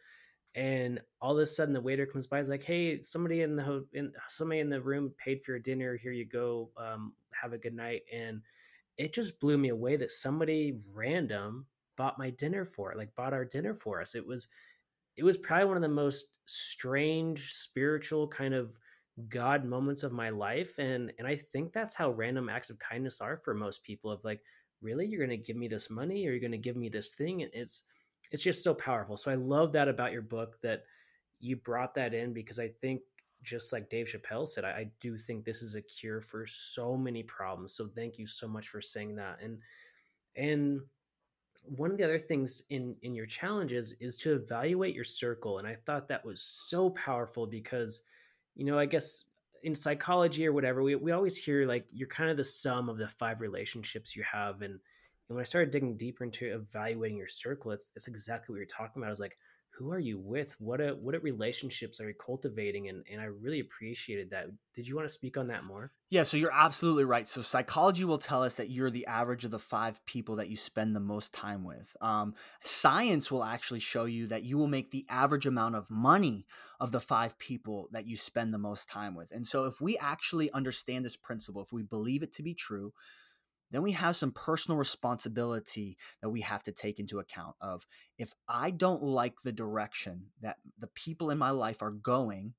and 0.55 1.01
all 1.21 1.33
of 1.33 1.39
a 1.39 1.47
sudden 1.47 1.75
the 1.75 1.81
waiter 1.81 2.07
comes 2.07 2.27
by. 2.27 2.41
Is 2.41 2.49
like, 2.49 2.63
"Hey, 2.63 3.03
somebody 3.03 3.43
in 3.43 3.57
the 3.57 3.63
ho- 3.65 3.87
in 3.93 4.13
somebody 4.29 4.61
in 4.61 4.71
the 4.71 4.81
room 4.83 5.13
paid 5.19 5.43
for 5.43 5.53
your 5.53 5.61
dinner. 5.61 5.97
Here 5.97 6.13
you 6.13 6.27
go. 6.27 6.71
Um, 6.77 7.15
have 7.41 7.53
a 7.53 7.59
good 7.59 7.75
night." 7.75 8.03
And 8.13 8.43
it 8.97 9.13
just 9.13 9.41
blew 9.41 9.59
me 9.59 9.71
away 9.71 9.97
that 9.97 10.13
somebody 10.13 10.81
random 10.95 11.67
bought 11.97 12.19
my 12.19 12.31
dinner 12.31 12.65
for 12.65 12.93
it, 12.93 12.99
like 12.99 13.15
bought 13.15 13.33
our 13.33 13.45
dinner 13.45 13.75
for 13.75 14.01
us. 14.01 14.15
It 14.15 14.27
was 14.27 14.49
it 15.17 15.25
was 15.25 15.39
probably 15.39 15.67
one 15.67 15.77
of 15.77 15.83
the 15.83 15.89
most 15.89 16.27
strange 16.47 17.53
spiritual 17.53 18.29
kind 18.29 18.55
of 18.55 18.79
god 19.29 19.65
moments 19.65 20.03
of 20.03 20.13
my 20.13 20.29
life 20.29 20.79
and 20.79 21.13
and 21.19 21.27
i 21.27 21.37
think 21.37 21.73
that's 21.73 21.95
how 21.95 22.11
random 22.11 22.49
acts 22.49 22.69
of 22.69 22.79
kindness 22.81 23.21
are 23.21 23.37
for 23.37 23.55
most 23.55 23.85
people 23.85 24.11
of 24.11 24.23
like 24.25 24.43
really 24.83 25.07
you're 25.07 25.25
going 25.25 25.31
to 25.31 25.37
give 25.37 25.57
me 25.57 25.69
this 25.69 25.89
money 25.89 26.27
or 26.27 26.33
you're 26.33 26.41
going 26.41 26.51
to 26.51 26.59
give 26.59 26.77
me 26.77 26.89
this 26.89 27.13
thing 27.13 27.43
and 27.43 27.51
it's 27.55 27.85
it's 28.33 28.43
just 28.43 28.65
so 28.65 28.75
powerful 28.75 29.17
so 29.17 29.31
i 29.31 29.37
love 29.37 29.73
that 29.73 29.89
about 29.89 30.13
your 30.13 30.23
book 30.23 30.61
that 30.63 30.83
you 31.39 31.55
brought 31.57 31.95
that 31.95 32.13
in 32.13 32.33
because 32.33 32.59
i 32.59 32.69
think 32.81 33.03
just 33.45 33.73
like 33.73 33.91
dave 33.91 34.07
chappelle 34.07 34.49
said 34.49 34.65
I, 34.65 34.71
I 34.71 34.91
do 35.01 35.17
think 35.17 35.45
this 35.45 35.63
is 35.63 35.75
a 35.75 35.83
cure 35.83 36.21
for 36.21 36.47
so 36.47 36.97
many 36.97 37.23
problems 37.23 37.75
so 37.75 37.87
thank 37.87 38.19
you 38.19 38.27
so 38.27 38.49
much 38.49 38.69
for 38.69 38.81
saying 38.81 39.15
that 39.17 39.39
and 39.43 39.59
and 40.37 40.81
one 41.67 41.91
of 41.91 41.97
the 41.97 42.05
other 42.05 42.19
things 42.19 42.63
in 42.71 42.95
in 43.03 43.15
your 43.15 43.27
challenges 43.27 43.95
is 44.01 44.17
to 44.19 44.35
evaluate 44.35 44.95
your 44.95 45.05
circle 45.05 45.59
and 45.59 45.67
i 45.67 45.75
thought 45.75 46.09
that 46.09 46.25
was 46.25 46.41
so 46.41 46.91
powerful 46.91 47.47
because 47.47 48.03
you 48.55 48.65
know 48.65 48.79
i 48.79 48.87
guess 48.87 49.25
in 49.63 49.75
psychology 49.75 50.47
or 50.47 50.53
whatever 50.53 50.83
we, 50.83 50.95
we 50.95 51.13
always 51.13 51.39
hear 51.39 51.67
like 51.67 51.87
you're 51.91 52.09
kind 52.09 52.31
of 52.31 52.37
the 52.37 52.45
sum 52.45 52.89
of 52.89 52.99
the 52.99 53.09
five 53.09 53.41
relationships 53.41 54.15
you 54.15 54.23
have 54.31 54.61
and, 54.61 54.75
and 54.75 54.81
when 55.29 55.41
i 55.41 55.45
started 55.45 55.71
digging 55.71 55.97
deeper 55.97 56.25
into 56.25 56.55
evaluating 56.55 57.17
your 57.17 57.27
circle 57.27 57.71
it's, 57.71 57.91
it's 57.97 58.09
exactly 58.09 58.53
what 58.53 58.59
you're 58.59 58.67
talking 58.67 59.01
about 59.01 59.07
i 59.07 59.11
was 59.11 59.21
like 59.21 59.39
who 59.77 59.91
are 59.91 59.99
you 59.99 60.19
with? 60.19 60.55
What 60.61 60.81
a, 60.81 60.91
what 60.91 61.17
a 61.17 61.21
relationships 61.21 62.01
are 62.01 62.09
you 62.09 62.15
cultivating? 62.15 62.89
And, 62.89 63.05
and 63.11 63.21
i 63.21 63.25
really 63.25 63.61
appreciated 63.61 64.31
that. 64.31 64.47
Did 64.75 64.87
you 64.87 64.95
want 64.95 65.09
to 65.09 65.13
speak 65.13 65.37
on 65.37 65.49
that 65.49 65.65
more? 65.65 65.93
Yeah 66.11 66.23
so 66.23 66.37
you're 66.37 66.53
absolutely 66.53 67.05
right. 67.05 67.27
So 67.27 67.43
psychology 67.43 68.05
will 68.05 68.19
tell 68.19 68.45
us 68.45 68.55
that 68.57 68.71
you're 68.71 68.91
the 68.91 69.07
average 69.07 69.45
of 69.45 69.51
the 69.51 69.59
five 69.59 70.05
people 70.07 70.37
that 70.37 70.49
you 70.49 70.57
spend 70.57 70.95
the 70.95 71.01
most 71.01 71.33
time 71.33 71.65
with. 71.65 71.97
Um, 72.01 72.35
science 72.63 73.33
will 73.33 73.43
actually 73.43 73.81
show 73.81 74.05
you 74.05 74.29
that 74.29 74.45
you 74.45 74.57
will 74.57 74.69
make 74.69 74.91
the 74.91 75.07
average 75.09 75.47
amount 75.47 75.75
of 75.75 75.91
money 75.91 76.47
of 76.79 76.93
the 76.93 77.01
five 77.01 77.39
people 77.39 77.89
that 77.93 78.07
you 78.07 78.17
spend 78.17 78.55
the 78.55 78.59
most 78.59 78.89
time 78.89 79.15
with. 79.15 79.33
And 79.33 79.47
so 79.47 79.65
if 79.65 79.81
we 79.81 79.99
actually 79.99 80.53
understand 80.53 81.05
this 81.05 81.17
principle 81.17 81.63
if 81.63 81.73
we 81.73 81.83
believe 81.83 82.23
it 82.23 82.33
to 82.35 82.43
be 82.43 82.55
true 82.55 82.93
then 83.75 83.83
we 83.83 83.93
have 83.93 84.15
some 84.15 84.31
personal 84.31 84.79
responsibility 84.79 85.97
that 86.23 86.31
we 86.31 86.43
have 86.43 86.63
to 86.63 86.73
take 86.73 87.01
into 87.01 87.19
account 87.19 87.57
of 87.61 87.87
if 88.19 88.33
i 88.49 88.71
don't 88.71 89.03
like 89.03 89.35
the 89.43 89.53
direction 89.53 90.27
that 90.41 90.59
the 90.79 90.87
people 90.89 91.31
in 91.31 91.39
my 91.39 91.51
life 91.51 91.83
are 91.83 91.91
going 91.91 92.55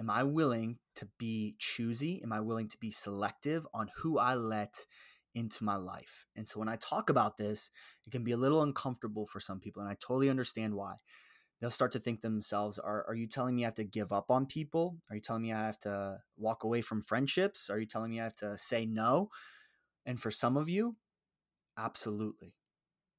am 0.00 0.10
i 0.10 0.22
willing 0.22 0.78
to 0.94 1.08
be 1.18 1.54
choosy? 1.58 2.22
Am 2.22 2.32
i 2.32 2.40
willing 2.40 2.68
to 2.68 2.78
be 2.78 2.90
selective 2.90 3.66
on 3.74 3.90
who 3.98 4.18
i 4.18 4.34
let 4.34 4.86
into 5.34 5.64
my 5.64 5.76
life? 5.76 6.26
And 6.34 6.48
so 6.48 6.58
when 6.58 6.68
i 6.68 6.76
talk 6.76 7.10
about 7.10 7.36
this 7.36 7.70
it 8.06 8.10
can 8.10 8.24
be 8.24 8.32
a 8.32 8.36
little 8.38 8.62
uncomfortable 8.62 9.26
for 9.26 9.40
some 9.40 9.60
people 9.60 9.82
and 9.82 9.90
i 9.90 9.94
totally 9.94 10.30
understand 10.30 10.74
why. 10.74 10.96
They'll 11.60 11.70
start 11.70 11.92
to 11.92 11.98
think 11.98 12.20
themselves 12.20 12.78
are, 12.78 13.06
are 13.08 13.14
you 13.14 13.26
telling 13.26 13.56
me 13.56 13.64
i 13.64 13.68
have 13.68 13.74
to 13.74 13.84
give 13.84 14.12
up 14.12 14.30
on 14.30 14.46
people? 14.46 14.98
Are 15.10 15.16
you 15.16 15.22
telling 15.22 15.42
me 15.42 15.52
i 15.52 15.66
have 15.66 15.78
to 15.80 16.18
walk 16.38 16.64
away 16.64 16.80
from 16.80 17.02
friendships? 17.02 17.68
Are 17.68 17.78
you 17.78 17.86
telling 17.86 18.10
me 18.10 18.20
i 18.20 18.24
have 18.24 18.36
to 18.36 18.56
say 18.56 18.86
no 18.86 19.30
and 20.06 20.20
for 20.20 20.30
some 20.30 20.56
of 20.56 20.68
you, 20.68 20.96
absolutely. 21.78 22.54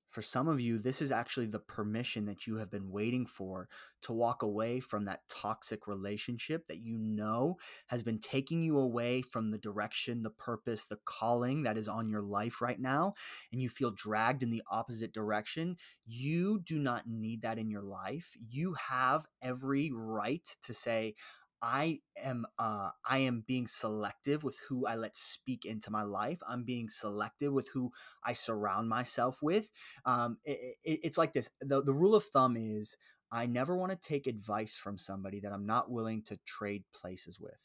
For 0.10 0.22
some 0.22 0.48
of 0.48 0.62
you, 0.62 0.80
this 0.80 1.02
is 1.02 1.12
actually 1.12 1.48
the 1.48 1.60
permission 1.60 2.26
that 2.26 2.48
you 2.48 2.58
have 2.58 2.72
been 2.72 2.90
waiting 2.92 3.26
for 3.26 3.68
to 4.04 4.14
walk 4.14 4.42
away 4.42 4.80
from 4.80 5.06
that 5.06 5.22
toxic 5.30 5.86
relationship 5.86 6.68
that 6.68 6.80
you 6.80 6.98
know 6.98 7.58
has 7.88 8.04
been 8.04 8.18
taking 8.20 8.64
you 8.64 8.80
away 8.80 9.22
from 9.22 9.52
the 9.52 9.58
direction, 9.58 10.24
the 10.24 10.30
purpose, 10.32 10.86
the 10.86 11.00
calling 11.06 11.64
that 11.64 11.78
is 11.78 11.90
on 11.90 12.10
your 12.10 12.24
life 12.24 12.62
right 12.62 12.80
now, 12.80 13.14
and 13.52 13.62
you 13.62 13.70
feel 13.70 13.92
dragged 13.92 14.44
in 14.44 14.50
the 14.50 14.64
opposite 14.72 15.14
direction. 15.14 15.76
You 16.06 16.62
do 16.64 16.80
not 16.80 17.06
need 17.08 17.42
that 17.44 17.60
in 17.60 17.70
your 17.70 17.84
life. 17.84 18.32
You 18.50 18.76
have 18.90 19.28
every 19.42 19.92
right 19.94 20.48
to 20.64 20.74
say, 20.74 21.16
I 21.62 22.00
am 22.24 22.46
uh, 22.60 22.92
I 23.06 23.20
am 23.20 23.44
being 23.48 23.68
selective 23.68 24.44
with 24.44 24.58
who 24.70 24.86
I 24.86 24.96
let 24.96 25.16
speak 25.18 25.66
into 25.66 25.92
my 25.92 26.04
life. 26.04 26.40
I'm 26.48 26.64
being 26.64 26.90
selective 26.90 27.52
with 27.54 27.70
who 27.74 27.92
I 28.24 28.34
surround 28.34 28.90
myself 28.90 29.42
with. 29.42 29.70
Um, 30.06 30.38
it, 30.46 30.78
it, 30.84 31.00
it's 31.04 31.18
like 31.18 31.34
this. 31.34 31.50
The, 31.62 31.82
the 31.82 31.94
rule 31.94 32.16
of 32.16 32.24
thumb 32.26 32.58
is 32.58 32.96
I 33.32 33.46
never 33.46 33.76
want 33.76 33.92
to 33.92 33.98
take 33.98 34.28
advice 34.28 34.78
from 34.78 34.98
somebody 34.98 35.40
that 35.42 35.52
I'm 35.52 35.66
not 35.66 35.92
willing 35.92 36.22
to 36.24 36.38
trade 36.46 36.84
places 36.94 37.40
with. 37.40 37.58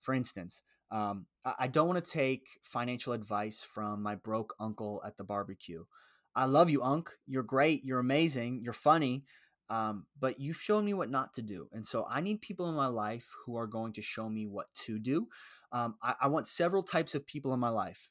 For 0.00 0.14
instance, 0.14 0.62
um, 0.90 1.26
I, 1.44 1.54
I 1.60 1.66
don't 1.68 1.88
want 1.88 2.04
to 2.04 2.10
take 2.10 2.46
financial 2.62 3.12
advice 3.14 3.62
from 3.62 4.02
my 4.02 4.14
broke 4.14 4.54
uncle 4.60 5.02
at 5.06 5.16
the 5.16 5.24
barbecue. 5.24 5.84
I 6.34 6.44
love 6.44 6.70
you, 6.70 6.82
Unc. 6.82 7.10
You're 7.26 7.42
great. 7.42 7.84
You're 7.84 7.98
amazing. 7.98 8.60
You're 8.62 8.72
funny. 8.72 9.24
Um, 9.70 10.06
but 10.18 10.40
you've 10.40 10.56
shown 10.56 10.84
me 10.84 10.94
what 10.94 11.10
not 11.10 11.34
to 11.34 11.42
do. 11.42 11.68
And 11.72 11.86
so 11.86 12.06
I 12.08 12.20
need 12.20 12.40
people 12.40 12.68
in 12.68 12.74
my 12.74 12.86
life 12.86 13.26
who 13.44 13.56
are 13.56 13.66
going 13.66 13.92
to 13.94 14.02
show 14.02 14.28
me 14.28 14.46
what 14.46 14.66
to 14.86 14.98
do. 14.98 15.28
Um, 15.72 15.96
I, 16.02 16.14
I 16.22 16.28
want 16.28 16.48
several 16.48 16.82
types 16.82 17.14
of 17.14 17.26
people 17.26 17.52
in 17.52 17.60
my 17.60 17.68
life. 17.68 18.08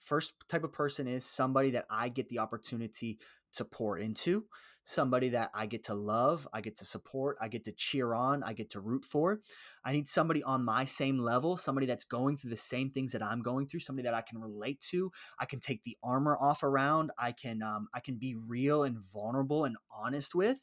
First 0.00 0.34
type 0.48 0.64
of 0.64 0.72
person 0.72 1.06
is 1.06 1.24
somebody 1.24 1.70
that 1.70 1.86
I 1.90 2.08
get 2.08 2.28
the 2.28 2.38
opportunity 2.38 3.18
to 3.54 3.64
pour 3.64 3.98
into, 3.98 4.44
somebody 4.84 5.30
that 5.30 5.50
I 5.52 5.66
get 5.66 5.84
to 5.84 5.94
love, 5.94 6.46
I 6.52 6.60
get 6.60 6.76
to 6.78 6.84
support, 6.84 7.36
I 7.40 7.48
get 7.48 7.64
to 7.64 7.72
cheer 7.72 8.14
on, 8.14 8.44
I 8.44 8.52
get 8.52 8.70
to 8.70 8.80
root 8.80 9.04
for. 9.04 9.40
I 9.84 9.92
need 9.92 10.06
somebody 10.08 10.42
on 10.42 10.64
my 10.64 10.84
same 10.84 11.18
level, 11.18 11.56
somebody 11.56 11.86
that's 11.86 12.04
going 12.04 12.36
through 12.36 12.50
the 12.50 12.56
same 12.56 12.90
things 12.90 13.12
that 13.12 13.22
I'm 13.22 13.42
going 13.42 13.66
through, 13.66 13.80
somebody 13.80 14.04
that 14.04 14.14
I 14.14 14.20
can 14.20 14.38
relate 14.38 14.80
to. 14.90 15.10
I 15.40 15.46
can 15.46 15.58
take 15.58 15.82
the 15.82 15.96
armor 16.04 16.36
off 16.40 16.62
around. 16.62 17.10
I 17.18 17.32
can 17.32 17.62
um, 17.62 17.88
I 17.94 18.00
can 18.00 18.16
be 18.16 18.36
real 18.36 18.84
and 18.84 18.98
vulnerable 19.12 19.64
and 19.64 19.76
honest 19.90 20.34
with. 20.34 20.60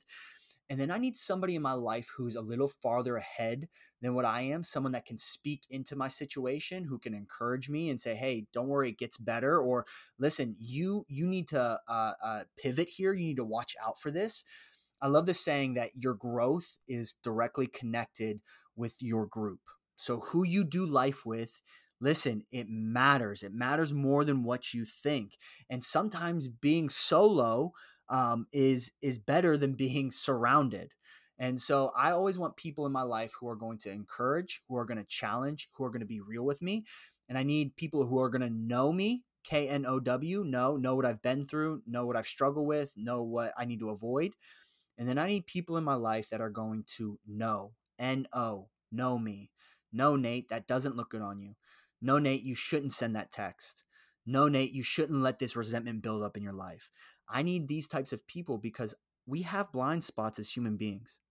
And 0.73 0.81
then 0.81 0.89
I 0.89 0.97
need 0.97 1.15
somebody 1.15 1.53
in 1.53 1.61
my 1.61 1.73
life 1.73 2.09
who's 2.17 2.35
a 2.35 2.41
little 2.41 2.67
farther 2.67 3.15
ahead 3.15 3.67
than 4.01 4.15
what 4.15 4.25
I 4.25 4.41
am, 4.41 4.63
someone 4.63 4.93
that 4.93 5.05
can 5.05 5.19
speak 5.19 5.61
into 5.69 5.95
my 5.95 6.07
situation, 6.07 6.85
who 6.85 6.97
can 6.97 7.13
encourage 7.13 7.69
me 7.69 7.91
and 7.91 8.01
say, 8.01 8.15
"Hey, 8.15 8.47
don't 8.51 8.69
worry, 8.69 8.89
it 8.89 8.97
gets 8.97 9.17
better," 9.17 9.61
or 9.61 9.85
"Listen, 10.17 10.55
you 10.57 11.05
you 11.07 11.27
need 11.27 11.47
to 11.49 11.79
uh, 11.87 12.13
uh, 12.23 12.43
pivot 12.57 12.89
here. 12.89 13.13
You 13.13 13.23
need 13.23 13.37
to 13.37 13.45
watch 13.45 13.75
out 13.85 13.99
for 13.99 14.09
this." 14.09 14.45
I 14.99 15.09
love 15.09 15.27
this 15.27 15.45
saying 15.45 15.75
that 15.75 15.91
your 15.95 16.15
growth 16.15 16.79
is 16.87 17.13
directly 17.21 17.67
connected 17.67 18.41
with 18.75 18.95
your 18.99 19.27
group. 19.27 19.59
So 19.95 20.21
who 20.21 20.43
you 20.43 20.63
do 20.63 20.87
life 20.87 21.23
with 21.23 21.61
listen, 22.01 22.43
it 22.51 22.67
matters. 22.67 23.43
It 23.43 23.53
matters 23.53 23.93
more 23.93 24.25
than 24.25 24.43
what 24.43 24.73
you 24.73 24.85
think. 24.85 25.37
And 25.69 25.83
sometimes 25.83 26.47
being 26.47 26.89
solo 26.89 27.73
um, 28.09 28.47
is 28.51 28.91
is 29.01 29.17
better 29.19 29.57
than 29.57 29.73
being 29.73 30.11
surrounded. 30.11 30.91
And 31.39 31.59
so 31.59 31.91
I 31.97 32.11
always 32.11 32.37
want 32.37 32.57
people 32.57 32.85
in 32.85 32.91
my 32.91 33.01
life 33.01 33.33
who 33.39 33.49
are 33.49 33.55
going 33.55 33.79
to 33.79 33.91
encourage, 33.91 34.61
who 34.69 34.77
are 34.77 34.85
going 34.85 34.99
to 34.99 35.03
challenge, 35.03 35.67
who 35.73 35.83
are 35.83 35.89
going 35.89 36.01
to 36.01 36.05
be 36.05 36.21
real 36.21 36.45
with 36.45 36.61
me. 36.61 36.85
And 37.27 37.37
I 37.37 37.43
need 37.43 37.75
people 37.75 38.05
who 38.05 38.19
are 38.19 38.29
going 38.29 38.41
to 38.41 38.49
know 38.49 38.93
me, 38.93 39.23
K 39.43 39.67
N 39.67 39.85
O 39.85 39.99
W, 39.99 40.43
know, 40.43 40.77
know 40.77 40.95
what 40.95 41.05
I've 41.05 41.21
been 41.21 41.47
through, 41.47 41.81
know 41.87 42.05
what 42.05 42.15
I've 42.15 42.27
struggled 42.27 42.67
with, 42.67 42.93
know 42.95 43.23
what 43.23 43.51
I 43.57 43.65
need 43.65 43.79
to 43.79 43.89
avoid. 43.89 44.33
And 44.97 45.09
then 45.09 45.17
I 45.17 45.27
need 45.27 45.47
people 45.47 45.75
in 45.75 45.83
my 45.83 45.95
life 45.95 46.29
that 46.29 46.41
are 46.41 46.51
going 46.51 46.85
to 46.97 47.19
know, 47.27 47.73
N 47.97 48.27
O, 48.31 48.69
know 48.91 49.17
me. 49.17 49.49
No, 49.91 50.15
Nate, 50.15 50.49
that 50.49 50.67
doesn't 50.67 50.95
look 50.95 51.09
good 51.09 51.21
on 51.21 51.39
you. 51.39 51.55
No, 52.01 52.19
Nate, 52.19 52.43
you 52.43 52.55
shouldn't 52.55 52.93
send 52.93 53.15
that 53.15 53.31
text. 53.31 53.83
No, 54.25 54.47
Nate, 54.47 54.71
you 54.71 54.83
shouldn't 54.83 55.21
let 55.21 55.39
this 55.39 55.55
resentment 55.55 56.01
build 56.01 56.23
up 56.23 56.37
in 56.37 56.43
your 56.43 56.53
life. 56.53 56.89
I 57.29 57.41
need 57.41 57.67
these 57.67 57.87
types 57.87 58.13
of 58.13 58.27
people 58.27 58.57
because 58.57 58.95
we 59.25 59.43
have 59.43 59.71
blind 59.71 60.03
spots 60.03 60.39
as 60.39 60.51
human 60.51 60.77
beings. 60.77 61.21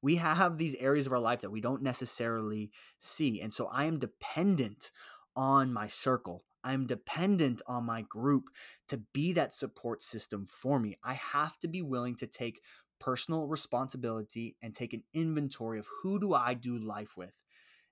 We 0.00 0.16
have 0.16 0.58
these 0.58 0.74
areas 0.76 1.06
of 1.06 1.12
our 1.12 1.20
life 1.20 1.40
that 1.40 1.50
we 1.50 1.60
don't 1.60 1.82
necessarily 1.82 2.70
see. 2.98 3.40
And 3.40 3.52
so 3.52 3.66
I 3.66 3.84
am 3.84 3.98
dependent 3.98 4.90
on 5.36 5.72
my 5.72 5.86
circle. 5.86 6.44
I'm 6.64 6.86
dependent 6.86 7.62
on 7.66 7.84
my 7.84 8.02
group 8.02 8.44
to 8.88 8.98
be 9.12 9.32
that 9.32 9.54
support 9.54 10.02
system 10.02 10.46
for 10.46 10.78
me. 10.78 10.96
I 11.02 11.14
have 11.14 11.58
to 11.60 11.68
be 11.68 11.82
willing 11.82 12.16
to 12.16 12.26
take 12.26 12.62
personal 13.00 13.46
responsibility 13.48 14.56
and 14.62 14.74
take 14.74 14.92
an 14.92 15.02
inventory 15.12 15.78
of 15.78 15.88
who 16.02 16.20
do 16.20 16.34
I 16.34 16.54
do 16.54 16.78
life 16.78 17.16
with. 17.16 17.32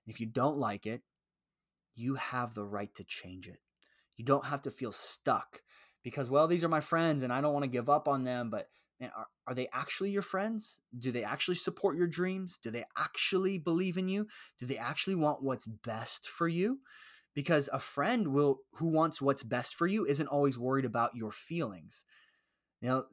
And 0.05 0.13
if 0.13 0.19
you 0.19 0.25
don't 0.25 0.57
like 0.57 0.85
it, 0.85 1.01
you 1.95 2.15
have 2.15 2.53
the 2.53 2.63
right 2.63 2.93
to 2.95 3.03
change 3.03 3.47
it. 3.47 3.59
You 4.15 4.23
don't 4.23 4.45
have 4.45 4.61
to 4.61 4.71
feel 4.71 4.91
stuck 4.91 5.61
because, 6.03 6.29
well, 6.29 6.47
these 6.47 6.63
are 6.63 6.69
my 6.69 6.81
friends 6.81 7.23
and 7.23 7.31
I 7.31 7.41
don't 7.41 7.53
want 7.53 7.63
to 7.63 7.69
give 7.69 7.89
up 7.89 8.07
on 8.07 8.23
them. 8.23 8.49
But 8.49 8.67
man, 8.99 9.11
are, 9.15 9.27
are 9.47 9.53
they 9.53 9.67
actually 9.73 10.11
your 10.11 10.21
friends? 10.21 10.81
Do 10.97 11.11
they 11.11 11.23
actually 11.23 11.55
support 11.55 11.97
your 11.97 12.07
dreams? 12.07 12.57
Do 12.61 12.71
they 12.71 12.85
actually 12.97 13.57
believe 13.57 13.97
in 13.97 14.07
you? 14.07 14.27
Do 14.59 14.65
they 14.65 14.77
actually 14.77 15.15
want 15.15 15.43
what's 15.43 15.65
best 15.65 16.27
for 16.27 16.47
you? 16.47 16.79
Because 17.33 17.69
a 17.71 17.79
friend 17.79 18.29
will 18.29 18.59
who 18.73 18.87
wants 18.87 19.21
what's 19.21 19.43
best 19.43 19.75
for 19.75 19.87
you 19.87 20.05
isn't 20.05 20.27
always 20.27 20.59
worried 20.59 20.85
about 20.85 21.15
your 21.15 21.31
feelings. 21.31 22.05
You 22.81 22.89
know, 22.89 23.05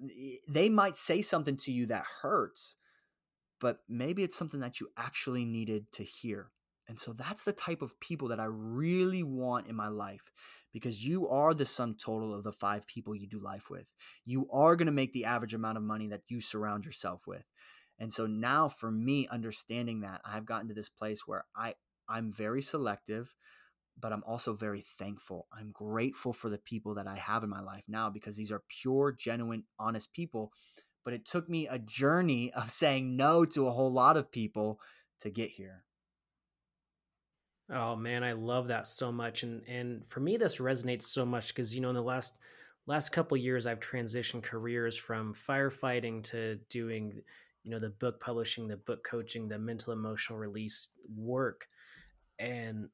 they 0.48 0.68
might 0.68 0.96
say 0.96 1.22
something 1.22 1.57
to 1.59 1.72
you 1.72 1.87
that 1.87 2.07
hurts, 2.22 2.77
but 3.61 3.81
maybe 3.88 4.22
it's 4.22 4.37
something 4.37 4.61
that 4.61 4.81
you 4.81 4.88
actually 4.96 5.44
needed 5.44 5.92
to 5.92 6.03
hear. 6.03 6.51
And 6.88 6.98
so 6.98 7.12
that's 7.12 7.44
the 7.44 7.53
type 7.53 7.83
of 7.83 8.01
people 8.01 8.29
that 8.29 8.40
I 8.40 8.46
really 8.48 9.22
want 9.22 9.66
in 9.66 9.77
my 9.77 9.88
life 9.88 10.33
because 10.72 11.04
you 11.04 11.28
are 11.28 11.54
the 11.54 11.64
sum 11.64 11.94
total 11.94 12.35
of 12.35 12.44
the 12.44 12.52
five 12.52 12.87
people 12.87 13.14
you 13.14 13.26
do 13.26 13.40
life 13.40 13.70
with. 13.70 13.87
You 14.24 14.48
are 14.52 14.76
going 14.76 14.87
to 14.87 14.92
make 14.92 15.12
the 15.12 15.24
average 15.24 15.54
amount 15.54 15.78
of 15.78 15.83
money 15.83 16.09
that 16.09 16.22
you 16.28 16.40
surround 16.40 16.85
yourself 16.85 17.26
with. 17.26 17.44
And 17.98 18.12
so 18.12 18.26
now 18.26 18.68
for 18.68 18.90
me 18.90 19.26
understanding 19.28 20.00
that 20.00 20.20
I've 20.24 20.46
gotten 20.46 20.68
to 20.68 20.74
this 20.74 20.90
place 20.90 21.26
where 21.26 21.44
I 21.57 21.74
I'm 22.09 22.33
very 22.33 22.62
selective 22.62 23.35
but 24.00 24.12
I'm 24.12 24.22
also 24.26 24.52
very 24.52 24.81
thankful. 24.81 25.46
I'm 25.52 25.70
grateful 25.72 26.33
for 26.33 26.48
the 26.48 26.59
people 26.59 26.94
that 26.94 27.07
I 27.07 27.16
have 27.16 27.42
in 27.42 27.50
my 27.50 27.61
life 27.61 27.85
now 27.88 28.11
because 28.11 28.37
these 28.37 28.52
are 28.52 28.62
pure, 28.68 29.12
genuine, 29.12 29.64
honest 29.78 30.12
people. 30.12 30.52
But 31.04 31.14
it 31.14 31.24
took 31.24 31.48
me 31.48 31.66
a 31.66 31.78
journey 31.78 32.52
of 32.52 32.70
saying 32.70 33.16
no 33.16 33.44
to 33.46 33.66
a 33.66 33.72
whole 33.72 33.92
lot 33.92 34.16
of 34.16 34.31
people 34.31 34.81
to 35.20 35.31
get 35.31 35.50
here. 35.50 35.85
Oh 37.70 37.96
man, 37.96 38.24
I 38.24 38.33
love 38.33 38.68
that 38.68 38.87
so 38.87 39.12
much, 39.12 39.42
and 39.42 39.62
and 39.68 40.07
for 40.07 40.20
me, 40.20 40.37
this 40.38 40.59
resonates 40.59 41.02
so 41.02 41.26
much 41.26 41.48
because 41.48 41.74
you 41.74 41.83
know 41.83 41.90
in 41.90 41.94
the 41.94 42.02
last 42.02 42.38
last 42.87 43.11
couple 43.11 43.37
years, 43.37 43.66
I've 43.66 43.81
transitioned 43.81 44.42
careers 44.42 44.96
from 44.96 45.35
firefighting 45.35 46.22
to 46.24 46.57
doing, 46.70 47.20
you 47.62 47.70
know, 47.70 47.78
the 47.78 47.90
book 47.90 48.20
publishing, 48.20 48.68
the 48.68 48.78
book 48.78 49.04
coaching, 49.04 49.48
the 49.48 49.59
mental 49.59 49.92
emotional 49.92 50.38
release 50.38 50.88
work, 51.14 51.66
and 52.38 52.88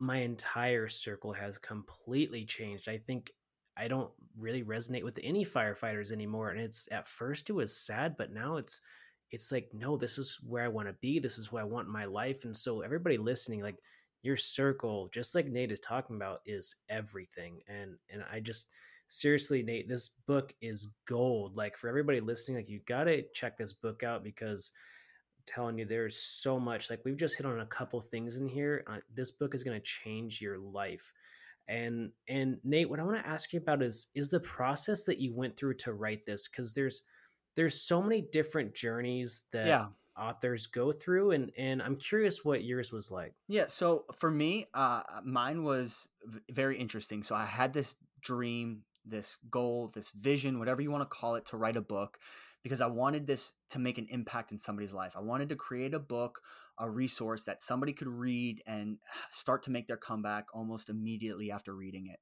my 0.00 0.18
entire 0.18 0.88
circle 0.88 1.32
has 1.32 1.58
completely 1.58 2.44
changed. 2.44 2.88
I 2.88 2.98
think 2.98 3.32
I 3.76 3.88
don't 3.88 4.10
really 4.38 4.62
resonate 4.64 5.04
with 5.04 5.18
any 5.22 5.44
firefighters 5.44 6.12
anymore, 6.12 6.50
and 6.50 6.60
it's 6.60 6.88
at 6.92 7.06
first 7.08 7.50
it 7.50 7.54
was 7.54 7.76
sad, 7.76 8.16
but 8.16 8.32
now 8.32 8.56
it's 8.56 8.80
it's 9.30 9.50
like 9.52 9.70
no, 9.72 9.96
this 9.96 10.18
is 10.18 10.38
where 10.46 10.64
I 10.64 10.68
want 10.68 10.88
to 10.88 10.94
be. 10.94 11.18
This 11.18 11.38
is 11.38 11.52
what 11.52 11.62
I 11.62 11.66
want 11.66 11.88
my 11.88 12.04
life, 12.04 12.44
and 12.44 12.56
so 12.56 12.80
everybody 12.82 13.18
listening, 13.18 13.62
like 13.62 13.76
your 14.24 14.36
circle, 14.36 15.08
just 15.12 15.34
like 15.34 15.46
Nate 15.46 15.70
is 15.70 15.80
talking 15.80 16.16
about, 16.16 16.40
is 16.46 16.76
everything. 16.88 17.60
And 17.68 17.96
and 18.10 18.24
I 18.32 18.40
just 18.40 18.68
seriously, 19.06 19.62
Nate, 19.62 19.88
this 19.88 20.08
book 20.08 20.54
is 20.60 20.88
gold. 21.06 21.56
Like 21.56 21.76
for 21.76 21.88
everybody 21.88 22.20
listening, 22.20 22.56
like 22.56 22.68
you 22.68 22.80
gotta 22.86 23.24
check 23.34 23.58
this 23.58 23.72
book 23.72 24.02
out 24.02 24.24
because 24.24 24.72
I'm 25.38 25.44
telling 25.46 25.78
you, 25.78 25.84
there's 25.84 26.16
so 26.16 26.58
much. 26.58 26.90
Like 26.90 27.02
we've 27.04 27.16
just 27.16 27.36
hit 27.36 27.46
on 27.46 27.60
a 27.60 27.66
couple 27.66 28.00
things 28.00 28.36
in 28.36 28.48
here. 28.48 28.84
Uh, 28.86 28.98
this 29.14 29.30
book 29.30 29.54
is 29.54 29.62
gonna 29.62 29.80
change 29.80 30.40
your 30.40 30.58
life. 30.58 31.12
And 31.68 32.10
and 32.28 32.58
Nate, 32.64 32.88
what 32.88 33.00
I 33.00 33.04
want 33.04 33.22
to 33.22 33.28
ask 33.28 33.52
you 33.52 33.60
about 33.60 33.82
is 33.82 34.08
is 34.14 34.30
the 34.30 34.40
process 34.40 35.04
that 35.04 35.18
you 35.18 35.34
went 35.34 35.56
through 35.56 35.74
to 35.74 35.92
write 35.92 36.26
this 36.26 36.48
because 36.48 36.74
there's 36.74 37.04
there's 37.56 37.80
so 37.80 38.02
many 38.02 38.22
different 38.32 38.74
journeys 38.74 39.44
that 39.52 39.66
yeah 39.66 39.86
authors 40.16 40.66
go 40.66 40.92
through 40.92 41.32
and 41.32 41.50
and 41.56 41.82
i'm 41.82 41.96
curious 41.96 42.44
what 42.44 42.64
yours 42.64 42.92
was 42.92 43.10
like. 43.10 43.34
Yeah 43.48 43.66
so 43.66 44.04
for 44.18 44.30
me 44.30 44.66
uh 44.74 45.02
mine 45.24 45.64
was 45.64 46.08
v- 46.24 46.40
very 46.50 46.78
interesting. 46.78 47.22
So 47.22 47.34
i 47.34 47.44
had 47.44 47.72
this 47.72 47.96
dream 48.20 48.82
this 49.04 49.38
goal 49.50 49.90
this 49.92 50.10
vision 50.12 50.58
whatever 50.58 50.80
you 50.80 50.90
want 50.90 51.02
to 51.02 51.16
call 51.16 51.34
it 51.34 51.44
to 51.44 51.58
write 51.58 51.76
a 51.76 51.82
book 51.82 52.18
because 52.62 52.80
i 52.80 52.86
wanted 52.86 53.26
this 53.26 53.52
to 53.68 53.78
make 53.78 53.98
an 53.98 54.06
impact 54.08 54.50
in 54.50 54.58
somebody's 54.58 54.94
life. 54.94 55.14
I 55.16 55.20
wanted 55.20 55.50
to 55.50 55.56
create 55.56 55.94
a 55.94 55.98
book 55.98 56.40
a 56.78 56.90
resource 56.90 57.44
that 57.44 57.62
somebody 57.62 57.92
could 57.92 58.08
read 58.08 58.62
and 58.66 58.98
start 59.30 59.62
to 59.64 59.70
make 59.70 59.86
their 59.86 59.96
comeback 59.96 60.46
almost 60.54 60.88
immediately 60.88 61.50
after 61.50 61.74
reading 61.74 62.08
it. 62.08 62.20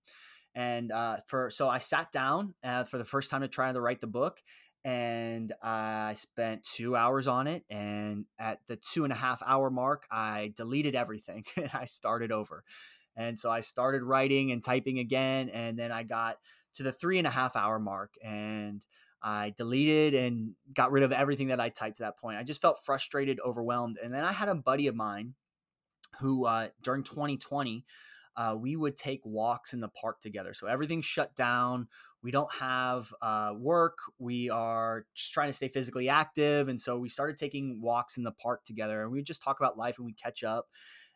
And 0.55 0.93
uh, 0.93 1.19
for 1.27 1.49
so 1.49 1.69
I 1.69 1.79
sat 1.79 2.13
down 2.13 2.55
uh, 2.63 2.85
for 2.85 2.99
the 2.99 3.07
first 3.07 3.31
time 3.31 3.41
to 3.41 3.49
try 3.49 3.73
to 3.73 3.81
write 3.81 4.03
the 4.03 4.07
book, 4.07 4.43
and 4.85 5.53
I 5.63 6.15
spent 6.15 6.65
two 6.65 6.97
hours 6.97 7.29
on 7.29 7.47
it. 7.47 7.65
And 7.71 8.27
at 8.39 8.61
the 8.67 8.77
two 8.77 9.05
and 9.05 9.13
a 9.13 9.17
half 9.17 9.43
hour 9.47 9.71
mark, 9.71 10.07
I 10.11 10.53
deleted 10.57 10.95
everything 10.95 11.45
and 11.57 11.71
I 11.73 11.85
started 11.85 12.33
over. 12.33 12.65
And 13.17 13.39
so 13.39 13.51
I 13.51 13.61
started 13.61 14.03
writing 14.03 14.53
and 14.53 14.65
typing 14.65 14.99
again. 14.99 15.49
And 15.51 15.79
then 15.79 15.93
I 15.93 16.03
got 16.03 16.39
to 16.75 16.83
the 16.83 16.93
three 16.93 17.19
and 17.19 17.27
a 17.27 17.31
half 17.31 17.57
hour 17.57 17.79
mark 17.79 18.15
and 18.25 18.85
I 19.23 19.55
deleted 19.57 20.15
and 20.15 20.55
got 20.75 20.91
rid 20.91 21.05
of 21.05 21.13
everything 21.13 21.49
that 21.49 21.61
I 21.61 21.69
typed 21.69 21.99
to 21.99 22.03
that 22.05 22.19
point. 22.19 22.39
I 22.39 22.43
just 22.43 22.61
felt 22.61 22.85
frustrated, 22.85 23.39
overwhelmed. 23.45 23.99
And 24.03 24.13
then 24.13 24.25
I 24.25 24.33
had 24.33 24.49
a 24.49 24.55
buddy 24.55 24.89
of 24.89 24.97
mine 24.97 25.35
who, 26.19 26.47
uh, 26.47 26.69
during 26.83 27.05
2020, 27.05 27.85
uh, 28.37 28.57
we 28.59 28.77
would 28.77 28.97
take 28.97 29.21
walks 29.25 29.75
in 29.75 29.81
the 29.81 29.89
park 29.89 30.21
together. 30.21 30.55
So 30.55 30.67
everything 30.67 31.03
shut 31.03 31.37
down. 31.37 31.89
We 32.23 32.31
don't 32.31 32.53
have 32.55 33.13
uh, 33.21 33.55
work. 33.57 33.99
We 34.19 34.51
are 34.51 35.07
just 35.15 35.33
trying 35.33 35.49
to 35.49 35.53
stay 35.53 35.69
physically 35.69 36.09
active. 36.09 36.69
And 36.69 36.81
so 36.81 36.99
we 36.99 37.09
started 37.09 37.37
taking 37.37 37.81
walks 37.81 38.17
in 38.17 38.23
the 38.23 38.33
park 38.33 38.65
together 38.65 39.03
and 39.03 39.13
we 39.13 39.23
just 39.23 39.43
talk 39.43 39.59
about 39.59 39.77
life 39.77 39.99
and 39.99 40.07
we 40.07 40.13
catch 40.13 40.45
up. 40.45 40.69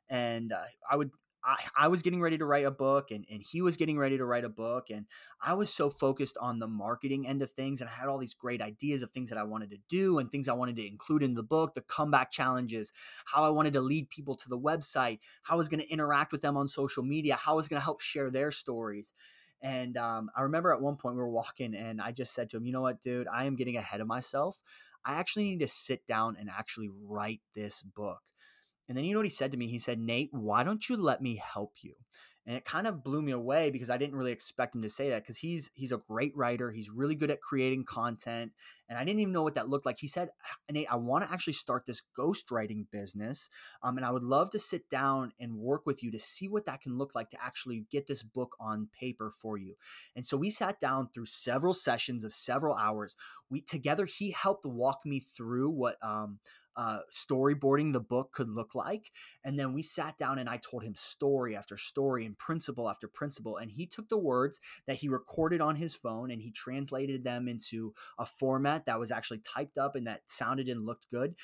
And 0.08 0.52
uh, 0.52 0.64
I 0.90 0.96
would 0.96 1.10
I, 1.46 1.56
I 1.78 1.88
was 1.88 2.02
getting 2.02 2.20
ready 2.20 2.36
to 2.38 2.44
write 2.44 2.66
a 2.66 2.72
book 2.72 3.12
and, 3.12 3.24
and 3.30 3.40
he 3.40 3.62
was 3.62 3.76
getting 3.76 3.96
ready 3.98 4.18
to 4.18 4.24
write 4.24 4.44
a 4.44 4.48
book. 4.48 4.90
And 4.90 5.06
I 5.40 5.54
was 5.54 5.72
so 5.72 5.88
focused 5.88 6.36
on 6.40 6.58
the 6.58 6.66
marketing 6.66 7.28
end 7.28 7.40
of 7.40 7.52
things. 7.52 7.80
And 7.80 7.88
I 7.88 7.92
had 7.92 8.08
all 8.08 8.18
these 8.18 8.34
great 8.34 8.60
ideas 8.60 9.02
of 9.02 9.12
things 9.12 9.28
that 9.28 9.38
I 9.38 9.44
wanted 9.44 9.70
to 9.70 9.78
do 9.88 10.18
and 10.18 10.28
things 10.28 10.48
I 10.48 10.54
wanted 10.54 10.74
to 10.76 10.86
include 10.86 11.22
in 11.22 11.34
the 11.34 11.44
book, 11.44 11.74
the 11.74 11.82
comeback 11.82 12.32
challenges, 12.32 12.92
how 13.26 13.44
I 13.44 13.50
wanted 13.50 13.74
to 13.74 13.80
lead 13.80 14.10
people 14.10 14.34
to 14.34 14.48
the 14.48 14.58
website, 14.58 15.20
how 15.44 15.54
I 15.54 15.56
was 15.56 15.68
going 15.68 15.80
to 15.80 15.88
interact 15.88 16.32
with 16.32 16.42
them 16.42 16.56
on 16.56 16.66
social 16.66 17.04
media, 17.04 17.36
how 17.36 17.52
I 17.52 17.56
was 17.56 17.68
going 17.68 17.78
to 17.78 17.84
help 17.84 18.00
share 18.00 18.30
their 18.30 18.50
stories. 18.50 19.14
And 19.62 19.96
um, 19.96 20.30
I 20.36 20.42
remember 20.42 20.72
at 20.72 20.80
one 20.80 20.96
point 20.96 21.16
we 21.16 21.22
were 21.22 21.30
walking 21.30 21.74
and 21.74 22.00
I 22.00 22.12
just 22.12 22.34
said 22.34 22.50
to 22.50 22.56
him, 22.56 22.66
you 22.66 22.72
know 22.72 22.82
what, 22.82 23.02
dude, 23.02 23.26
I 23.28 23.44
am 23.44 23.56
getting 23.56 23.76
ahead 23.76 24.00
of 24.00 24.06
myself. 24.06 24.58
I 25.04 25.14
actually 25.14 25.44
need 25.44 25.60
to 25.60 25.68
sit 25.68 26.06
down 26.06 26.36
and 26.38 26.50
actually 26.50 26.90
write 27.04 27.40
this 27.54 27.82
book. 27.82 28.20
And 28.88 28.96
then 28.96 29.04
you 29.04 29.12
know 29.12 29.20
what 29.20 29.26
he 29.26 29.30
said 29.30 29.50
to 29.52 29.56
me? 29.56 29.68
He 29.68 29.78
said, 29.78 29.98
Nate, 29.98 30.30
why 30.32 30.62
don't 30.62 30.88
you 30.88 30.96
let 30.96 31.20
me 31.20 31.36
help 31.36 31.72
you? 31.82 31.94
And 32.46 32.56
it 32.56 32.64
kind 32.64 32.86
of 32.86 33.02
blew 33.02 33.22
me 33.22 33.32
away 33.32 33.70
because 33.70 33.90
I 33.90 33.96
didn't 33.96 34.14
really 34.14 34.30
expect 34.30 34.74
him 34.74 34.82
to 34.82 34.88
say 34.88 35.10
that 35.10 35.22
because 35.22 35.38
he's 35.38 35.70
he's 35.74 35.90
a 35.90 36.00
great 36.08 36.36
writer. 36.36 36.70
He's 36.70 36.90
really 36.90 37.16
good 37.16 37.30
at 37.30 37.40
creating 37.40 37.84
content. 37.84 38.52
And 38.88 38.96
I 38.96 39.04
didn't 39.04 39.18
even 39.18 39.32
know 39.32 39.42
what 39.42 39.56
that 39.56 39.68
looked 39.68 39.84
like. 39.84 39.98
He 39.98 40.06
said, 40.06 40.28
Nate, 40.70 40.86
I 40.88 40.94
want 40.94 41.24
to 41.24 41.32
actually 41.32 41.54
start 41.54 41.86
this 41.86 42.02
ghostwriting 42.16 42.86
business. 42.92 43.48
Um, 43.82 43.96
and 43.96 44.06
I 44.06 44.12
would 44.12 44.22
love 44.22 44.50
to 44.50 44.60
sit 44.60 44.88
down 44.88 45.32
and 45.40 45.56
work 45.56 45.86
with 45.86 46.04
you 46.04 46.12
to 46.12 46.20
see 46.20 46.46
what 46.46 46.66
that 46.66 46.82
can 46.82 46.96
look 46.96 47.14
like 47.14 47.30
to 47.30 47.44
actually 47.44 47.86
get 47.90 48.06
this 48.06 48.22
book 48.22 48.54
on 48.60 48.88
paper 48.98 49.30
for 49.30 49.58
you. 49.58 49.74
And 50.14 50.24
so 50.24 50.36
we 50.36 50.50
sat 50.50 50.78
down 50.78 51.08
through 51.12 51.26
several 51.26 51.72
sessions 51.72 52.24
of 52.24 52.32
several 52.32 52.76
hours. 52.76 53.16
We 53.50 53.60
together, 53.60 54.06
he 54.06 54.30
helped 54.30 54.64
walk 54.64 55.00
me 55.04 55.18
through 55.18 55.70
what 55.70 55.96
um, 56.00 56.38
uh, 56.76 56.98
storyboarding 57.12 57.92
the 57.92 58.00
book 58.00 58.32
could 58.32 58.48
look 58.48 58.74
like. 58.74 59.10
And 59.44 59.58
then 59.58 59.72
we 59.72 59.82
sat 59.82 60.18
down 60.18 60.38
and 60.38 60.48
I 60.48 60.58
told 60.58 60.82
him 60.82 60.94
story 60.94 61.56
after 61.56 61.76
story 61.76 62.26
and 62.26 62.38
principle 62.38 62.88
after 62.88 63.08
principle. 63.08 63.56
And 63.56 63.70
he 63.70 63.86
took 63.86 64.08
the 64.08 64.18
words 64.18 64.60
that 64.86 64.96
he 64.96 65.08
recorded 65.08 65.60
on 65.60 65.76
his 65.76 65.94
phone 65.94 66.30
and 66.30 66.42
he 66.42 66.50
translated 66.50 67.24
them 67.24 67.48
into 67.48 67.94
a 68.18 68.26
format 68.26 68.86
that 68.86 69.00
was 69.00 69.10
actually 69.10 69.38
typed 69.38 69.78
up 69.78 69.96
and 69.96 70.06
that 70.06 70.22
sounded 70.26 70.68
and 70.68 70.84
looked 70.84 71.10
good 71.10 71.34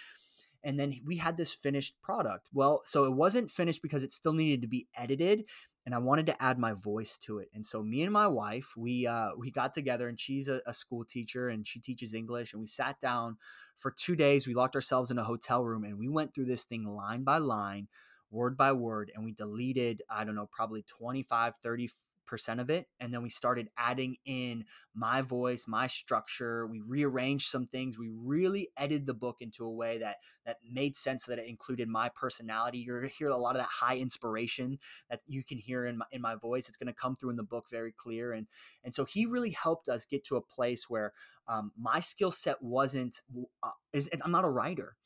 and 0.64 0.78
then 0.78 0.94
we 1.04 1.16
had 1.16 1.36
this 1.36 1.52
finished 1.52 2.00
product. 2.02 2.48
Well, 2.52 2.82
so 2.84 3.04
it 3.04 3.12
wasn't 3.12 3.50
finished 3.50 3.82
because 3.82 4.02
it 4.02 4.12
still 4.12 4.32
needed 4.32 4.62
to 4.62 4.68
be 4.68 4.86
edited. 4.96 5.44
And 5.84 5.94
I 5.94 5.98
wanted 5.98 6.26
to 6.26 6.42
add 6.42 6.58
my 6.58 6.72
voice 6.72 7.18
to 7.18 7.38
it. 7.38 7.50
And 7.54 7.66
so 7.66 7.82
me 7.82 8.02
and 8.02 8.12
my 8.12 8.26
wife, 8.26 8.74
we 8.76 9.06
uh, 9.06 9.30
we 9.36 9.50
got 9.50 9.74
together, 9.74 10.08
and 10.08 10.18
she's 10.18 10.48
a, 10.48 10.60
a, 10.66 10.72
school 10.72 11.04
teacher 11.04 11.48
and 11.48 11.66
she 11.66 11.80
teaches 11.80 12.14
English, 12.14 12.52
and 12.52 12.60
we 12.60 12.66
sat 12.66 13.00
down 13.00 13.36
for 13.76 13.90
two 13.90 14.14
days. 14.14 14.46
We 14.46 14.54
locked 14.54 14.76
ourselves 14.76 15.10
in 15.10 15.18
a 15.18 15.24
hotel 15.24 15.64
room, 15.64 15.84
and 15.84 15.98
we 15.98 16.08
went 16.08 16.34
through 16.34 16.46
this 16.46 16.64
thing 16.64 16.84
line 16.84 17.24
by 17.24 17.38
line, 17.38 17.88
word 18.30 18.56
by 18.56 18.72
word, 18.72 19.10
and 19.14 19.24
we 19.24 19.32
deleted 19.32 20.02
I 20.08 20.24
don't 20.24 20.36
know 20.36 20.48
probably 20.50 20.82
25, 20.82 21.56
30 21.56 21.90
percent 22.26 22.60
of 22.60 22.70
it 22.70 22.86
and 23.00 23.12
then 23.12 23.22
we 23.22 23.28
started 23.28 23.68
adding 23.76 24.16
in 24.24 24.64
my 24.94 25.22
voice 25.22 25.66
my 25.66 25.86
structure 25.86 26.66
we 26.66 26.80
rearranged 26.80 27.48
some 27.48 27.66
things 27.66 27.98
we 27.98 28.08
really 28.08 28.68
edited 28.76 29.06
the 29.06 29.14
book 29.14 29.36
into 29.40 29.64
a 29.64 29.70
way 29.70 29.98
that 29.98 30.16
that 30.46 30.58
made 30.70 30.96
sense 30.96 31.24
that 31.24 31.38
it 31.38 31.46
included 31.46 31.88
my 31.88 32.08
personality 32.08 32.78
you're 32.78 33.00
going 33.00 33.10
to 33.10 33.16
hear 33.16 33.28
a 33.28 33.36
lot 33.36 33.56
of 33.56 33.62
that 33.62 33.68
high 33.68 33.96
inspiration 33.96 34.78
that 35.10 35.20
you 35.26 35.42
can 35.42 35.58
hear 35.58 35.86
in 35.86 35.98
my, 35.98 36.06
in 36.12 36.20
my 36.20 36.34
voice 36.34 36.68
it's 36.68 36.76
going 36.76 36.86
to 36.86 36.92
come 36.92 37.16
through 37.16 37.30
in 37.30 37.36
the 37.36 37.42
book 37.42 37.64
very 37.70 37.92
clear 37.92 38.32
and 38.32 38.46
and 38.84 38.94
so 38.94 39.04
he 39.04 39.26
really 39.26 39.50
helped 39.50 39.88
us 39.88 40.04
get 40.04 40.24
to 40.24 40.36
a 40.36 40.42
place 40.42 40.88
where 40.88 41.12
um, 41.48 41.72
my 41.78 42.00
skill 42.00 42.30
set 42.30 42.62
wasn't 42.62 43.22
uh, 43.62 43.70
is 43.92 44.08
i'm 44.24 44.32
not 44.32 44.44
a 44.44 44.50
writer 44.50 44.96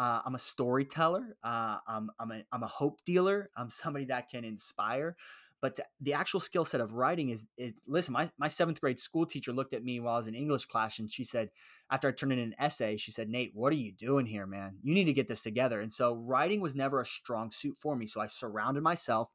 uh, 0.00 0.22
I'm 0.24 0.34
a 0.34 0.38
storyteller. 0.38 1.36
Uh, 1.44 1.76
I'm, 1.86 2.10
I'm, 2.18 2.32
a, 2.32 2.42
I'm 2.50 2.62
a 2.62 2.66
hope 2.66 3.00
dealer. 3.04 3.50
I'm 3.54 3.68
somebody 3.68 4.06
that 4.06 4.30
can 4.30 4.44
inspire. 4.44 5.14
But 5.60 5.78
the 6.00 6.14
actual 6.14 6.40
skill 6.40 6.64
set 6.64 6.80
of 6.80 6.94
writing 6.94 7.28
is, 7.28 7.46
is 7.58 7.74
listen, 7.86 8.12
my, 8.12 8.30
my 8.38 8.48
seventh 8.48 8.80
grade 8.80 8.98
school 8.98 9.26
teacher 9.26 9.52
looked 9.52 9.74
at 9.74 9.84
me 9.84 10.00
while 10.00 10.14
I 10.14 10.18
was 10.18 10.26
in 10.26 10.34
English 10.34 10.66
class 10.66 10.98
and 10.98 11.10
she 11.10 11.24
said, 11.24 11.50
after 11.90 12.08
I 12.08 12.12
turned 12.12 12.32
in 12.32 12.38
an 12.38 12.54
essay, 12.58 12.96
she 12.96 13.10
said, 13.10 13.28
Nate, 13.28 13.52
what 13.54 13.72
are 13.72 13.76
you 13.76 13.92
doing 13.92 14.26
here, 14.26 14.46
man? 14.46 14.76
You 14.82 14.94
need 14.94 15.04
to 15.04 15.12
get 15.12 15.28
this 15.28 15.42
together. 15.42 15.80
And 15.80 15.92
so 15.92 16.14
writing 16.14 16.60
was 16.60 16.74
never 16.74 17.00
a 17.00 17.06
strong 17.06 17.50
suit 17.50 17.76
for 17.76 17.94
me. 17.94 18.06
So 18.06 18.20
I 18.20 18.26
surrounded 18.26 18.82
myself 18.82 19.30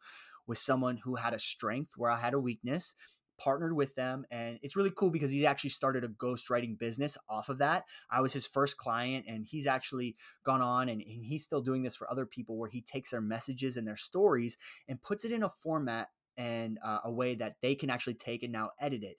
with 0.47 0.57
someone 0.57 0.97
who 0.97 1.15
had 1.15 1.33
a 1.33 1.39
strength 1.39 1.93
where 1.95 2.11
I 2.11 2.17
had 2.17 2.33
a 2.33 2.39
weakness 2.39 2.95
partnered 3.37 3.75
with 3.75 3.95
them 3.95 4.25
and 4.31 4.59
it's 4.61 4.75
really 4.75 4.91
cool 4.95 5.09
because 5.09 5.31
he's 5.31 5.43
actually 5.43 5.69
started 5.69 6.03
a 6.03 6.07
ghostwriting 6.07 6.77
business 6.77 7.17
off 7.29 7.49
of 7.49 7.57
that 7.57 7.83
i 8.09 8.21
was 8.21 8.33
his 8.33 8.47
first 8.47 8.77
client 8.77 9.25
and 9.27 9.45
he's 9.45 9.67
actually 9.67 10.15
gone 10.45 10.61
on 10.61 10.89
and, 10.89 11.01
and, 11.01 11.25
he's 11.25 11.43
still 11.43 11.61
doing 11.61 11.83
this 11.83 11.95
for 11.95 12.09
other 12.09 12.25
people 12.25 12.57
where 12.57 12.69
he 12.69 12.81
takes 12.81 13.09
their 13.09 13.21
messages 13.21 13.77
and 13.77 13.87
their 13.87 13.95
stories 13.95 14.57
and 14.87 15.01
puts 15.01 15.25
it 15.25 15.31
in 15.31 15.43
a 15.43 15.49
format 15.49 16.09
and 16.37 16.77
uh, 16.83 16.99
a 17.03 17.11
way 17.11 17.35
that 17.35 17.55
they 17.61 17.75
can 17.75 17.89
actually 17.89 18.15
take 18.15 18.43
and 18.43 18.51
now 18.51 18.71
edit 18.79 19.03
it. 19.03 19.17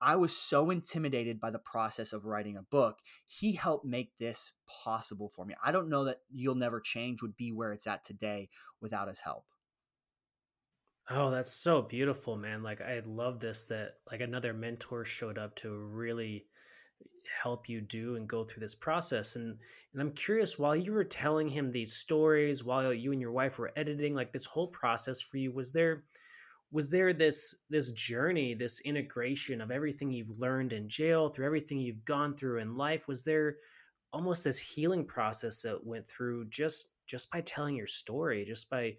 I 0.00 0.16
was 0.16 0.36
so 0.36 0.70
intimidated 0.70 1.40
by 1.40 1.50
the 1.50 1.58
process 1.58 2.12
of 2.12 2.26
writing 2.26 2.56
a 2.56 2.62
book. 2.62 2.98
He 3.26 3.52
helped 3.52 3.86
make 3.86 4.12
this 4.18 4.52
possible 4.66 5.30
for 5.30 5.46
me. 5.46 5.54
I 5.64 5.72
don't 5.72 5.88
know 5.88 6.04
that 6.04 6.18
You'll 6.30 6.56
Never 6.56 6.80
Change 6.80 7.22
would 7.22 7.36
be 7.36 7.52
where 7.52 7.72
it's 7.72 7.86
at 7.86 8.04
today 8.04 8.50
without 8.80 9.08
his 9.08 9.20
help. 9.20 9.46
Oh, 11.10 11.30
that's 11.30 11.52
so 11.52 11.82
beautiful, 11.82 12.36
man. 12.36 12.62
Like 12.62 12.80
I 12.80 13.00
love 13.04 13.40
this 13.40 13.66
that 13.66 13.94
like 14.10 14.20
another 14.20 14.52
mentor 14.52 15.04
showed 15.04 15.38
up 15.38 15.54
to 15.56 15.70
really 15.70 16.46
help 17.42 17.68
you 17.68 17.80
do 17.80 18.16
and 18.16 18.28
go 18.28 18.44
through 18.44 18.60
this 18.60 18.74
process 18.74 19.36
and 19.36 19.56
and 19.92 20.02
I'm 20.02 20.12
curious 20.12 20.58
while 20.58 20.76
you 20.76 20.92
were 20.92 21.04
telling 21.04 21.48
him 21.48 21.70
these 21.70 21.94
stories 21.94 22.62
while 22.62 22.92
you 22.92 23.12
and 23.12 23.20
your 23.20 23.32
wife 23.32 23.58
were 23.58 23.72
editing 23.76 24.14
like 24.14 24.32
this 24.32 24.44
whole 24.44 24.68
process 24.68 25.20
for 25.20 25.38
you 25.38 25.52
was 25.52 25.72
there 25.72 26.04
was 26.70 26.90
there 26.90 27.12
this 27.12 27.54
this 27.70 27.92
journey 27.92 28.54
this 28.54 28.80
integration 28.80 29.60
of 29.60 29.70
everything 29.70 30.10
you've 30.10 30.38
learned 30.38 30.72
in 30.72 30.88
jail 30.88 31.28
through 31.28 31.46
everything 31.46 31.78
you've 31.78 32.04
gone 32.04 32.34
through 32.34 32.58
in 32.58 32.76
life? 32.76 33.08
Was 33.08 33.24
there 33.24 33.56
almost 34.12 34.44
this 34.44 34.58
healing 34.58 35.04
process 35.04 35.62
that 35.62 35.84
went 35.84 36.06
through 36.06 36.46
just 36.46 36.88
just 37.06 37.30
by 37.30 37.40
telling 37.42 37.76
your 37.76 37.86
story 37.86 38.44
just 38.44 38.70
by 38.70 38.96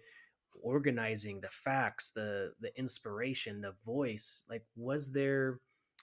organizing 0.62 1.40
the 1.40 1.48
facts 1.48 2.10
the 2.10 2.52
the 2.60 2.76
inspiration 2.78 3.60
the 3.60 3.74
voice? 3.84 4.44
Like 4.48 4.64
was 4.76 5.12
there 5.12 5.60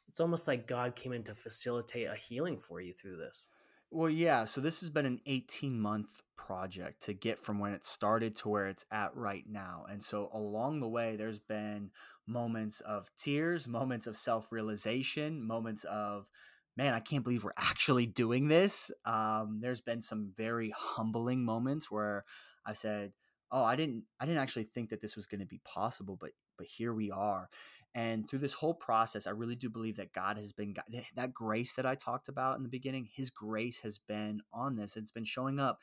it's 0.08 0.20
almost 0.20 0.48
like 0.48 0.68
god 0.68 0.96
came 0.96 1.14
in 1.14 1.24
to 1.24 1.34
facilitate 1.34 2.08
a 2.08 2.16
healing 2.16 2.58
for 2.58 2.82
you 2.82 2.94
through 2.94 3.18
this 3.18 3.50
well, 3.94 4.10
yeah. 4.10 4.46
So 4.46 4.60
this 4.60 4.82
has 4.82 4.90
been 4.90 5.06
an 5.06 5.22
18 5.26 5.80
month 5.80 6.22
project 6.36 7.04
to 7.04 7.14
get 7.14 7.40
from 7.40 7.60
when 7.60 7.74
it 7.74 7.86
started 7.86 8.36
to 8.38 8.50
where 8.50 8.68
it's 8.68 8.86
at 8.92 9.16
right 9.16 9.46
now. 9.48 9.86
And 9.90 10.04
so 10.04 10.30
along 10.34 10.80
the 10.80 10.90
way, 10.90 11.16
there's 11.16 11.40
been 11.40 11.92
moments 12.28 12.82
of 12.82 13.12
tears, 13.18 13.68
moments 13.80 14.08
of 14.08 14.18
self 14.18 14.52
realization, 14.52 15.46
moments 15.46 15.84
of, 15.86 16.28
man, 16.76 16.94
I 16.94 17.00
can't 17.00 17.24
believe 17.24 17.44
we're 17.44 17.52
actually 17.58 18.08
doing 18.08 18.48
this. 18.48 18.92
Um, 19.06 19.60
there's 19.62 19.82
been 19.82 20.02
some 20.02 20.34
very 20.36 20.74
humbling 20.76 21.46
moments 21.46 21.92
where 21.92 22.26
I 22.66 22.74
said, 22.74 23.14
oh, 23.52 23.64
I 23.64 23.76
didn't, 23.76 24.06
I 24.20 24.26
didn't 24.26 24.42
actually 24.42 24.64
think 24.64 24.90
that 24.90 25.02
this 25.02 25.16
was 25.16 25.28
going 25.28 25.42
to 25.42 25.46
be 25.46 25.62
possible, 25.64 26.18
but, 26.20 26.32
but 26.58 26.66
here 26.66 26.94
we 26.94 27.12
are. 27.12 27.50
And 27.96 28.28
through 28.28 28.40
this 28.40 28.54
whole 28.54 28.74
process, 28.74 29.28
I 29.28 29.32
really 29.32 29.56
do 29.56 29.70
believe 29.70 29.98
that 29.98 30.14
God 30.14 30.38
has 30.38 30.52
been 30.52 30.76
that 31.16 31.34
grace 31.34 31.74
that 31.74 31.86
I 31.86 31.96
talked 31.96 32.28
about 32.28 32.58
in 32.58 32.64
the 32.64 32.70
beginning. 32.70 33.10
His 33.14 33.30
grace 33.30 33.82
has 33.82 34.00
been 34.00 34.42
on 34.52 34.76
this. 34.76 34.98
It's 34.98 35.12
been 35.12 35.26
showing 35.26 35.60
up. 35.60 35.80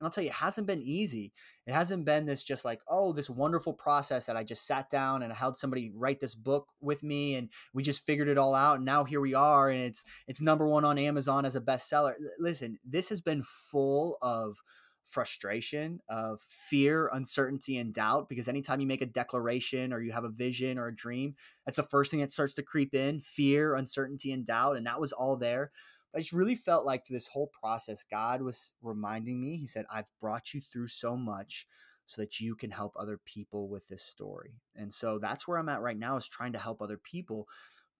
And 0.00 0.06
I'll 0.06 0.10
tell 0.10 0.24
you, 0.24 0.30
it 0.30 0.36
hasn't 0.36 0.66
been 0.66 0.82
easy. 0.82 1.32
It 1.66 1.72
hasn't 1.72 2.04
been 2.04 2.26
this 2.26 2.42
just 2.42 2.64
like, 2.64 2.82
oh, 2.88 3.12
this 3.12 3.30
wonderful 3.30 3.72
process 3.72 4.26
that 4.26 4.36
I 4.36 4.42
just 4.42 4.66
sat 4.66 4.90
down 4.90 5.22
and 5.22 5.32
I 5.32 5.52
somebody 5.54 5.90
write 5.94 6.20
this 6.20 6.34
book 6.34 6.68
with 6.80 7.02
me 7.02 7.36
and 7.36 7.48
we 7.72 7.82
just 7.82 8.04
figured 8.04 8.28
it 8.28 8.36
all 8.36 8.54
out. 8.54 8.76
And 8.76 8.84
now 8.84 9.04
here 9.04 9.20
we 9.20 9.34
are 9.34 9.70
and 9.70 9.80
it's 9.80 10.04
it's 10.26 10.40
number 10.40 10.66
one 10.66 10.84
on 10.84 10.98
Amazon 10.98 11.44
as 11.46 11.56
a 11.56 11.60
bestseller. 11.60 12.14
Listen, 12.38 12.78
this 12.84 13.08
has 13.08 13.20
been 13.20 13.42
full 13.42 14.18
of 14.20 14.58
frustration, 15.04 16.00
of 16.08 16.40
fear, 16.48 17.10
uncertainty, 17.12 17.76
and 17.76 17.92
doubt. 17.94 18.28
Because 18.28 18.48
anytime 18.48 18.80
you 18.80 18.86
make 18.86 19.02
a 19.02 19.06
declaration 19.06 19.92
or 19.92 20.00
you 20.00 20.12
have 20.12 20.24
a 20.24 20.28
vision 20.28 20.78
or 20.78 20.88
a 20.88 20.94
dream, 20.94 21.34
that's 21.64 21.76
the 21.76 21.82
first 21.82 22.10
thing 22.10 22.20
that 22.20 22.30
starts 22.30 22.54
to 22.54 22.62
creep 22.62 22.94
in 22.94 23.20
fear, 23.20 23.74
uncertainty, 23.74 24.32
and 24.32 24.46
doubt. 24.46 24.76
And 24.76 24.86
that 24.86 25.00
was 25.00 25.12
all 25.12 25.36
there. 25.36 25.70
But 26.12 26.18
I 26.18 26.20
just 26.22 26.32
really 26.32 26.56
felt 26.56 26.86
like 26.86 27.06
through 27.06 27.16
this 27.16 27.28
whole 27.28 27.50
process, 27.60 28.04
God 28.04 28.42
was 28.42 28.72
reminding 28.82 29.40
me, 29.40 29.56
He 29.56 29.66
said, 29.66 29.86
I've 29.92 30.10
brought 30.20 30.54
you 30.54 30.60
through 30.60 30.88
so 30.88 31.16
much 31.16 31.66
so 32.06 32.20
that 32.20 32.38
you 32.40 32.54
can 32.54 32.70
help 32.70 32.92
other 32.98 33.18
people 33.24 33.68
with 33.68 33.88
this 33.88 34.02
story. 34.02 34.60
And 34.76 34.92
so 34.92 35.18
that's 35.18 35.48
where 35.48 35.58
I'm 35.58 35.68
at 35.68 35.80
right 35.80 35.98
now 35.98 36.16
is 36.16 36.28
trying 36.28 36.52
to 36.52 36.58
help 36.58 36.82
other 36.82 36.98
people 36.98 37.48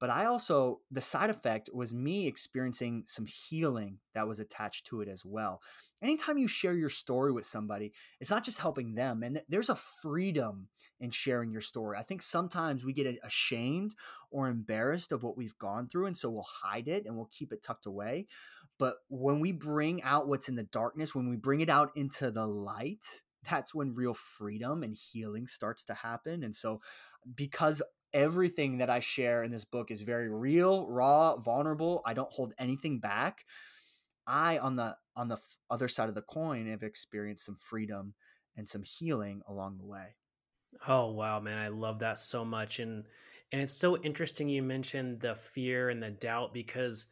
but 0.05 0.11
I 0.11 0.27
also, 0.27 0.81
the 0.91 1.01
side 1.01 1.31
effect 1.31 1.71
was 1.73 1.95
me 1.95 2.27
experiencing 2.27 3.05
some 3.07 3.25
healing 3.25 4.01
that 4.13 4.29
was 4.29 4.39
attached 4.39 4.85
to 4.89 5.01
it 5.01 5.09
as 5.09 5.25
well. 5.25 5.63
Anytime 6.03 6.37
you 6.37 6.47
share 6.47 6.75
your 6.75 6.91
story 6.91 7.33
with 7.33 7.47
somebody, 7.47 7.95
it's 8.21 8.31
not 8.31 8.45
just 8.45 8.59
helping 8.59 8.97
them, 8.97 9.23
and 9.23 9.41
there's 9.49 9.71
a 9.71 9.75
freedom 9.75 10.69
in 11.01 11.11
sharing 11.11 11.53
your 11.53 11.63
story. 11.63 11.97
I 11.99 12.03
think 12.03 12.21
sometimes 12.21 12.85
we 12.85 12.93
get 12.93 13.19
ashamed 13.25 13.95
or 14.31 14.49
embarrassed 14.49 15.11
of 15.11 15.23
what 15.23 15.39
we've 15.39 15.57
gone 15.57 15.89
through, 15.89 16.05
and 16.05 16.19
so 16.19 16.29
we'll 16.29 16.47
hide 16.63 16.87
it 16.87 17.07
and 17.07 17.17
we'll 17.17 17.31
keep 17.33 17.51
it 17.51 17.63
tucked 17.63 17.87
away. 17.87 18.27
But 18.79 18.97
when 19.09 19.41
we 19.41 19.53
bring 19.53 20.03
out 20.03 20.29
what's 20.29 20.51
in 20.51 20.57
the 20.57 20.65
darkness, 20.65 21.15
when 21.15 21.31
we 21.31 21.37
bring 21.37 21.61
it 21.61 21.71
out 21.71 21.93
into 21.97 22.31
the 22.31 22.47
light, 22.47 23.23
that's 23.51 23.75
when 23.75 23.95
real 23.95 24.13
freedom 24.13 24.83
and 24.83 24.95
healing 24.95 25.47
starts 25.47 25.83
to 25.85 25.95
happen. 25.95 26.43
And 26.43 26.55
so, 26.55 26.83
because 27.35 27.81
everything 28.15 28.79
that 28.79 28.89
I 28.89 29.01
share 29.01 29.43
in 29.43 29.51
this 29.51 29.65
book 29.65 29.91
is 29.91 30.01
very 30.01 30.31
real, 30.31 30.89
raw, 30.89 31.37
vulnerable. 31.37 32.01
I 32.07 32.15
don't 32.15 32.33
hold 32.33 32.55
anything 32.59 33.01
back. 33.01 33.45
I 34.27 34.57
on 34.59 34.77
the 34.77 34.97
on 35.17 35.29
the 35.29 35.39
other 35.69 35.89
side 35.89 36.09
of 36.09 36.15
the 36.15 36.23
coin 36.23 36.67
have 36.69 36.83
experienced 36.83 37.45
some 37.45 37.57
freedom 37.57 38.15
and 38.57 38.69
some 38.69 38.83
healing 38.83 39.43
along 39.47 39.77
the 39.77 39.85
way. 39.85 40.17
Oh 40.89 41.11
wow, 41.11 41.41
man, 41.41 41.59
I 41.59 41.69
love 41.69 41.99
that 41.99 42.19
so 42.19 42.45
much 42.45 42.79
and 42.79 43.05
and 43.53 43.61
it's 43.61 43.79
so 43.79 43.99
interesting 43.99 44.49
you 44.49 44.63
mentioned 44.63 45.21
the 45.21 45.35
fear 45.35 45.91
and 45.91 46.03
the 46.03 46.11
doubt 46.11 46.55
because 46.55 47.07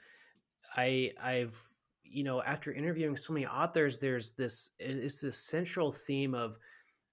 I 0.77 1.13
I've 1.23 1.61
you 2.03 2.25
know 2.25 2.43
after 2.43 2.73
interviewing 2.73 3.17
so 3.17 3.33
many 3.33 3.47
authors 3.47 3.99
there's 3.99 4.33
this 4.33 4.71
it's 4.79 5.21
this 5.21 5.49
central 5.49 5.93
theme 5.93 6.35
of 6.35 6.57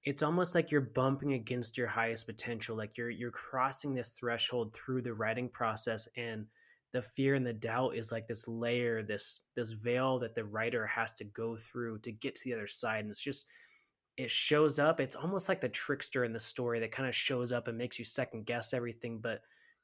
it's 0.05 0.23
almost 0.23 0.55
like 0.55 0.71
you're 0.71 0.81
bumping 0.81 1.33
against 1.33 1.77
your 1.77 1.87
highest 1.87 2.25
potential 2.25 2.75
like 2.75 2.97
you're 2.97 3.09
you're 3.09 3.31
crossing 3.31 3.93
this 3.93 4.09
threshold 4.09 4.73
through 4.73 5.01
the 5.01 5.13
writing 5.13 5.49
process 5.49 6.07
and 6.15 6.45
the 6.91 7.01
fear 7.01 7.35
and 7.35 7.45
the 7.45 7.53
doubt 7.53 7.95
is 7.95 8.11
like 8.11 8.27
this 8.27 8.47
layer 8.47 9.03
this 9.03 9.41
this 9.55 9.71
veil 9.71 10.17
that 10.19 10.33
the 10.35 10.43
writer 10.43 10.87
has 10.87 11.13
to 11.13 11.23
go 11.25 11.55
through 11.55 11.99
to 11.99 12.11
get 12.11 12.35
to 12.35 12.41
the 12.45 12.53
other 12.53 12.67
side 12.67 13.01
and 13.01 13.09
it's 13.09 13.21
just 13.21 13.47
it 14.17 14.31
shows 14.31 14.79
up 14.79 14.99
it's 14.99 15.15
almost 15.15 15.49
like 15.49 15.61
the 15.61 15.69
trickster 15.69 16.23
in 16.23 16.33
the 16.33 16.39
story 16.39 16.79
that 16.79 16.91
kind 16.91 17.07
of 17.07 17.15
shows 17.15 17.51
up 17.51 17.67
and 17.67 17.77
makes 17.77 17.99
you 17.99 18.05
second 18.05 18.45
guess 18.45 18.73
everything 18.73 19.19
but 19.19 19.41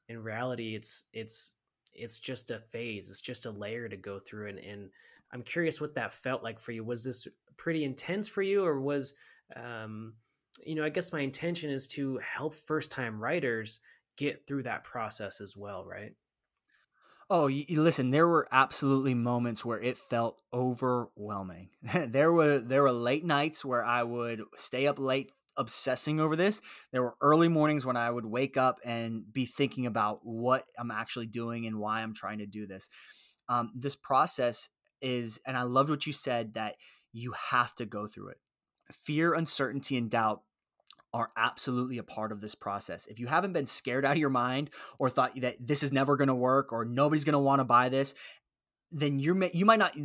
in 0.08 0.22
reality 0.22 0.74
it's 0.74 1.04
it's 1.12 1.54
it's 1.98 2.18
just 2.18 2.50
a 2.50 2.58
phase 2.58 3.10
it's 3.10 3.20
just 3.20 3.46
a 3.46 3.50
layer 3.50 3.88
to 3.88 3.96
go 3.96 4.18
through 4.18 4.48
and 4.48 4.58
and 4.58 4.90
i'm 5.32 5.42
curious 5.42 5.80
what 5.80 5.94
that 5.94 6.12
felt 6.12 6.42
like 6.42 6.60
for 6.60 6.72
you 6.72 6.84
was 6.84 7.04
this 7.04 7.26
pretty 7.56 7.84
intense 7.84 8.28
for 8.28 8.42
you 8.42 8.64
or 8.64 8.80
was 8.80 9.14
um, 9.54 10.14
you 10.64 10.74
know, 10.74 10.84
I 10.84 10.88
guess 10.88 11.12
my 11.12 11.20
intention 11.20 11.70
is 11.70 11.86
to 11.88 12.18
help 12.18 12.54
first 12.54 12.90
time 12.90 13.20
writers 13.20 13.80
get 14.16 14.46
through 14.46 14.62
that 14.62 14.84
process 14.84 15.40
as 15.40 15.56
well, 15.56 15.84
right? 15.84 16.14
Oh, 17.28 17.48
you, 17.48 17.64
you 17.66 17.82
listen, 17.82 18.10
there 18.10 18.28
were 18.28 18.46
absolutely 18.52 19.14
moments 19.14 19.64
where 19.64 19.80
it 19.80 19.98
felt 19.98 20.40
overwhelming. 20.52 21.70
there 22.06 22.32
were 22.32 22.58
there 22.58 22.82
were 22.82 22.92
late 22.92 23.24
nights 23.24 23.64
where 23.64 23.84
I 23.84 24.04
would 24.04 24.42
stay 24.54 24.86
up 24.86 24.98
late 24.98 25.32
obsessing 25.56 26.20
over 26.20 26.36
this. 26.36 26.60
There 26.92 27.02
were 27.02 27.16
early 27.20 27.48
mornings 27.48 27.86
when 27.86 27.96
I 27.96 28.10
would 28.10 28.26
wake 28.26 28.56
up 28.56 28.78
and 28.84 29.22
be 29.32 29.46
thinking 29.46 29.86
about 29.86 30.20
what 30.22 30.64
I'm 30.78 30.90
actually 30.90 31.26
doing 31.26 31.66
and 31.66 31.78
why 31.78 32.02
I'm 32.02 32.14
trying 32.14 32.38
to 32.38 32.46
do 32.46 32.66
this. 32.66 32.88
Um, 33.48 33.70
this 33.74 33.96
process 33.96 34.70
is, 35.00 35.40
and 35.46 35.56
I 35.56 35.62
loved 35.62 35.90
what 35.90 36.06
you 36.06 36.12
said 36.12 36.54
that 36.54 36.76
you 37.12 37.32
have 37.50 37.74
to 37.76 37.86
go 37.86 38.06
through 38.06 38.30
it. 38.30 38.38
Fear, 38.92 39.34
uncertainty, 39.34 39.96
and 39.96 40.10
doubt 40.10 40.42
are 41.12 41.30
absolutely 41.36 41.98
a 41.98 42.02
part 42.02 42.30
of 42.30 42.40
this 42.40 42.54
process. 42.54 43.06
If 43.06 43.18
you 43.18 43.26
haven't 43.26 43.52
been 43.52 43.66
scared 43.66 44.04
out 44.04 44.12
of 44.12 44.18
your 44.18 44.28
mind 44.30 44.70
or 44.98 45.08
thought 45.08 45.40
that 45.40 45.56
this 45.58 45.82
is 45.82 45.92
never 45.92 46.16
going 46.16 46.28
to 46.28 46.34
work 46.34 46.72
or 46.72 46.84
nobody's 46.84 47.24
going 47.24 47.32
to 47.32 47.38
want 47.38 47.60
to 47.60 47.64
buy 47.64 47.88
this, 47.88 48.14
then 48.92 49.18
you're 49.18 49.42
you 49.52 49.64
might 49.64 49.78
not 49.78 49.96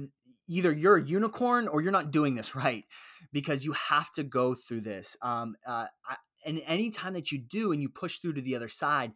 either 0.52 0.72
you're 0.74 0.97
a 0.97 1.04
unicorn 1.04 1.70
or 1.70 1.82
you're 1.82 1.93
not 1.93 2.12
doing 2.12 2.36
this 2.36 2.56
right 2.56 2.84
because 3.32 3.64
you 3.64 3.72
have 3.72 4.12
to 4.12 4.24
go 4.24 4.54
through 4.54 4.82
this. 4.82 5.16
Um, 5.22 5.56
uh, 5.66 5.86
I, 6.08 6.16
and 6.45 6.62
anytime 6.66 7.14
that 7.14 7.32
you 7.32 7.39
do 7.39 7.72
and 7.72 7.82
you 7.82 7.88
push 7.88 8.18
through 8.18 8.34
to 8.34 8.41
the 8.41 8.56
other 8.56 8.68
side, 8.68 9.14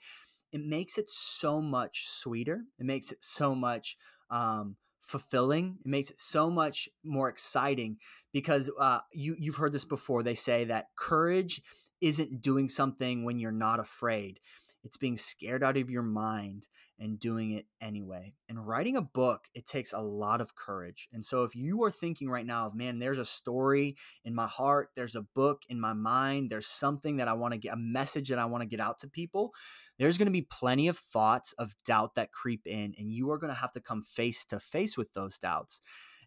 it 0.54 0.62
makes 0.62 0.98
it 0.98 1.10
so 1.10 1.62
much 1.62 2.08
sweeter. 2.08 2.62
It 2.80 2.86
makes 2.86 3.12
it 3.12 3.18
so 3.22 3.54
much 3.54 3.98
um, 4.30 4.78
fulfilling. 5.02 5.80
It 5.84 5.90
makes 5.90 6.10
it 6.10 6.20
so 6.20 6.50
much 6.50 6.88
more 7.04 7.28
exciting 7.28 7.98
because 8.32 8.72
uh, 8.80 9.00
you 9.12 9.36
you've 9.38 9.58
heard 9.58 9.74
this 9.74 9.86
before. 9.86 10.24
They 10.24 10.36
say 10.36 10.64
that 10.66 10.88
courage 10.98 11.62
isn't 12.00 12.42
doing 12.42 12.68
something 12.70 13.26
when 13.26 13.40
you're 13.40 13.52
not 13.52 13.80
afraid. 13.80 14.40
It's 14.86 14.98
being 14.98 15.18
scared 15.18 15.64
out 15.64 15.78
of 15.78 15.90
your 15.90 16.04
mind 16.04 16.68
and 17.00 17.20
doing 17.20 17.52
it 17.52 17.66
anyway. 17.82 18.36
And 18.48 18.66
writing 18.68 18.96
a 18.96 19.02
book, 19.02 19.46
it 19.56 19.66
takes 19.66 19.94
a 19.94 20.00
lot 20.00 20.42
of 20.42 20.54
courage. 20.54 21.10
And 21.12 21.26
so 21.26 21.44
if 21.44 21.56
you 21.56 21.84
are 21.84 21.92
thinking 21.92 22.30
right 22.30 22.46
now 22.46 22.68
of, 22.68 22.76
man, 22.76 23.00
there's 23.00 23.18
a 23.18 23.26
story 23.26 23.96
in 24.24 24.36
my 24.36 24.46
heart, 24.46 24.92
there's 24.96 25.16
a 25.16 25.24
book 25.24 25.64
in 25.70 25.80
my 25.80 25.94
mind, 25.94 26.52
there's 26.52 26.68
something 26.68 27.18
that 27.18 27.28
I 27.28 27.34
want 27.34 27.54
to 27.54 27.58
get, 27.58 27.74
a 27.74 27.78
message 27.78 28.30
that 28.30 28.38
I 28.38 28.46
want 28.46 28.62
to 28.62 28.70
get 28.70 28.80
out 28.80 29.00
to 29.00 29.08
people, 29.08 29.54
there's 29.98 30.20
going 30.20 30.28
to 30.28 30.32
be 30.32 30.44
plenty 30.44 30.88
of 30.88 31.00
thoughts 31.00 31.54
of 31.54 31.76
doubt 31.84 32.14
that 32.14 32.32
creep 32.32 32.68
in, 32.68 32.94
and 33.00 33.12
you 33.12 33.32
are 33.32 33.40
going 33.40 33.52
to 33.52 33.60
have 33.60 33.72
to 33.72 33.82
come 33.82 34.04
face 34.04 34.46
to 34.46 34.60
face 34.60 35.00
with 35.00 35.14
those 35.14 35.40
doubts. 35.40 35.82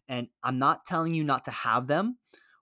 And 0.09 0.27
I'm 0.43 0.59
not 0.59 0.85
telling 0.85 1.15
you 1.15 1.23
not 1.23 1.45
to 1.45 1.51
have 1.51 1.87
them. 1.87 2.17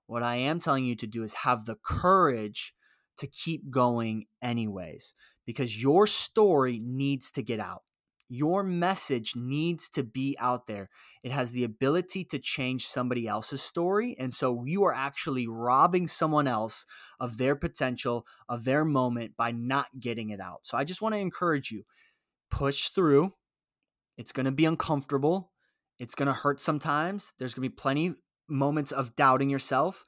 What 0.06 0.22
I 0.22 0.36
am 0.36 0.60
telling 0.60 0.86
you 0.86 0.96
to 0.96 1.08
do 1.08 1.24
is 1.24 1.34
have 1.34 1.66
the 1.66 1.76
courage 1.76 2.76
to 3.18 3.26
keep 3.26 3.72
going 3.72 4.26
anyways 4.44 5.16
because 5.48 5.82
your 5.82 6.06
story 6.06 6.80
needs 6.84 7.32
to 7.32 7.42
get 7.42 7.60
out. 7.60 7.82
Your 8.30 8.62
message 8.62 9.34
needs 9.38 9.88
to 9.92 10.04
be 10.04 10.36
out 10.38 10.68
there. 10.68 10.90
It 11.24 11.32
has 11.32 11.52
the 11.52 11.64
ability 11.64 12.26
to 12.26 12.40
change 12.40 12.86
somebody 12.86 13.26
else's 13.26 13.62
story. 13.62 14.18
And 14.20 14.34
so 14.34 14.66
you 14.66 14.84
are 14.84 14.94
actually 14.94 15.48
robbing 15.48 16.08
someone 16.08 16.46
else 16.46 16.86
of 17.22 17.38
their 17.38 17.56
potential, 17.56 18.28
of 18.50 18.66
their 18.66 18.84
moment 18.84 19.38
by 19.38 19.52
not 19.52 19.88
getting 19.98 20.30
it 20.30 20.42
out. 20.42 20.60
So 20.64 20.78
I 20.78 20.84
just 20.84 21.02
want 21.02 21.16
to 21.16 21.20
encourage 21.20 21.72
you 21.72 21.86
push 22.52 22.90
through. 22.90 23.34
It's 24.18 24.34
going 24.34 24.46
to 24.46 24.52
be 24.52 24.66
uncomfortable. 24.66 25.54
It's 25.98 26.16
going 26.16 26.28
to 26.28 26.34
hurt 26.34 26.60
sometimes. 26.60 27.34
There's 27.40 27.54
going 27.54 27.64
to 27.64 27.70
be 27.70 27.76
plenty 27.76 28.16
moments 28.50 28.92
of 28.92 29.16
doubting 29.16 29.50
yourself. 29.50 30.04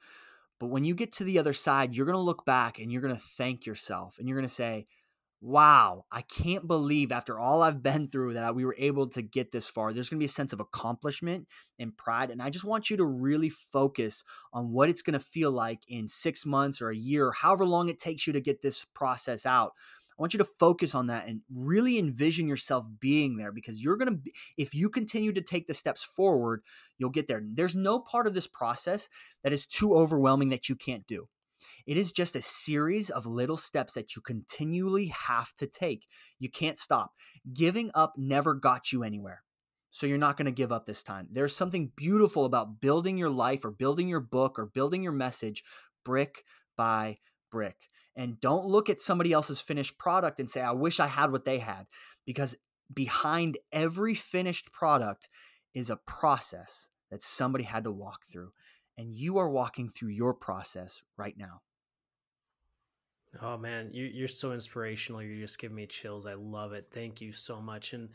But 0.58 0.66
when 0.66 0.84
you 0.84 0.94
get 0.94 1.10
to 1.12 1.24
the 1.24 1.38
other 1.38 1.54
side, 1.54 1.94
you're 1.94 2.04
going 2.04 2.16
to 2.16 2.20
look 2.20 2.44
back 2.44 2.78
and 2.78 2.92
you're 2.92 3.00
going 3.00 3.14
to 3.14 3.22
thank 3.38 3.64
yourself 3.64 4.18
and 4.18 4.28
you're 4.28 4.36
going 4.36 4.46
to 4.46 4.54
say, 4.54 4.86
wow, 5.40 6.04
I 6.12 6.20
can't 6.20 6.66
believe 6.66 7.10
after 7.10 7.38
all 7.38 7.62
I've 7.62 7.82
been 7.82 8.06
through 8.06 8.34
that 8.34 8.54
we 8.54 8.64
were 8.64 8.76
able 8.78 9.06
to 9.08 9.22
get 9.22 9.52
this 9.52 9.68
far. 9.68 9.92
There's 9.92 10.10
going 10.10 10.18
to 10.18 10.22
be 10.22 10.26
a 10.26 10.28
sense 10.28 10.52
of 10.52 10.60
accomplishment 10.60 11.48
and 11.78 11.96
pride. 11.96 12.30
And 12.30 12.42
I 12.42 12.50
just 12.50 12.64
want 12.64 12.90
you 12.90 12.98
to 12.98 13.06
really 13.06 13.48
focus 13.48 14.22
on 14.52 14.70
what 14.70 14.90
it's 14.90 15.02
going 15.02 15.14
to 15.14 15.24
feel 15.24 15.50
like 15.50 15.80
in 15.88 16.08
six 16.08 16.44
months 16.44 16.82
or 16.82 16.90
a 16.90 16.96
year, 16.96 17.32
however 17.32 17.64
long 17.64 17.88
it 17.88 17.98
takes 17.98 18.26
you 18.26 18.34
to 18.34 18.40
get 18.40 18.60
this 18.60 18.84
process 18.94 19.46
out. 19.46 19.72
I 20.18 20.22
want 20.22 20.34
you 20.34 20.38
to 20.38 20.44
focus 20.44 20.94
on 20.94 21.06
that 21.06 21.26
and 21.26 21.40
really 21.50 21.98
envision 21.98 22.46
yourself 22.46 22.86
being 23.00 23.38
there 23.38 23.52
because 23.52 23.82
you're 23.82 23.96
going 23.96 24.22
to, 24.22 24.30
if 24.58 24.74
you 24.74 24.90
continue 24.90 25.32
to 25.32 25.40
take 25.40 25.66
the 25.66 25.72
steps 25.72 26.02
forward, 26.02 26.62
you'll 26.98 27.08
get 27.08 27.26
there. 27.26 27.42
There's 27.42 27.74
no 27.74 27.98
part 27.98 28.26
of 28.26 28.34
this 28.34 28.46
process 28.46 29.08
that 29.42 29.54
is 29.54 29.64
too 29.64 29.94
overwhelming 29.94 30.50
that 30.50 30.68
you 30.68 30.76
can't 30.76 31.06
do. 31.06 31.28
It 31.86 31.96
is 31.96 32.12
just 32.12 32.36
a 32.36 32.42
series 32.42 33.10
of 33.10 33.26
little 33.26 33.56
steps 33.56 33.94
that 33.94 34.14
you 34.14 34.22
continually 34.22 35.06
have 35.06 35.54
to 35.56 35.66
take. 35.66 36.06
You 36.38 36.50
can't 36.50 36.78
stop. 36.78 37.12
Giving 37.52 37.90
up 37.94 38.14
never 38.16 38.54
got 38.54 38.92
you 38.92 39.02
anywhere. 39.02 39.42
So 39.90 40.06
you're 40.06 40.18
not 40.18 40.36
going 40.36 40.46
to 40.46 40.52
give 40.52 40.72
up 40.72 40.86
this 40.86 41.02
time. 41.02 41.28
There's 41.32 41.54
something 41.54 41.90
beautiful 41.96 42.44
about 42.44 42.80
building 42.80 43.18
your 43.18 43.30
life 43.30 43.64
or 43.64 43.70
building 43.70 44.08
your 44.08 44.20
book 44.20 44.58
or 44.58 44.66
building 44.66 45.02
your 45.02 45.12
message 45.12 45.64
brick 46.04 46.44
by 46.76 47.18
brick. 47.50 47.88
And 48.16 48.40
don't 48.40 48.66
look 48.66 48.88
at 48.88 49.00
somebody 49.00 49.32
else's 49.32 49.60
finished 49.60 49.98
product 49.98 50.40
and 50.40 50.50
say, 50.50 50.60
I 50.60 50.72
wish 50.72 51.00
I 51.00 51.06
had 51.06 51.32
what 51.32 51.44
they 51.44 51.58
had. 51.58 51.86
Because 52.24 52.56
behind 52.92 53.58
every 53.72 54.14
finished 54.14 54.72
product 54.72 55.28
is 55.74 55.90
a 55.90 55.96
process 55.96 56.90
that 57.10 57.22
somebody 57.22 57.64
had 57.64 57.84
to 57.84 57.90
walk 57.90 58.24
through 58.30 58.52
and 59.00 59.16
you 59.16 59.38
are 59.38 59.48
walking 59.48 59.88
through 59.88 60.10
your 60.10 60.34
process 60.34 61.02
right 61.16 61.36
now. 61.38 61.62
Oh 63.40 63.56
man, 63.56 63.90
you, 63.92 64.04
you're 64.04 64.28
so 64.28 64.52
inspirational. 64.52 65.22
You're 65.22 65.40
just 65.40 65.58
giving 65.58 65.76
me 65.76 65.86
chills. 65.86 66.26
I 66.26 66.34
love 66.34 66.72
it. 66.72 66.88
Thank 66.92 67.20
you 67.20 67.32
so 67.32 67.60
much. 67.60 67.94
And 67.94 68.10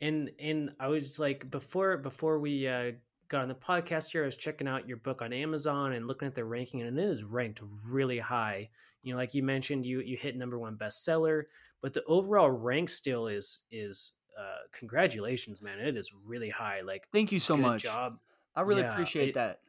and 0.00 0.30
and 0.38 0.70
I 0.78 0.88
was 0.88 1.18
like 1.18 1.50
before 1.50 1.96
before 1.96 2.38
we 2.38 2.68
uh, 2.68 2.92
got 3.28 3.42
on 3.42 3.48
the 3.48 3.54
podcast 3.54 4.12
here, 4.12 4.22
I 4.22 4.26
was 4.26 4.36
checking 4.36 4.68
out 4.68 4.86
your 4.86 4.98
book 4.98 5.22
on 5.22 5.32
Amazon 5.32 5.94
and 5.94 6.06
looking 6.06 6.28
at 6.28 6.34
the 6.34 6.44
ranking, 6.44 6.82
and 6.82 6.98
it 6.98 7.02
is 7.02 7.24
ranked 7.24 7.60
really 7.88 8.18
high. 8.18 8.68
You 9.02 9.14
know, 9.14 9.18
like 9.18 9.34
you 9.34 9.42
mentioned, 9.42 9.86
you 9.86 10.00
you 10.00 10.16
hit 10.18 10.36
number 10.36 10.58
one 10.58 10.76
bestseller, 10.76 11.44
but 11.80 11.94
the 11.94 12.04
overall 12.04 12.50
rank 12.50 12.90
still 12.90 13.26
is 13.26 13.62
is 13.72 14.12
uh, 14.38 14.58
congratulations, 14.70 15.62
man. 15.62 15.80
It 15.80 15.96
is 15.96 16.12
really 16.24 16.50
high. 16.50 16.82
Like, 16.82 17.08
thank 17.10 17.32
you 17.32 17.40
so 17.40 17.56
much. 17.56 17.82
Job. 17.82 18.18
I 18.54 18.60
really 18.60 18.82
yeah, 18.82 18.92
appreciate 18.92 19.30
it, 19.30 19.34
that. 19.34 19.60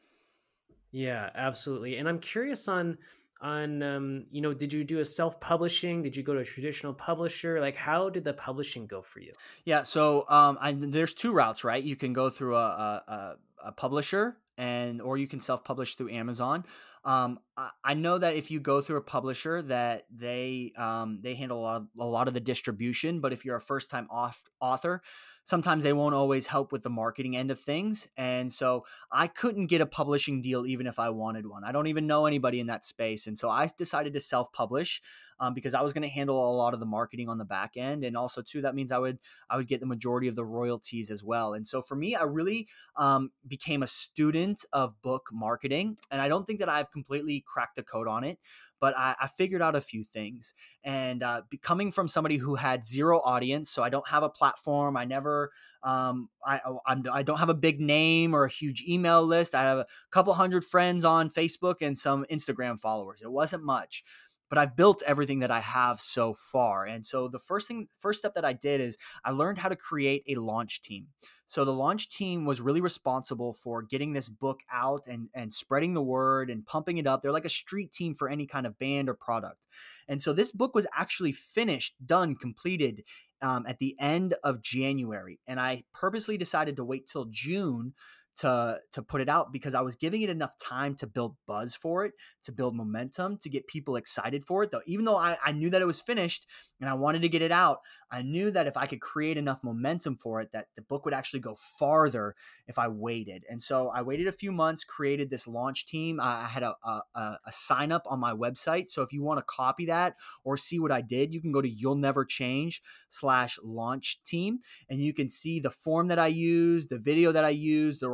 Yeah, 0.91 1.29
absolutely. 1.35 1.97
And 1.97 2.07
I'm 2.07 2.19
curious 2.19 2.67
on 2.67 2.97
on 3.41 3.81
um, 3.81 4.25
you 4.31 4.41
know, 4.41 4.53
did 4.53 4.73
you 4.73 4.83
do 4.83 4.99
a 4.99 5.05
self-publishing? 5.05 6.03
Did 6.03 6.17
you 6.17 6.23
go 6.23 6.33
to 6.33 6.41
a 6.41 6.45
traditional 6.45 6.93
publisher? 6.93 7.61
Like 7.61 7.75
how 7.75 8.09
did 8.09 8.25
the 8.25 8.33
publishing 8.33 8.85
go 8.85 9.01
for 9.01 9.21
you? 9.21 9.31
Yeah, 9.65 9.83
so 9.83 10.25
um 10.29 10.57
I, 10.59 10.73
there's 10.73 11.13
two 11.13 11.31
routes, 11.31 11.63
right? 11.63 11.83
You 11.83 11.95
can 11.95 12.13
go 12.13 12.29
through 12.29 12.55
a, 12.55 13.03
a, 13.07 13.35
a 13.65 13.71
publisher 13.71 14.37
and 14.57 15.01
or 15.01 15.17
you 15.17 15.27
can 15.27 15.39
self-publish 15.39 15.95
through 15.95 16.11
Amazon. 16.11 16.65
Um, 17.05 17.39
I, 17.55 17.69
I, 17.83 17.93
know 17.93 18.17
that 18.17 18.35
if 18.35 18.51
you 18.51 18.59
go 18.59 18.81
through 18.81 18.97
a 18.97 19.01
publisher, 19.01 19.61
that 19.63 20.05
they 20.09 20.73
um, 20.77 21.19
they 21.21 21.33
handle 21.33 21.59
a 21.59 21.61
lot, 21.61 21.75
of, 21.77 21.87
a 21.97 22.05
lot 22.05 22.27
of 22.27 22.33
the 22.33 22.39
distribution. 22.39 23.21
But 23.21 23.31
if 23.31 23.45
you're 23.45 23.55
a 23.55 23.61
first-time 23.61 24.07
author, 24.11 25.01
sometimes 25.43 25.83
they 25.83 25.93
won't 25.93 26.13
always 26.13 26.47
help 26.47 26.71
with 26.71 26.83
the 26.83 26.89
marketing 26.89 27.37
end 27.37 27.51
of 27.51 27.59
things. 27.59 28.07
And 28.17 28.51
so 28.51 28.85
I 29.11 29.27
couldn't 29.27 29.67
get 29.67 29.81
a 29.81 29.85
publishing 29.85 30.41
deal 30.41 30.67
even 30.67 30.87
if 30.87 30.99
I 30.99 31.09
wanted 31.09 31.47
one. 31.47 31.63
I 31.63 31.71
don't 31.71 31.87
even 31.87 32.05
know 32.05 32.25
anybody 32.25 32.59
in 32.59 32.67
that 32.67 32.85
space. 32.85 33.27
And 33.27 33.37
so 33.37 33.49
I 33.49 33.69
decided 33.77 34.13
to 34.13 34.19
self 34.19 34.51
publish 34.51 35.01
um, 35.39 35.53
because 35.53 35.73
I 35.73 35.81
was 35.81 35.93
going 35.93 36.07
to 36.07 36.13
handle 36.13 36.49
a 36.49 36.55
lot 36.55 36.73
of 36.73 36.79
the 36.79 36.85
marketing 36.85 37.29
on 37.29 37.37
the 37.37 37.45
back 37.45 37.77
end, 37.77 38.03
and 38.03 38.15
also 38.17 38.41
too 38.41 38.61
that 38.61 38.75
means 38.75 38.91
I 38.91 38.97
would 38.97 39.19
I 39.49 39.57
would 39.57 39.67
get 39.67 39.79
the 39.79 39.85
majority 39.85 40.27
of 40.27 40.35
the 40.35 40.45
royalties 40.45 41.09
as 41.11 41.23
well. 41.23 41.53
And 41.53 41.67
so 41.67 41.81
for 41.81 41.95
me, 41.95 42.15
I 42.15 42.23
really 42.23 42.67
um, 42.95 43.31
became 43.47 43.83
a 43.83 43.87
student 43.87 44.65
of 44.73 45.01
book 45.01 45.29
marketing, 45.31 45.97
and 46.11 46.21
I 46.21 46.27
don't 46.27 46.45
think 46.45 46.59
that 46.59 46.69
I've 46.69 46.91
completely 46.91 47.43
cracked 47.47 47.75
the 47.75 47.83
code 47.83 48.07
on 48.07 48.23
it 48.23 48.39
but 48.79 48.97
I, 48.97 49.15
I, 49.19 49.27
figured 49.27 49.61
out 49.61 49.75
a 49.75 49.81
few 49.81 50.03
things. 50.03 50.53
And 50.83 51.21
uh, 51.21 51.41
coming 51.61 51.91
from 51.91 52.07
somebody 52.07 52.37
who 52.37 52.55
had 52.55 52.85
zero 52.85 53.19
audience, 53.23 53.69
so 53.69 53.83
I 53.83 53.89
don't 53.89 54.07
have 54.07 54.23
a 54.23 54.29
platform. 54.29 54.95
I 54.95 55.05
never, 55.05 55.51
um, 55.83 56.29
I, 56.45 56.61
I'm, 56.85 57.03
I 57.11 57.23
don't 57.23 57.39
have 57.39 57.49
a 57.49 57.53
big 57.53 57.81
name 57.81 58.33
or 58.33 58.45
a 58.45 58.49
huge 58.49 58.83
email 58.87 59.23
list. 59.23 59.53
I 59.53 59.63
have 59.63 59.79
a 59.79 59.85
couple 60.11 60.33
hundred 60.33 60.63
friends 60.63 61.03
on 61.03 61.29
Facebook 61.29 61.75
and 61.81 61.97
some 61.97 62.25
Instagram 62.31 62.79
followers. 62.79 63.21
It 63.21 63.31
wasn't 63.31 63.63
much 63.63 64.03
but 64.49 64.57
I've 64.57 64.75
built 64.75 65.03
everything 65.05 65.39
that 65.39 65.51
I 65.51 65.59
have 65.59 65.99
so 66.01 66.33
far. 66.33 66.85
And 66.85 67.05
so 67.05 67.27
the 67.27 67.39
first 67.39 67.67
thing, 67.67 67.87
first 67.99 68.19
step 68.19 68.33
that 68.35 68.45
I 68.45 68.53
did 68.53 68.81
is 68.81 68.97
I 69.23 69.31
learned 69.31 69.59
how 69.59 69.69
to 69.69 69.75
create 69.75 70.23
a 70.27 70.35
launch 70.35 70.81
team. 70.81 71.07
So 71.45 71.65
the 71.65 71.73
launch 71.73 72.09
team 72.09 72.45
was 72.45 72.61
really 72.61 72.81
responsible 72.81 73.53
for 73.53 73.81
getting 73.81 74.13
this 74.13 74.29
book 74.29 74.59
out 74.71 75.07
and, 75.07 75.29
and 75.33 75.53
spreading 75.53 75.93
the 75.93 76.01
word 76.01 76.49
and 76.49 76.65
pumping 76.65 76.97
it 76.97 77.07
up. 77.07 77.21
They're 77.21 77.31
like 77.31 77.45
a 77.45 77.49
street 77.49 77.91
team 77.91 78.13
for 78.13 78.29
any 78.29 78.45
kind 78.45 78.67
of 78.67 78.77
band 78.77 79.09
or 79.09 79.13
product. 79.13 79.65
And 80.07 80.21
so 80.21 80.33
this 80.33 80.51
book 80.51 80.75
was 80.75 80.87
actually 80.95 81.31
finished, 81.31 81.95
done, 82.05 82.35
completed 82.35 83.03
um, 83.41 83.65
at 83.67 83.79
the 83.79 83.95
end 83.99 84.35
of 84.43 84.61
January. 84.61 85.39
And 85.47 85.59
I 85.59 85.83
purposely 85.93 86.37
decided 86.37 86.75
to 86.75 86.83
wait 86.83 87.07
till 87.07 87.25
June 87.25 87.93
to 88.39 88.79
to 88.93 89.01
put 89.01 89.19
it 89.19 89.27
out 89.27 89.51
because 89.51 89.75
I 89.75 89.81
was 89.81 89.95
giving 89.95 90.21
it 90.21 90.29
enough 90.29 90.57
time 90.57 90.95
to 90.95 91.07
build 91.07 91.35
buzz 91.45 91.75
for 91.75 92.05
it, 92.05 92.13
to 92.43 92.51
build 92.51 92.75
momentum, 92.75 93.37
to 93.37 93.49
get 93.49 93.67
people 93.67 93.97
excited 93.97 94.45
for 94.45 94.63
it. 94.63 94.71
Though 94.71 94.81
even 94.85 95.05
though 95.05 95.17
I, 95.17 95.37
I 95.43 95.51
knew 95.51 95.69
that 95.69 95.81
it 95.81 95.85
was 95.85 95.99
finished 95.99 96.47
and 96.79 96.89
I 96.89 96.93
wanted 96.93 97.21
to 97.23 97.29
get 97.29 97.41
it 97.41 97.51
out, 97.51 97.79
I 98.11 98.21
knew 98.21 98.49
that 98.51 98.65
if 98.65 98.75
I 98.75 98.85
could 98.85 99.01
create 99.01 99.37
enough 99.37 99.63
momentum 99.63 100.17
for 100.17 100.41
it, 100.41 100.51
that 100.53 100.67
the 100.75 100.81
book 100.81 101.05
would 101.05 101.13
actually 101.13 101.41
go 101.41 101.55
farther 101.55 102.35
if 102.67 102.79
I 102.79 102.87
waited. 102.87 103.43
And 103.49 103.61
so 103.61 103.89
I 103.89 104.01
waited 104.01 104.27
a 104.27 104.31
few 104.31 104.51
months, 104.51 104.83
created 104.83 105.29
this 105.29 105.47
launch 105.47 105.85
team. 105.85 106.19
I 106.19 106.45
had 106.45 106.63
a, 106.63 106.75
a, 106.83 107.01
a 107.15 107.51
sign 107.51 107.91
up 107.91 108.03
on 108.07 108.19
my 108.19 108.31
website. 108.31 108.89
So 108.89 109.03
if 109.03 109.13
you 109.13 109.21
want 109.21 109.39
to 109.39 109.45
copy 109.47 109.85
that 109.87 110.15
or 110.43 110.57
see 110.57 110.79
what 110.79 110.91
I 110.91 111.01
did, 111.01 111.33
you 111.33 111.41
can 111.41 111.51
go 111.51 111.61
to 111.61 111.69
you'll 111.69 111.95
never 111.95 112.25
change 112.25 112.81
slash 113.09 113.59
launch 113.63 114.23
team 114.23 114.59
and 114.89 114.99
you 114.99 115.13
can 115.13 115.29
see 115.29 115.59
the 115.59 115.69
form 115.69 116.07
that 116.07 116.19
I 116.19 116.27
use, 116.27 116.87
the 116.87 116.97
video 116.97 117.31
that 117.31 117.43
I 117.43 117.49
use, 117.49 117.99
the 117.99 118.09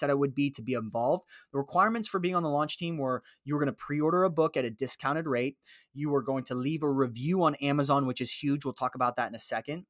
that 0.00 0.10
I 0.10 0.14
would 0.14 0.34
be 0.34 0.50
to 0.50 0.62
be 0.62 0.74
involved. 0.74 1.24
The 1.52 1.58
requirements 1.58 2.08
for 2.08 2.18
being 2.18 2.34
on 2.34 2.42
the 2.42 2.48
launch 2.48 2.78
team 2.78 2.98
were 2.98 3.22
you 3.44 3.54
were 3.54 3.60
going 3.60 3.72
to 3.72 3.72
pre 3.72 4.00
order 4.00 4.24
a 4.24 4.30
book 4.30 4.56
at 4.56 4.64
a 4.64 4.70
discounted 4.70 5.26
rate, 5.26 5.56
you 5.94 6.10
were 6.10 6.22
going 6.22 6.44
to 6.44 6.54
leave 6.54 6.82
a 6.82 6.90
review 6.90 7.42
on 7.42 7.54
Amazon, 7.56 8.06
which 8.06 8.20
is 8.20 8.32
huge. 8.32 8.64
We'll 8.64 8.74
talk 8.74 8.94
about 8.94 9.16
that 9.16 9.28
in 9.28 9.34
a 9.34 9.38
second 9.38 9.86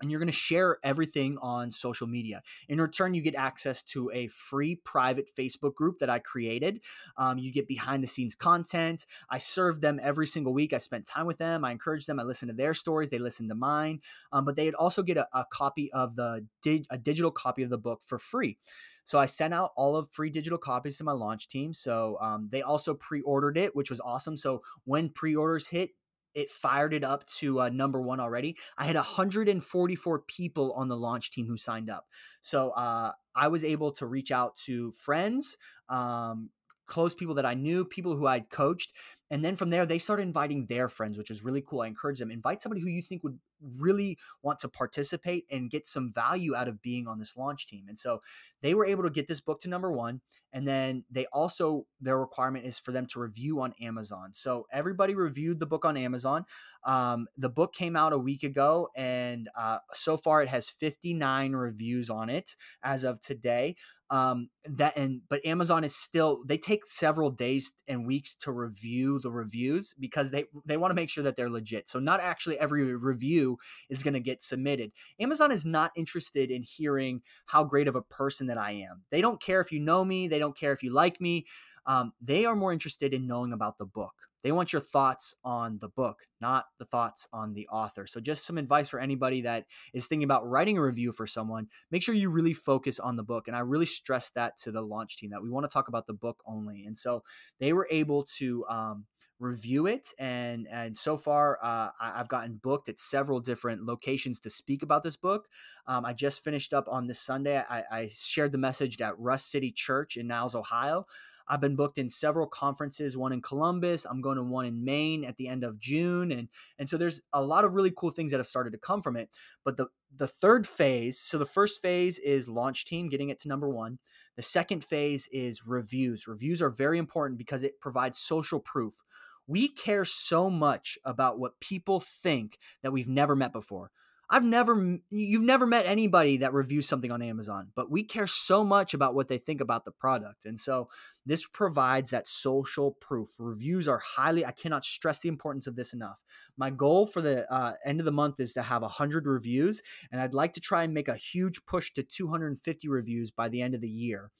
and 0.00 0.10
you're 0.10 0.20
going 0.20 0.26
to 0.26 0.32
share 0.32 0.78
everything 0.82 1.38
on 1.40 1.70
social 1.70 2.06
media. 2.06 2.42
In 2.68 2.80
return, 2.80 3.14
you 3.14 3.22
get 3.22 3.34
access 3.34 3.82
to 3.84 4.10
a 4.12 4.28
free 4.28 4.76
private 4.76 5.30
Facebook 5.36 5.74
group 5.74 5.98
that 5.98 6.10
I 6.10 6.18
created. 6.18 6.80
Um, 7.16 7.38
you 7.38 7.52
get 7.52 7.68
behind 7.68 8.02
the 8.02 8.06
scenes 8.06 8.34
content. 8.34 9.06
I 9.30 9.38
serve 9.38 9.80
them 9.80 9.98
every 10.02 10.26
single 10.26 10.52
week. 10.52 10.72
I 10.72 10.78
spent 10.78 11.06
time 11.06 11.26
with 11.26 11.38
them. 11.38 11.64
I 11.64 11.72
encourage 11.72 12.06
them. 12.06 12.20
I 12.20 12.22
listen 12.22 12.48
to 12.48 12.54
their 12.54 12.74
stories. 12.74 13.10
They 13.10 13.18
listen 13.18 13.48
to 13.48 13.54
mine. 13.54 14.00
Um, 14.32 14.44
but 14.44 14.56
they'd 14.56 14.74
also 14.74 15.02
get 15.02 15.16
a, 15.16 15.28
a 15.32 15.44
copy 15.50 15.92
of 15.92 16.16
the 16.16 16.46
dig, 16.62 16.84
a 16.90 16.98
digital 16.98 17.30
copy 17.30 17.62
of 17.62 17.70
the 17.70 17.78
book 17.78 18.02
for 18.04 18.18
free. 18.18 18.58
So 19.04 19.18
I 19.18 19.24
sent 19.26 19.54
out 19.54 19.72
all 19.74 19.96
of 19.96 20.10
free 20.10 20.28
digital 20.28 20.58
copies 20.58 20.98
to 20.98 21.04
my 21.04 21.12
launch 21.12 21.48
team. 21.48 21.72
So 21.72 22.18
um, 22.20 22.48
they 22.52 22.60
also 22.60 22.92
pre-ordered 22.92 23.56
it, 23.56 23.74
which 23.74 23.88
was 23.88 24.00
awesome. 24.00 24.36
So 24.36 24.62
when 24.84 25.08
pre-orders 25.08 25.68
hit, 25.68 25.92
it 26.38 26.50
fired 26.50 26.94
it 26.94 27.02
up 27.02 27.26
to 27.26 27.62
uh, 27.62 27.68
number 27.68 28.00
one 28.00 28.20
already. 28.20 28.56
I 28.76 28.84
had 28.84 28.94
144 28.94 30.20
people 30.20 30.72
on 30.74 30.86
the 30.86 30.96
launch 30.96 31.32
team 31.32 31.48
who 31.48 31.56
signed 31.56 31.90
up. 31.90 32.06
So 32.40 32.70
uh, 32.70 33.10
I 33.34 33.48
was 33.48 33.64
able 33.64 33.90
to 33.94 34.06
reach 34.06 34.30
out 34.30 34.54
to 34.66 34.92
friends, 34.92 35.58
um, 35.88 36.50
close 36.86 37.12
people 37.12 37.34
that 37.34 37.44
I 37.44 37.54
knew, 37.54 37.84
people 37.84 38.14
who 38.14 38.28
I'd 38.28 38.50
coached. 38.50 38.92
And 39.32 39.44
then 39.44 39.56
from 39.56 39.70
there, 39.70 39.84
they 39.84 39.98
started 39.98 40.22
inviting 40.22 40.66
their 40.66 40.88
friends, 40.88 41.18
which 41.18 41.28
was 41.28 41.44
really 41.44 41.60
cool. 41.60 41.80
I 41.80 41.88
encourage 41.88 42.20
them, 42.20 42.30
invite 42.30 42.62
somebody 42.62 42.80
who 42.82 42.88
you 42.88 43.02
think 43.02 43.24
would 43.24 43.40
really 43.76 44.16
want 44.40 44.60
to 44.60 44.68
participate 44.68 45.44
and 45.50 45.70
get 45.70 45.88
some 45.88 46.12
value 46.12 46.54
out 46.54 46.68
of 46.68 46.80
being 46.80 47.08
on 47.08 47.18
this 47.18 47.36
launch 47.36 47.66
team. 47.66 47.86
And 47.88 47.98
so 47.98 48.22
they 48.62 48.74
were 48.74 48.86
able 48.86 49.04
to 49.04 49.10
get 49.10 49.28
this 49.28 49.40
book 49.40 49.60
to 49.60 49.68
number 49.68 49.92
one. 49.92 50.20
And 50.52 50.66
then 50.66 51.04
they 51.10 51.26
also, 51.26 51.86
their 52.00 52.18
requirement 52.18 52.64
is 52.64 52.78
for 52.78 52.92
them 52.92 53.06
to 53.06 53.20
review 53.20 53.60
on 53.60 53.74
Amazon. 53.80 54.30
So 54.32 54.66
everybody 54.72 55.14
reviewed 55.14 55.60
the 55.60 55.66
book 55.66 55.84
on 55.84 55.96
Amazon. 55.96 56.44
Um, 56.84 57.26
the 57.36 57.50
book 57.50 57.74
came 57.74 57.96
out 57.96 58.12
a 58.12 58.18
week 58.18 58.42
ago, 58.42 58.88
and 58.96 59.48
uh, 59.56 59.78
so 59.92 60.16
far 60.16 60.42
it 60.42 60.48
has 60.48 60.70
59 60.70 61.52
reviews 61.52 62.08
on 62.08 62.30
it 62.30 62.56
as 62.82 63.04
of 63.04 63.20
today 63.20 63.76
um 64.10 64.48
that 64.64 64.96
and 64.96 65.20
but 65.28 65.44
amazon 65.44 65.84
is 65.84 65.94
still 65.94 66.42
they 66.46 66.56
take 66.56 66.86
several 66.86 67.30
days 67.30 67.74
and 67.86 68.06
weeks 68.06 68.34
to 68.34 68.50
review 68.50 69.18
the 69.18 69.30
reviews 69.30 69.94
because 69.98 70.30
they 70.30 70.44
they 70.64 70.78
want 70.78 70.90
to 70.90 70.94
make 70.94 71.10
sure 71.10 71.22
that 71.22 71.36
they're 71.36 71.50
legit 71.50 71.88
so 71.88 71.98
not 71.98 72.20
actually 72.20 72.58
every 72.58 72.94
review 72.94 73.58
is 73.90 74.02
going 74.02 74.14
to 74.14 74.20
get 74.20 74.42
submitted 74.42 74.92
amazon 75.20 75.52
is 75.52 75.66
not 75.66 75.90
interested 75.94 76.50
in 76.50 76.62
hearing 76.62 77.20
how 77.46 77.62
great 77.62 77.86
of 77.86 77.96
a 77.96 78.02
person 78.02 78.46
that 78.48 78.58
i 78.58 78.72
am 78.72 79.02
they 79.10 79.20
don't 79.20 79.40
care 79.40 79.60
if 79.60 79.72
you 79.72 79.80
know 79.80 80.04
me 80.04 80.28
they 80.28 80.38
don't 80.38 80.56
care 80.56 80.72
if 80.72 80.82
you 80.82 80.92
like 80.92 81.20
me 81.20 81.46
um, 81.86 82.12
they 82.20 82.44
are 82.44 82.54
more 82.54 82.72
interested 82.72 83.14
in 83.14 83.26
knowing 83.26 83.52
about 83.52 83.78
the 83.78 83.86
book 83.86 84.28
they 84.42 84.52
want 84.52 84.72
your 84.72 84.82
thoughts 84.82 85.34
on 85.44 85.78
the 85.80 85.88
book, 85.88 86.26
not 86.40 86.66
the 86.78 86.84
thoughts 86.84 87.26
on 87.32 87.54
the 87.54 87.66
author. 87.68 88.06
So, 88.06 88.20
just 88.20 88.46
some 88.46 88.56
advice 88.56 88.88
for 88.88 89.00
anybody 89.00 89.42
that 89.42 89.66
is 89.92 90.06
thinking 90.06 90.24
about 90.24 90.48
writing 90.48 90.78
a 90.78 90.82
review 90.82 91.12
for 91.12 91.26
someone 91.26 91.68
make 91.90 92.02
sure 92.02 92.14
you 92.14 92.30
really 92.30 92.52
focus 92.52 93.00
on 93.00 93.16
the 93.16 93.22
book. 93.22 93.48
And 93.48 93.56
I 93.56 93.60
really 93.60 93.86
stress 93.86 94.30
that 94.30 94.56
to 94.58 94.70
the 94.70 94.82
launch 94.82 95.18
team 95.18 95.30
that 95.30 95.42
we 95.42 95.50
want 95.50 95.64
to 95.64 95.72
talk 95.72 95.88
about 95.88 96.06
the 96.06 96.12
book 96.12 96.42
only. 96.46 96.84
And 96.86 96.96
so 96.96 97.24
they 97.58 97.72
were 97.72 97.88
able 97.90 98.24
to, 98.38 98.64
um, 98.68 99.06
review 99.40 99.86
it 99.86 100.08
and 100.18 100.66
and 100.70 100.96
so 100.96 101.16
far 101.16 101.58
uh, 101.62 101.90
I, 102.00 102.18
have 102.18 102.28
gotten 102.28 102.56
booked 102.62 102.88
at 102.88 102.98
several 102.98 103.40
different 103.40 103.84
locations 103.84 104.40
to 104.40 104.50
speak 104.50 104.82
about 104.82 105.04
this 105.04 105.16
book 105.16 105.46
um, 105.86 106.04
i 106.04 106.12
just 106.12 106.42
finished 106.42 106.74
up 106.74 106.86
on 106.90 107.06
this 107.06 107.20
sunday 107.20 107.62
I, 107.68 107.84
I 107.90 108.10
shared 108.12 108.52
the 108.52 108.58
message 108.58 109.00
at 109.00 109.18
rust 109.18 109.50
city 109.50 109.70
church 109.70 110.16
in 110.16 110.26
niles 110.26 110.54
ohio 110.54 111.06
I've 111.48 111.60
been 111.60 111.76
booked 111.76 111.98
in 111.98 112.10
several 112.10 112.46
conferences, 112.46 113.16
one 113.16 113.32
in 113.32 113.40
Columbus. 113.40 114.04
I'm 114.04 114.20
going 114.20 114.36
to 114.36 114.42
one 114.42 114.66
in 114.66 114.84
Maine 114.84 115.24
at 115.24 115.36
the 115.36 115.48
end 115.48 115.64
of 115.64 115.78
June. 115.78 116.30
And, 116.30 116.48
and 116.78 116.88
so 116.88 116.96
there's 116.96 117.22
a 117.32 117.42
lot 117.42 117.64
of 117.64 117.74
really 117.74 117.92
cool 117.96 118.10
things 118.10 118.30
that 118.30 118.38
have 118.38 118.46
started 118.46 118.72
to 118.72 118.78
come 118.78 119.02
from 119.02 119.16
it. 119.16 119.30
But 119.64 119.76
the, 119.76 119.86
the 120.14 120.26
third 120.26 120.66
phase, 120.66 121.18
so 121.18 121.38
the 121.38 121.46
first 121.46 121.80
phase 121.80 122.18
is 122.18 122.48
launch 122.48 122.84
team, 122.84 123.08
getting 123.08 123.30
it 123.30 123.40
to 123.40 123.48
number 123.48 123.68
one. 123.68 123.98
The 124.36 124.42
second 124.42 124.84
phase 124.84 125.28
is 125.32 125.66
reviews. 125.66 126.28
Reviews 126.28 126.60
are 126.60 126.70
very 126.70 126.98
important 126.98 127.38
because 127.38 127.64
it 127.64 127.80
provides 127.80 128.18
social 128.18 128.60
proof. 128.60 129.02
We 129.48 129.68
care 129.68 130.04
so 130.04 130.48
much 130.48 130.98
about 131.04 131.38
what 131.38 131.58
people 131.58 131.98
think 131.98 132.58
that 132.82 132.92
we've 132.92 133.08
never 133.08 133.34
met 133.34 133.52
before. 133.52 133.90
I've 134.30 134.44
never, 134.44 134.98
you've 135.08 135.42
never 135.42 135.66
met 135.66 135.86
anybody 135.86 136.36
that 136.38 136.52
reviews 136.52 136.86
something 136.86 137.10
on 137.10 137.22
Amazon, 137.22 137.68
but 137.74 137.90
we 137.90 138.04
care 138.04 138.26
so 138.26 138.62
much 138.62 138.92
about 138.92 139.14
what 139.14 139.28
they 139.28 139.38
think 139.38 139.62
about 139.62 139.86
the 139.86 139.90
product. 139.90 140.44
And 140.44 140.60
so 140.60 140.90
this 141.24 141.46
provides 141.46 142.10
that 142.10 142.28
social 142.28 142.92
proof. 143.00 143.30
Reviews 143.38 143.88
are 143.88 144.02
highly, 144.04 144.44
I 144.44 144.50
cannot 144.50 144.84
stress 144.84 145.20
the 145.20 145.30
importance 145.30 145.66
of 145.66 145.76
this 145.76 145.94
enough. 145.94 146.18
My 146.58 146.68
goal 146.68 147.06
for 147.06 147.22
the 147.22 147.50
uh, 147.50 147.74
end 147.86 148.00
of 148.00 148.04
the 148.04 148.12
month 148.12 148.38
is 148.38 148.52
to 148.52 148.62
have 148.62 148.82
100 148.82 149.26
reviews, 149.26 149.80
and 150.12 150.20
I'd 150.20 150.34
like 150.34 150.52
to 150.54 150.60
try 150.60 150.82
and 150.82 150.92
make 150.92 151.08
a 151.08 151.16
huge 151.16 151.64
push 151.64 151.90
to 151.94 152.02
250 152.02 152.86
reviews 152.88 153.30
by 153.30 153.48
the 153.48 153.62
end 153.62 153.74
of 153.74 153.80
the 153.80 153.88
year. 153.88 154.30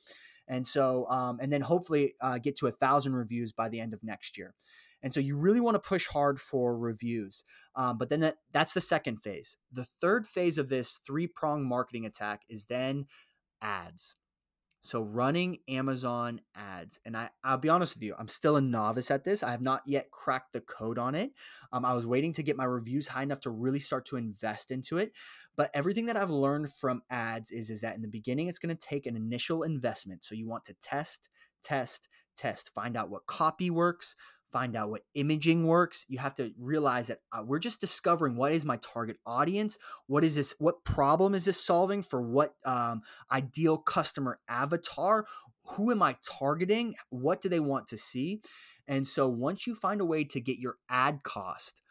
And 0.46 0.66
so, 0.66 1.06
um, 1.08 1.38
and 1.40 1.52
then 1.52 1.60
hopefully 1.62 2.14
uh, 2.20 2.38
get 2.38 2.56
to 2.56 2.66
a 2.66 2.72
thousand 2.72 3.14
reviews 3.14 3.52
by 3.52 3.68
the 3.70 3.80
end 3.80 3.94
of 3.94 4.02
next 4.02 4.36
year. 4.36 4.54
And 5.02 5.14
so 5.14 5.20
you 5.20 5.36
really 5.36 5.60
want 5.60 5.74
to 5.76 5.88
push 5.88 6.08
hard 6.08 6.40
for 6.40 6.76
reviews. 6.76 7.44
Um, 7.76 7.98
but 7.98 8.08
then 8.08 8.20
that, 8.20 8.36
that's 8.52 8.72
the 8.72 8.80
second 8.80 9.18
phase. 9.22 9.56
The 9.72 9.86
third 10.00 10.26
phase 10.26 10.58
of 10.58 10.68
this 10.68 10.98
three 11.06 11.26
prong 11.26 11.66
marketing 11.66 12.04
attack 12.04 12.42
is 12.48 12.66
then 12.66 13.06
ads. 13.62 14.16
So 14.80 15.02
running 15.02 15.58
Amazon 15.68 16.40
ads. 16.54 17.00
And 17.04 17.16
I, 17.16 17.30
I'll 17.42 17.58
be 17.58 17.68
honest 17.68 17.94
with 17.94 18.02
you, 18.02 18.14
I'm 18.18 18.28
still 18.28 18.56
a 18.56 18.60
novice 18.60 19.10
at 19.10 19.24
this. 19.24 19.42
I 19.42 19.50
have 19.50 19.60
not 19.60 19.82
yet 19.86 20.10
cracked 20.10 20.52
the 20.52 20.60
code 20.60 20.98
on 20.98 21.14
it. 21.14 21.32
Um, 21.72 21.84
I 21.84 21.94
was 21.94 22.06
waiting 22.06 22.32
to 22.34 22.42
get 22.42 22.56
my 22.56 22.64
reviews 22.64 23.08
high 23.08 23.24
enough 23.24 23.40
to 23.40 23.50
really 23.50 23.80
start 23.80 24.06
to 24.06 24.16
invest 24.16 24.70
into 24.70 24.98
it. 24.98 25.12
But 25.56 25.70
everything 25.74 26.06
that 26.06 26.16
I've 26.16 26.30
learned 26.30 26.72
from 26.72 27.02
ads 27.10 27.50
is, 27.50 27.70
is 27.70 27.80
that 27.80 27.96
in 27.96 28.02
the 28.02 28.08
beginning, 28.08 28.46
it's 28.46 28.60
going 28.60 28.74
to 28.74 28.86
take 28.86 29.06
an 29.06 29.16
initial 29.16 29.64
investment. 29.64 30.24
So 30.24 30.36
you 30.36 30.48
want 30.48 30.64
to 30.66 30.74
test, 30.80 31.28
test, 31.62 32.08
test, 32.36 32.70
find 32.72 32.96
out 32.96 33.10
what 33.10 33.26
copy 33.26 33.68
works, 33.70 34.14
find 34.52 34.76
out 34.76 34.90
what 34.90 35.02
imaging 35.14 35.66
works. 35.66 36.06
You 36.08 36.18
have 36.18 36.34
to 36.36 36.52
realize 36.58 37.08
that 37.08 37.20
uh, 37.32 37.42
we're 37.44 37.58
just 37.58 37.80
discovering 37.80 38.36
what 38.36 38.52
is 38.52 38.64
my 38.64 38.78
target 38.78 39.18
audience 39.26 39.78
what 40.06 40.24
is 40.24 40.36
this 40.36 40.54
what 40.58 40.84
problem 40.84 41.34
is 41.34 41.44
this 41.44 41.62
solving 41.62 42.02
for 42.02 42.20
what 42.20 42.54
um, 42.64 43.02
ideal 43.30 43.78
customer 43.78 44.40
avatar? 44.48 45.26
Who 45.72 45.90
am 45.90 46.02
i 46.02 46.16
targeting? 46.24 46.94
What 47.10 47.40
do 47.40 47.48
they 47.48 47.60
want 47.60 47.86
to 47.88 47.96
see? 47.96 48.40
And 48.86 49.06
so 49.06 49.28
once 49.28 49.66
you 49.66 49.74
find 49.74 50.00
a 50.00 50.06
way 50.06 50.24
to 50.24 50.40
get 50.40 50.58
your 50.58 50.76
ad 50.88 51.22
cost 51.22 51.82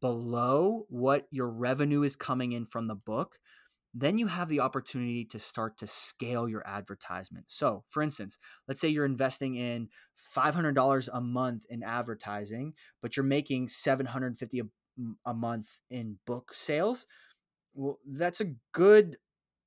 below 0.00 0.86
what 0.88 1.26
your 1.30 1.48
revenue 1.48 2.02
is 2.02 2.14
coming 2.14 2.52
in 2.52 2.66
from 2.66 2.88
the 2.88 2.94
book 2.94 3.38
then 3.94 4.16
you 4.16 4.26
have 4.26 4.48
the 4.48 4.60
opportunity 4.60 5.24
to 5.26 5.38
start 5.38 5.76
to 5.78 5.86
scale 5.86 6.48
your 6.48 6.66
advertisement. 6.66 7.44
So, 7.48 7.84
for 7.88 8.02
instance, 8.02 8.38
let's 8.66 8.80
say 8.80 8.88
you're 8.88 9.04
investing 9.04 9.54
in 9.56 9.88
$500 10.34 11.08
a 11.12 11.20
month 11.20 11.64
in 11.68 11.82
advertising, 11.82 12.72
but 13.02 13.16
you're 13.16 13.24
making 13.24 13.68
750 13.68 14.60
a, 14.60 14.64
a 15.26 15.34
month 15.34 15.68
in 15.90 16.18
book 16.26 16.54
sales. 16.54 17.06
Well, 17.74 17.98
that's 18.06 18.40
a 18.40 18.54
good 18.72 19.18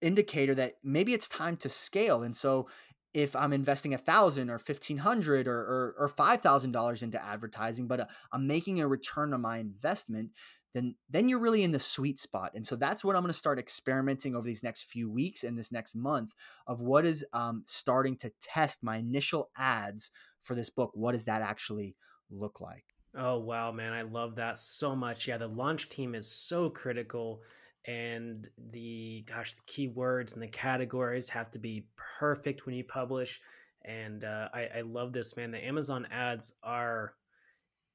indicator 0.01 0.55
that 0.55 0.75
maybe 0.83 1.13
it's 1.13 1.27
time 1.27 1.57
to 1.57 1.69
scale. 1.69 2.23
And 2.23 2.35
so, 2.35 2.67
if 3.15 3.33
I'm 3.33 3.53
investing 3.53 3.93
a 3.93 3.97
thousand 3.97 4.49
or 4.49 4.59
fifteen 4.59 4.97
hundred 4.97 5.47
or 5.47 5.57
or, 5.57 5.95
or 5.99 6.07
five 6.09 6.41
thousand 6.41 6.73
dollars 6.73 7.01
into 7.01 7.23
advertising, 7.23 7.87
but 7.87 8.01
uh, 8.01 8.05
I'm 8.33 8.45
making 8.45 8.81
a 8.81 8.87
return 8.89 9.33
on 9.33 9.39
my 9.39 9.59
investment, 9.59 10.31
then 10.75 10.95
then 11.09 11.27
you're 11.27 11.39
really 11.39 11.63
in 11.63 11.71
the 11.71 11.79
sweet 11.79 12.19
spot. 12.19 12.51
And 12.53 12.67
so 12.67 12.75
that's 12.75 13.03
what 13.03 13.15
I'm 13.15 13.23
going 13.23 13.33
to 13.33 13.37
start 13.37 13.57
experimenting 13.57 14.35
over 14.35 14.45
these 14.45 14.61
next 14.61 14.83
few 14.83 15.09
weeks 15.09 15.43
and 15.43 15.57
this 15.57 15.71
next 15.71 15.95
month 15.95 16.33
of 16.67 16.81
what 16.81 17.05
is 17.05 17.25
um, 17.33 17.63
starting 17.65 18.17
to 18.17 18.31
test 18.41 18.83
my 18.83 18.97
initial 18.97 19.49
ads 19.57 20.11
for 20.43 20.53
this 20.53 20.69
book. 20.69 20.91
What 20.93 21.13
does 21.13 21.25
that 21.25 21.41
actually 21.41 21.95
look 22.29 22.61
like? 22.61 22.83
Oh 23.17 23.39
wow, 23.39 23.71
man, 23.71 23.93
I 23.93 24.03
love 24.03 24.35
that 24.35 24.57
so 24.59 24.95
much. 24.95 25.27
Yeah, 25.27 25.37
the 25.37 25.47
launch 25.47 25.89
team 25.89 26.13
is 26.13 26.29
so 26.29 26.69
critical. 26.69 27.41
and 27.87 28.49
the 28.71 29.23
gosh 29.27 29.53
the 29.53 29.61
keywords 29.63 30.33
and 30.33 30.41
the 30.41 30.47
categories 30.47 31.29
have 31.29 31.49
to 31.51 31.59
be 31.59 31.85
perfect 32.19 32.65
when 32.65 32.75
you 32.75 32.83
publish 32.83 33.39
and 33.83 34.23
uh, 34.23 34.49
I, 34.53 34.69
I 34.77 34.81
love 34.81 35.13
this 35.13 35.37
man 35.37 35.51
the 35.51 35.63
amazon 35.63 36.07
ads 36.11 36.53
are 36.63 37.13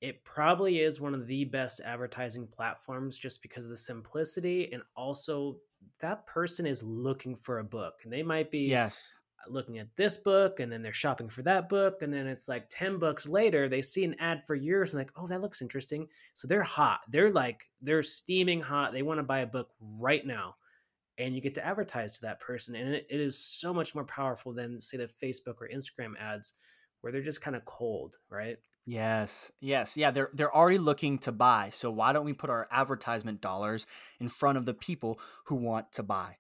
it 0.01 0.25
probably 0.25 0.81
is 0.81 1.01
one 1.01 1.15
of 1.15 1.27
the 1.27 1.45
best 1.45 1.81
advertising 1.85 2.47
platforms 2.47 3.19
just 3.19 3.43
because 3.43 3.67
of 3.67 3.71
the 3.71 3.77
simplicity 3.77 4.71
and 4.73 4.83
also 4.97 5.57
that 6.01 6.27
person 6.27 6.67
is 6.67 6.83
looking 6.83 7.35
for 7.37 7.59
a 7.59 7.65
book 7.65 7.95
and 8.05 8.13
they 8.13 8.23
might 8.23 8.51
be 8.51 8.61
yes. 8.61 9.13
looking 9.49 9.79
at 9.79 9.95
this 9.97 10.17
book 10.17 10.61
and 10.61 10.73
then 10.73 10.83
they're 10.83 10.93
shopping 10.93 11.29
for 11.29 11.43
that 11.43 11.69
book 11.69 12.03
and 12.03 12.13
then 12.13 12.27
it's 12.27 12.49
like 12.49 12.67
10 12.71 12.99
books 12.99 13.29
later 13.29 13.69
they 13.69 13.83
see 13.83 14.05
an 14.05 14.17
ad 14.19 14.43
for 14.47 14.55
yours 14.55 14.95
and 14.95 15.01
like 15.01 15.13
oh 15.17 15.27
that 15.27 15.43
looks 15.43 15.63
interesting. 15.63 16.07
So 16.33 16.49
they're 16.49 16.63
hot. 16.63 17.01
They're 17.09 17.31
like 17.31 17.65
they're 17.83 18.03
steaming 18.03 18.61
hot. 18.61 18.93
They 18.93 19.03
want 19.03 19.19
to 19.19 19.25
buy 19.25 19.41
a 19.41 19.47
book 19.47 19.71
right 19.81 20.25
now 20.27 20.57
and 21.21 21.35
you 21.35 21.43
get 21.43 21.55
to 21.55 21.67
advertise 21.67 22.15
to 22.15 22.23
that 22.23 22.41
person 22.41 22.75
and 22.75 22.95
it, 22.95 23.07
it 23.11 23.21
is 23.21 23.39
so 23.39 23.73
much 23.75 23.95
more 23.95 24.05
powerful 24.05 24.53
than 24.53 24.81
say 24.81 24.97
the 24.97 25.05
facebook 25.05 25.61
or 25.61 25.69
instagram 25.73 26.15
ads 26.19 26.55
where 27.01 27.13
they're 27.13 27.23
just 27.23 27.43
kind 27.43 27.55
of 27.55 27.65
cold 27.67 28.17
right 28.31 28.57
Yes. 28.87 29.53
Yes. 29.61 29.97
Yeah, 29.97 30.11
they're 30.11 30.31
they're 30.33 30.55
already 30.55 30.79
looking 30.79 31.19
to 31.21 31.33
buy. 31.33 31.71
So 31.71 31.91
why 31.91 32.13
don't 32.13 32.25
we 32.25 32.33
put 32.33 32.51
our 32.51 32.67
advertisement 32.71 33.41
dollars 33.41 33.87
in 34.19 34.29
front 34.29 34.59
of 34.59 34.67
the 34.67 34.75
people 34.75 35.21
who 35.45 35.57
want 35.57 35.93
to 35.93 36.03
buy? 36.03 36.39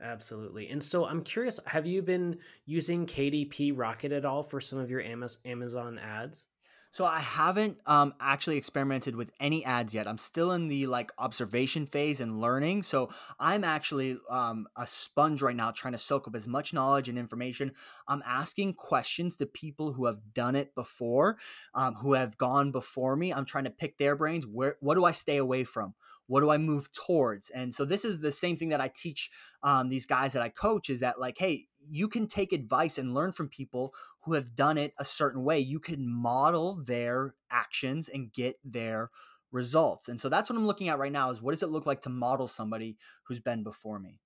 Absolutely. 0.00 0.68
And 0.68 0.82
so 0.82 1.06
I'm 1.06 1.22
curious, 1.22 1.60
have 1.66 1.86
you 1.86 2.02
been 2.02 2.38
using 2.64 3.06
KDP 3.06 3.70
Rocket 3.72 4.12
at 4.12 4.24
all 4.24 4.42
for 4.42 4.60
some 4.60 4.78
of 4.78 4.90
your 4.90 5.02
Amazon 5.02 5.98
ads? 5.98 6.46
So 6.92 7.04
I 7.04 7.20
haven't 7.20 7.78
um, 7.86 8.14
actually 8.20 8.56
experimented 8.56 9.14
with 9.14 9.30
any 9.38 9.64
ads 9.64 9.94
yet. 9.94 10.08
I'm 10.08 10.18
still 10.18 10.50
in 10.52 10.68
the 10.68 10.88
like 10.88 11.12
observation 11.18 11.86
phase 11.86 12.20
and 12.20 12.40
learning. 12.40 12.82
So 12.82 13.10
I'm 13.38 13.62
actually 13.62 14.18
um, 14.28 14.66
a 14.76 14.86
sponge 14.86 15.40
right 15.40 15.54
now, 15.54 15.70
trying 15.70 15.92
to 15.92 15.98
soak 15.98 16.26
up 16.26 16.34
as 16.34 16.48
much 16.48 16.74
knowledge 16.74 17.08
and 17.08 17.18
information. 17.18 17.72
I'm 18.08 18.22
asking 18.26 18.74
questions 18.74 19.36
to 19.36 19.46
people 19.46 19.92
who 19.92 20.06
have 20.06 20.34
done 20.34 20.56
it 20.56 20.74
before, 20.74 21.38
um, 21.74 21.94
who 21.94 22.14
have 22.14 22.36
gone 22.36 22.72
before 22.72 23.14
me. 23.14 23.32
I'm 23.32 23.44
trying 23.44 23.64
to 23.64 23.70
pick 23.70 23.98
their 23.98 24.16
brains. 24.16 24.46
Where 24.46 24.76
what 24.80 24.96
do 24.96 25.04
I 25.04 25.12
stay 25.12 25.36
away 25.36 25.64
from? 25.64 25.94
what 26.26 26.42
do 26.42 26.50
i 26.50 26.56
move 26.58 26.92
towards 26.92 27.50
and 27.50 27.74
so 27.74 27.84
this 27.84 28.04
is 28.04 28.20
the 28.20 28.30
same 28.30 28.56
thing 28.56 28.68
that 28.68 28.80
i 28.80 28.86
teach 28.86 29.30
um, 29.64 29.88
these 29.88 30.06
guys 30.06 30.32
that 30.32 30.42
i 30.42 30.48
coach 30.48 30.88
is 30.88 31.00
that 31.00 31.18
like 31.18 31.36
hey 31.36 31.66
you 31.88 32.08
can 32.08 32.26
take 32.26 32.52
advice 32.52 32.98
and 32.98 33.14
learn 33.14 33.32
from 33.32 33.48
people 33.48 33.92
who 34.22 34.34
have 34.34 34.54
done 34.54 34.78
it 34.78 34.92
a 34.98 35.04
certain 35.04 35.44
way 35.44 35.58
you 35.58 35.80
can 35.80 36.08
model 36.08 36.82
their 36.84 37.34
actions 37.50 38.08
and 38.08 38.32
get 38.32 38.56
their 38.64 39.10
results 39.52 40.08
and 40.08 40.20
so 40.20 40.28
that's 40.28 40.48
what 40.48 40.56
i'm 40.56 40.66
looking 40.66 40.88
at 40.88 40.98
right 40.98 41.12
now 41.12 41.30
is 41.30 41.42
what 41.42 41.52
does 41.52 41.62
it 41.62 41.70
look 41.70 41.86
like 41.86 42.00
to 42.02 42.10
model 42.10 42.46
somebody 42.46 42.96
who's 43.24 43.40
been 43.40 43.62
before 43.62 43.98
me 43.98 44.20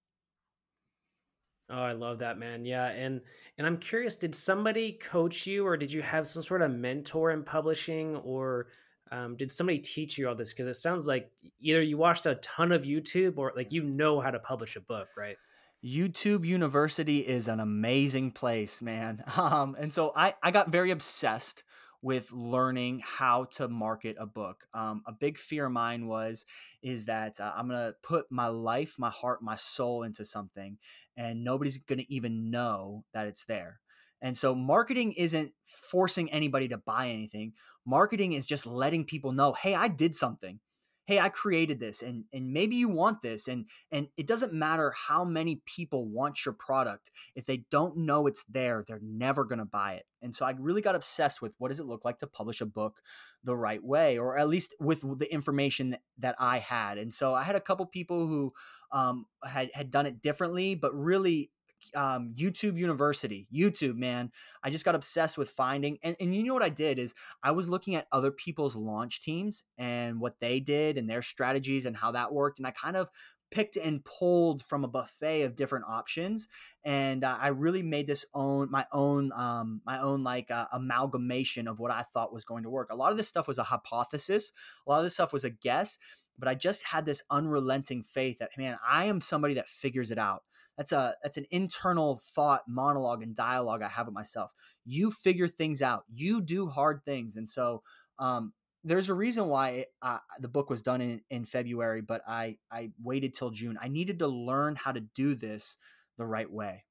Oh, 1.70 1.82
I 1.82 1.92
love 1.92 2.18
that, 2.18 2.38
man. 2.38 2.66
Yeah, 2.66 2.88
and 2.88 3.22
and 3.56 3.66
I'm 3.66 3.78
curious, 3.78 4.16
did 4.16 4.34
somebody 4.34 4.92
coach 4.92 5.46
you 5.46 5.66
or 5.66 5.76
did 5.76 5.90
you 5.90 6.02
have 6.02 6.26
some 6.26 6.42
sort 6.42 6.60
of 6.60 6.70
mentor 6.70 7.30
in 7.30 7.42
publishing 7.42 8.16
or 8.16 8.66
um, 9.10 9.36
did 9.36 9.50
somebody 9.50 9.78
teach 9.78 10.18
you 10.18 10.28
all 10.28 10.34
this? 10.34 10.52
Because 10.52 10.66
it 10.66 10.80
sounds 10.80 11.06
like 11.06 11.30
either 11.60 11.80
you 11.82 11.96
watched 11.96 12.26
a 12.26 12.34
ton 12.36 12.70
of 12.72 12.82
YouTube 12.82 13.38
or 13.38 13.52
like 13.56 13.72
you 13.72 13.82
know 13.82 14.20
how 14.20 14.30
to 14.30 14.38
publish 14.38 14.76
a 14.76 14.80
book, 14.80 15.08
right? 15.16 15.36
YouTube 15.84 16.46
University 16.46 17.18
is 17.18 17.46
an 17.46 17.60
amazing 17.60 18.30
place, 18.30 18.80
man. 18.80 19.22
Um, 19.36 19.76
and 19.78 19.92
so 19.92 20.12
I, 20.16 20.34
I 20.42 20.50
got 20.50 20.70
very 20.70 20.90
obsessed 20.90 21.64
with 22.00 22.32
learning 22.32 23.02
how 23.04 23.44
to 23.44 23.68
market 23.68 24.16
a 24.18 24.26
book. 24.26 24.66
Um, 24.72 25.02
a 25.06 25.12
big 25.12 25.36
fear 25.38 25.66
of 25.66 25.72
mine 25.72 26.06
was 26.06 26.46
is 26.82 27.06
that 27.06 27.40
uh, 27.40 27.52
I'm 27.54 27.68
gonna 27.68 27.94
put 28.02 28.26
my 28.30 28.46
life, 28.46 28.94
my 28.98 29.10
heart, 29.10 29.42
my 29.42 29.56
soul 29.56 30.02
into 30.02 30.24
something, 30.24 30.78
and 31.16 31.44
nobody's 31.44 31.78
gonna 31.78 32.04
even 32.08 32.50
know 32.50 33.04
that 33.12 33.26
it's 33.26 33.44
there. 33.44 33.80
And 34.22 34.36
so 34.36 34.54
marketing 34.54 35.12
isn't 35.12 35.52
forcing 35.64 36.30
anybody 36.32 36.68
to 36.68 36.78
buy 36.78 37.08
anything. 37.08 37.52
Marketing 37.84 38.32
is 38.32 38.46
just 38.46 38.66
letting 38.66 39.04
people 39.04 39.32
know, 39.32 39.52
"Hey, 39.52 39.74
I 39.74 39.88
did 39.88 40.14
something. 40.14 40.60
Hey, 41.06 41.20
I 41.20 41.28
created 41.28 41.80
this 41.80 42.02
and 42.02 42.24
and 42.32 42.52
maybe 42.52 42.76
you 42.76 42.88
want 42.88 43.22
this 43.22 43.46
and 43.48 43.66
and 43.92 44.08
it 44.16 44.26
doesn't 44.26 44.52
matter 44.52 44.92
how 45.08 45.24
many 45.24 45.62
people 45.66 46.06
want 46.06 46.44
your 46.44 46.54
product. 46.54 47.10
If 47.34 47.46
they 47.46 47.64
don't 47.70 47.98
know 47.98 48.26
it's 48.26 48.44
there, 48.44 48.82
they're 48.86 49.00
never 49.02 49.44
going 49.44 49.58
to 49.58 49.64
buy 49.64 49.94
it." 49.94 50.06
And 50.22 50.34
so 50.34 50.46
I 50.46 50.54
really 50.58 50.80
got 50.80 50.94
obsessed 50.94 51.42
with 51.42 51.52
what 51.58 51.68
does 51.68 51.80
it 51.80 51.86
look 51.86 52.04
like 52.04 52.18
to 52.20 52.26
publish 52.26 52.60
a 52.60 52.66
book 52.66 53.02
the 53.44 53.56
right 53.56 53.84
way 53.84 54.18
or 54.18 54.38
at 54.38 54.48
least 54.48 54.74
with 54.80 55.02
the 55.18 55.32
information 55.32 55.96
that, 56.18 56.34
I 56.38 56.58
had. 56.58 56.98
And 56.98 57.12
so 57.12 57.34
I 57.34 57.42
had 57.42 57.56
a 57.56 57.60
couple 57.60 57.84
people 57.86 58.26
who 58.26 58.52
um, 58.90 59.26
had 59.46 59.70
had 59.74 59.90
done 59.90 60.06
it 60.06 60.22
differently, 60.22 60.74
but 60.74 60.94
really 60.94 61.50
um, 61.94 62.32
YouTube 62.36 62.76
University. 62.76 63.46
YouTube, 63.54 63.96
man. 63.96 64.30
I 64.62 64.70
just 64.70 64.84
got 64.84 64.94
obsessed 64.94 65.38
with 65.38 65.50
finding. 65.50 65.98
And, 66.02 66.16
and 66.20 66.34
you 66.34 66.42
know 66.44 66.54
what 66.54 66.62
I 66.62 66.68
did 66.68 66.98
is 66.98 67.14
I 67.42 67.50
was 67.50 67.68
looking 67.68 67.94
at 67.94 68.06
other 68.12 68.30
people's 68.30 68.76
launch 68.76 69.20
teams 69.20 69.64
and 69.78 70.20
what 70.20 70.40
they 70.40 70.60
did 70.60 70.98
and 70.98 71.08
their 71.08 71.22
strategies 71.22 71.86
and 71.86 71.96
how 71.96 72.12
that 72.12 72.32
worked. 72.32 72.58
And 72.58 72.66
I 72.66 72.70
kind 72.70 72.96
of 72.96 73.08
picked 73.54 73.76
and 73.76 74.04
pulled 74.04 74.64
from 74.64 74.82
a 74.82 74.88
buffet 74.88 75.42
of 75.42 75.54
different 75.54 75.84
options 75.88 76.48
and 76.84 77.22
uh, 77.22 77.36
i 77.40 77.48
really 77.48 77.82
made 77.82 78.06
this 78.06 78.26
own 78.34 78.68
my 78.68 78.84
own 78.90 79.30
um, 79.32 79.80
my 79.86 80.00
own 80.00 80.24
like 80.24 80.50
uh, 80.50 80.66
amalgamation 80.72 81.68
of 81.68 81.78
what 81.78 81.92
i 81.92 82.02
thought 82.02 82.32
was 82.32 82.44
going 82.44 82.64
to 82.64 82.70
work 82.70 82.90
a 82.90 82.96
lot 82.96 83.12
of 83.12 83.16
this 83.16 83.28
stuff 83.28 83.46
was 83.46 83.58
a 83.58 83.62
hypothesis 83.62 84.52
a 84.86 84.90
lot 84.90 84.98
of 84.98 85.04
this 85.04 85.14
stuff 85.14 85.32
was 85.32 85.44
a 85.44 85.50
guess 85.50 85.98
but 86.36 86.48
i 86.48 86.54
just 86.54 86.82
had 86.84 87.06
this 87.06 87.22
unrelenting 87.30 88.02
faith 88.02 88.38
that 88.38 88.50
man 88.58 88.76
i 88.88 89.04
am 89.04 89.20
somebody 89.20 89.54
that 89.54 89.68
figures 89.68 90.10
it 90.10 90.18
out 90.18 90.42
that's 90.76 90.92
a 90.92 91.14
that's 91.22 91.36
an 91.36 91.46
internal 91.50 92.20
thought 92.34 92.62
monologue 92.68 93.22
and 93.22 93.34
dialogue 93.34 93.82
I 93.82 93.88
have 93.88 94.06
with 94.06 94.14
myself. 94.14 94.52
You 94.84 95.10
figure 95.10 95.48
things 95.48 95.82
out. 95.82 96.04
You 96.12 96.40
do 96.40 96.68
hard 96.68 97.04
things, 97.04 97.36
and 97.36 97.48
so 97.48 97.82
um, 98.18 98.52
there's 98.82 99.08
a 99.08 99.14
reason 99.14 99.48
why 99.48 99.70
it, 99.70 99.88
uh, 100.02 100.18
the 100.40 100.48
book 100.48 100.68
was 100.68 100.82
done 100.82 101.00
in, 101.00 101.20
in 101.30 101.44
February, 101.44 102.02
but 102.02 102.22
I 102.26 102.58
I 102.70 102.90
waited 103.02 103.34
till 103.34 103.50
June. 103.50 103.78
I 103.80 103.88
needed 103.88 104.18
to 104.18 104.28
learn 104.28 104.76
how 104.76 104.92
to 104.92 105.00
do 105.00 105.34
this 105.34 105.76
the 106.18 106.26
right 106.26 106.50
way. 106.50 106.84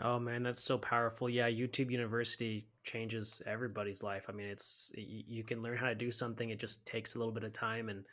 Oh 0.00 0.18
man, 0.18 0.42
that's 0.44 0.62
so 0.62 0.78
powerful. 0.78 1.28
Yeah, 1.28 1.48
YouTube 1.48 1.90
University 1.90 2.68
changes 2.84 3.42
everybody's 3.46 4.02
life. 4.02 4.26
I 4.28 4.32
mean, 4.32 4.46
it's 4.46 4.92
you 4.94 5.42
can 5.42 5.62
learn 5.62 5.76
how 5.76 5.88
to 5.88 5.94
do 5.94 6.12
something. 6.12 6.50
It 6.50 6.60
just 6.60 6.86
takes 6.86 7.14
a 7.14 7.18
little 7.18 7.34
bit 7.34 7.44
of 7.44 7.52
time 7.52 7.88
and 7.88 8.04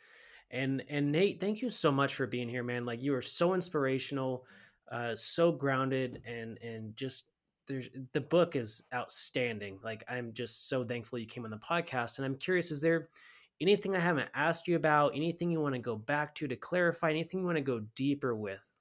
and 0.56 0.84
and 0.89 1.12
Nate, 1.12 1.39
thank 1.39 1.62
you 1.62 1.70
so 1.70 1.91
much 1.91 2.16
for 2.16 2.28
being 2.28 2.49
here, 2.49 2.64
man. 2.64 2.86
Like 2.86 3.03
you 3.03 3.14
are 3.16 3.22
so 3.22 3.53
inspirational, 3.53 4.45
uh, 4.91 5.16
so 5.16 5.51
grounded, 5.51 6.22
and 6.26 6.58
and 6.64 6.95
just 6.95 7.30
there's 7.68 7.89
the 8.14 8.22
book 8.22 8.56
is 8.56 8.84
outstanding. 8.93 9.80
Like 9.84 10.03
I'm 10.10 10.34
just 10.34 10.70
so 10.70 10.84
thankful 10.84 11.20
you 11.20 11.26
came 11.28 11.45
on 11.45 11.51
the 11.51 11.58
podcast, 11.58 12.18
and 12.18 12.26
I'm 12.26 12.36
curious, 12.38 12.72
is 12.72 12.82
there 12.82 13.10
anything 13.62 13.95
I 13.95 13.99
haven't 13.99 14.30
asked 14.34 14.68
you 14.68 14.76
about? 14.76 15.16
Anything 15.16 15.51
you 15.51 15.62
want 15.62 15.76
to 15.76 15.80
go 15.82 15.95
back 15.95 16.36
to 16.36 16.47
to 16.47 16.56
clarify? 16.56 17.10
Anything 17.12 17.41
you 17.41 17.45
want 17.45 17.58
to 17.58 17.62
go 17.64 17.82
deeper 17.95 18.36
with? 18.36 18.74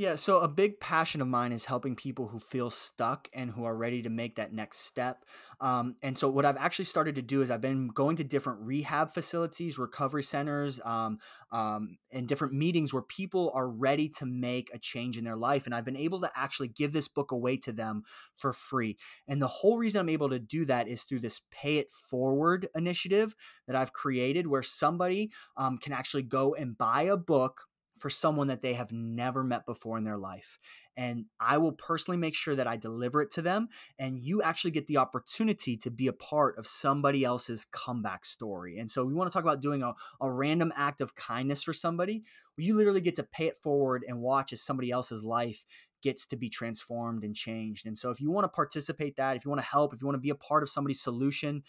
Yeah, 0.00 0.14
so 0.14 0.38
a 0.38 0.46
big 0.46 0.78
passion 0.78 1.20
of 1.20 1.26
mine 1.26 1.50
is 1.50 1.64
helping 1.64 1.96
people 1.96 2.28
who 2.28 2.38
feel 2.38 2.70
stuck 2.70 3.28
and 3.34 3.50
who 3.50 3.64
are 3.64 3.76
ready 3.76 4.00
to 4.02 4.08
make 4.08 4.36
that 4.36 4.52
next 4.52 4.78
step. 4.86 5.24
Um, 5.60 5.96
and 6.02 6.16
so, 6.16 6.30
what 6.30 6.46
I've 6.46 6.56
actually 6.56 6.84
started 6.84 7.16
to 7.16 7.22
do 7.22 7.42
is 7.42 7.50
I've 7.50 7.60
been 7.60 7.88
going 7.88 8.14
to 8.14 8.22
different 8.22 8.60
rehab 8.60 9.12
facilities, 9.12 9.76
recovery 9.76 10.22
centers, 10.22 10.80
um, 10.84 11.18
um, 11.50 11.98
and 12.12 12.28
different 12.28 12.54
meetings 12.54 12.94
where 12.94 13.02
people 13.02 13.50
are 13.56 13.68
ready 13.68 14.08
to 14.10 14.24
make 14.24 14.70
a 14.72 14.78
change 14.78 15.18
in 15.18 15.24
their 15.24 15.34
life. 15.36 15.66
And 15.66 15.74
I've 15.74 15.84
been 15.84 15.96
able 15.96 16.20
to 16.20 16.30
actually 16.36 16.68
give 16.68 16.92
this 16.92 17.08
book 17.08 17.32
away 17.32 17.56
to 17.56 17.72
them 17.72 18.04
for 18.36 18.52
free. 18.52 18.98
And 19.26 19.42
the 19.42 19.48
whole 19.48 19.78
reason 19.78 20.00
I'm 20.00 20.08
able 20.08 20.30
to 20.30 20.38
do 20.38 20.64
that 20.66 20.86
is 20.86 21.02
through 21.02 21.20
this 21.20 21.40
Pay 21.50 21.78
It 21.78 21.90
Forward 21.90 22.68
initiative 22.76 23.34
that 23.66 23.74
I've 23.74 23.92
created, 23.92 24.46
where 24.46 24.62
somebody 24.62 25.32
um, 25.56 25.76
can 25.76 25.92
actually 25.92 26.22
go 26.22 26.54
and 26.54 26.78
buy 26.78 27.02
a 27.02 27.16
book 27.16 27.62
for 28.00 28.10
someone 28.10 28.48
that 28.48 28.62
they 28.62 28.74
have 28.74 28.92
never 28.92 29.44
met 29.44 29.66
before 29.66 29.98
in 29.98 30.04
their 30.04 30.18
life. 30.18 30.58
And 30.96 31.26
I 31.38 31.58
will 31.58 31.72
personally 31.72 32.18
make 32.18 32.34
sure 32.34 32.56
that 32.56 32.66
I 32.66 32.76
deliver 32.76 33.22
it 33.22 33.30
to 33.32 33.42
them. 33.42 33.68
And 33.98 34.18
you 34.18 34.42
actually 34.42 34.72
get 34.72 34.88
the 34.88 34.96
opportunity 34.96 35.76
to 35.76 35.90
be 35.90 36.08
a 36.08 36.12
part 36.12 36.58
of 36.58 36.66
somebody 36.66 37.24
else's 37.24 37.64
comeback 37.70 38.24
story. 38.24 38.78
And 38.78 38.90
so 38.90 39.04
we 39.04 39.14
want 39.14 39.30
to 39.30 39.32
talk 39.32 39.44
about 39.44 39.60
doing 39.60 39.82
a, 39.82 39.94
a 40.20 40.30
random 40.30 40.72
act 40.76 41.00
of 41.00 41.14
kindness 41.14 41.62
for 41.62 41.72
somebody. 41.72 42.24
You 42.56 42.74
literally 42.74 43.00
get 43.00 43.14
to 43.16 43.22
pay 43.22 43.46
it 43.46 43.56
forward 43.56 44.04
and 44.08 44.20
watch 44.20 44.52
as 44.52 44.60
somebody 44.60 44.90
else's 44.90 45.22
life 45.22 45.64
gets 46.02 46.26
to 46.26 46.36
be 46.36 46.48
transformed 46.48 47.24
and 47.24 47.34
changed. 47.34 47.86
And 47.86 47.96
so 47.96 48.10
if 48.10 48.20
you 48.20 48.30
want 48.30 48.44
to 48.44 48.48
participate 48.48 49.16
that, 49.16 49.36
if 49.36 49.44
you 49.44 49.50
want 49.50 49.60
to 49.60 49.66
help, 49.66 49.94
if 49.94 50.00
you 50.00 50.06
want 50.06 50.16
to 50.16 50.20
be 50.20 50.30
a 50.30 50.34
part 50.34 50.62
of 50.62 50.68
somebody's 50.68 51.00
solution, 51.00 51.62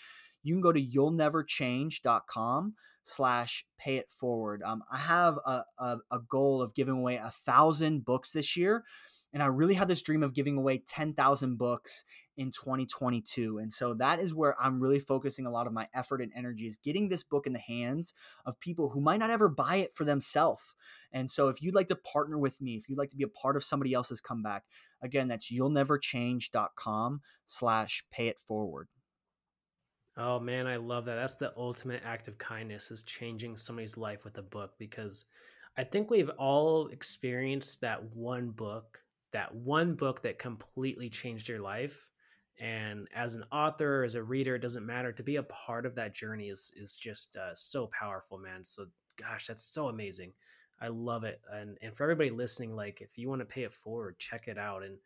you 0.43 0.53
can 0.53 0.61
go 0.61 0.71
to 0.71 0.81
you'llneverchange.com 0.81 2.73
slash 3.09 3.65
pay 3.77 3.97
it 3.97 4.09
forward. 4.09 4.61
Um, 4.63 4.83
I 4.91 4.97
have 4.97 5.37
a, 5.45 5.63
a, 5.77 5.97
a 6.11 6.19
goal 6.29 6.61
of 6.61 6.73
giving 6.73 6.95
away 6.95 7.15
a 7.15 7.29
thousand 7.29 8.05
books 8.05 8.31
this 8.31 8.55
year. 8.55 8.83
And 9.31 9.43
I 9.43 9.45
really 9.45 9.75
have 9.75 9.87
this 9.87 10.01
dream 10.01 10.23
of 10.23 10.33
giving 10.33 10.57
away 10.57 10.79
10,000 10.79 11.57
books 11.57 12.03
in 12.35 12.51
2022. 12.51 13.59
And 13.59 13.71
so 13.71 13.93
that 13.95 14.19
is 14.19 14.33
where 14.33 14.55
I'm 14.59 14.79
really 14.79 14.99
focusing 14.99 15.45
a 15.45 15.51
lot 15.51 15.67
of 15.67 15.73
my 15.73 15.87
effort 15.93 16.21
and 16.21 16.31
energy 16.35 16.65
is 16.65 16.77
getting 16.77 17.09
this 17.09 17.23
book 17.23 17.45
in 17.45 17.53
the 17.53 17.59
hands 17.59 18.13
of 18.45 18.59
people 18.59 18.89
who 18.89 19.01
might 19.01 19.19
not 19.19 19.29
ever 19.29 19.47
buy 19.47 19.75
it 19.75 19.93
for 19.93 20.03
themselves. 20.03 20.73
And 21.11 21.29
so 21.29 21.47
if 21.47 21.61
you'd 21.61 21.75
like 21.75 21.89
to 21.89 21.95
partner 21.95 22.39
with 22.39 22.59
me, 22.59 22.75
if 22.75 22.89
you'd 22.89 22.97
like 22.97 23.11
to 23.11 23.17
be 23.17 23.23
a 23.23 23.27
part 23.27 23.55
of 23.55 23.63
somebody 23.63 23.93
else's 23.93 24.21
comeback, 24.21 24.63
again, 25.01 25.27
that's 25.27 25.51
you'll 25.51 25.69
never 25.69 25.99
change.com 25.99 27.21
slash 27.45 28.03
pay 28.11 28.29
it 28.29 28.39
forward. 28.39 28.87
Oh 30.19 30.37
man, 30.39 30.67
I 30.67 30.75
love 30.75 31.05
that. 31.05 31.15
That's 31.15 31.35
the 31.35 31.53
ultimate 31.55 32.03
act 32.05 32.27
of 32.27 32.37
kindness 32.37 32.91
is 32.91 33.03
changing 33.03 33.55
somebody's 33.55 33.97
life 33.97 34.25
with 34.25 34.37
a 34.37 34.41
book 34.43 34.73
because 34.77 35.25
I 35.77 35.85
think 35.85 36.09
we've 36.11 36.29
all 36.31 36.87
experienced 36.87 37.79
that 37.81 38.03
one 38.13 38.49
book, 38.49 39.01
that 39.31 39.55
one 39.55 39.93
book 39.95 40.21
that 40.23 40.37
completely 40.37 41.09
changed 41.09 41.47
your 41.47 41.61
life. 41.61 42.09
And 42.59 43.07
as 43.15 43.35
an 43.35 43.45
author, 43.53 44.03
as 44.03 44.15
a 44.15 44.23
reader, 44.23 44.55
it 44.55 44.59
doesn't 44.61 44.85
matter. 44.85 45.13
To 45.13 45.23
be 45.23 45.37
a 45.37 45.43
part 45.43 45.85
of 45.85 45.95
that 45.95 46.13
journey 46.13 46.49
is 46.49 46.73
is 46.75 46.97
just 46.97 47.37
uh, 47.37 47.55
so 47.55 47.87
powerful, 47.97 48.37
man. 48.37 48.61
So, 48.65 48.87
gosh, 49.17 49.47
that's 49.47 49.63
so 49.63 49.87
amazing. 49.87 50.33
I 50.81 50.89
love 50.89 51.23
it. 51.23 51.39
And 51.49 51.77
and 51.81 51.95
for 51.95 52.03
everybody 52.03 52.29
listening, 52.31 52.75
like 52.75 52.99
if 52.99 53.17
you 53.17 53.29
want 53.29 53.39
to 53.39 53.45
pay 53.45 53.63
it 53.63 53.73
forward, 53.73 54.19
check 54.19 54.49
it 54.49 54.57
out. 54.57 54.83
And 54.83 54.97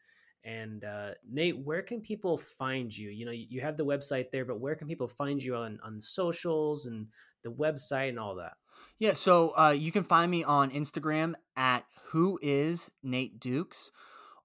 and 0.44 0.84
uh, 0.84 1.12
Nate, 1.30 1.58
where 1.58 1.82
can 1.82 2.02
people 2.02 2.38
find 2.38 2.96
you? 2.96 3.10
You 3.10 3.26
know, 3.26 3.32
you 3.32 3.62
have 3.62 3.78
the 3.78 3.86
website 3.86 4.32
there, 4.32 4.46
but 4.46 4.60
where 4.60 4.76
can 4.76 4.88
people 4.88 5.08
find 5.08 5.42
you 5.42 5.56
on 5.56 5.80
on 5.84 6.00
socials 6.02 6.86
and 6.86 7.08
the 7.44 7.52
website 7.52 8.10
and 8.10 8.20
all 8.20 8.36
that? 8.36 8.54
Yeah, 9.00 9.14
so 9.14 9.54
uh, 9.58 9.76
you 9.78 9.92
can 9.92 10.04
find 10.04 10.30
me 10.30 10.44
on 10.44 10.72
Instagram 10.72 11.34
at 11.56 11.86
who 12.08 12.40
is 12.42 12.92
Nate 13.02 13.40
Dukes, 13.40 13.92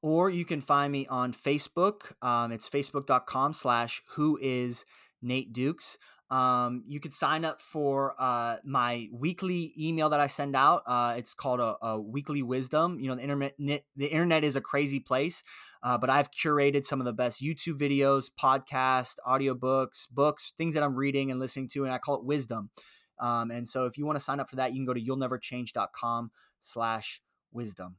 or 0.03 0.31
you 0.31 0.45
can 0.45 0.61
find 0.61 0.93
me 0.93 1.07
on 1.07 1.33
Facebook. 1.33 2.13
Um, 2.23 2.53
it's 2.53 2.69
facebook.com 2.69 3.53
slash 3.53 4.03
who 4.11 4.39
is 4.41 4.85
Nate 5.21 5.53
Dukes. 5.53 5.99
Um, 6.31 6.85
you 6.87 7.01
could 7.01 7.15
sign 7.15 7.45
up 7.45 7.61
for 7.61 8.15
uh, 8.19 8.59
my 8.63 9.09
weekly 9.13 9.73
email 9.79 10.11
that 10.11 10.21
I 10.21 10.27
send 10.27 10.55
out. 10.55 10.83
Uh, 10.87 11.15
it's 11.17 11.33
called 11.33 11.59
a, 11.59 11.77
a, 11.81 11.99
weekly 11.99 12.43
wisdom. 12.43 13.01
You 13.01 13.09
know, 13.09 13.15
the 13.15 13.23
internet 13.23 13.55
the 13.59 14.07
internet 14.07 14.45
is 14.45 14.55
a 14.55 14.61
crazy 14.61 15.01
place, 15.01 15.43
uh, 15.83 15.99
but 15.99 16.11
I've 16.11 16.31
curated 16.31 16.85
some 16.85 17.01
of 17.01 17.07
the 17.07 17.13
best 17.13 17.43
YouTube 17.43 17.79
videos, 17.79 18.31
podcasts, 18.41 19.17
audiobooks, 19.27 20.09
books, 20.11 20.53
things 20.59 20.75
that 20.75 20.83
I'm 20.83 20.95
reading 20.95 21.31
and 21.31 21.41
listening 21.41 21.69
to, 21.69 21.85
and 21.85 21.93
I 21.93 21.99
call 21.99 22.17
it 22.17 22.25
wisdom. 22.25 22.71
Um, 23.21 23.51
and 23.51 23.67
so 23.67 23.87
if 23.87 23.99
you 23.99 24.07
want 24.07 24.19
to 24.19 24.25
sign 24.25 24.41
up 24.41 24.49
for 24.49 24.57
that, 24.57 24.73
you 24.73 24.79
can 24.79 24.87
go 24.87 24.95
to 24.95 25.01
you'llneverchange.com 25.01 26.31
slash 26.61 27.23
wisdom. 27.53 27.97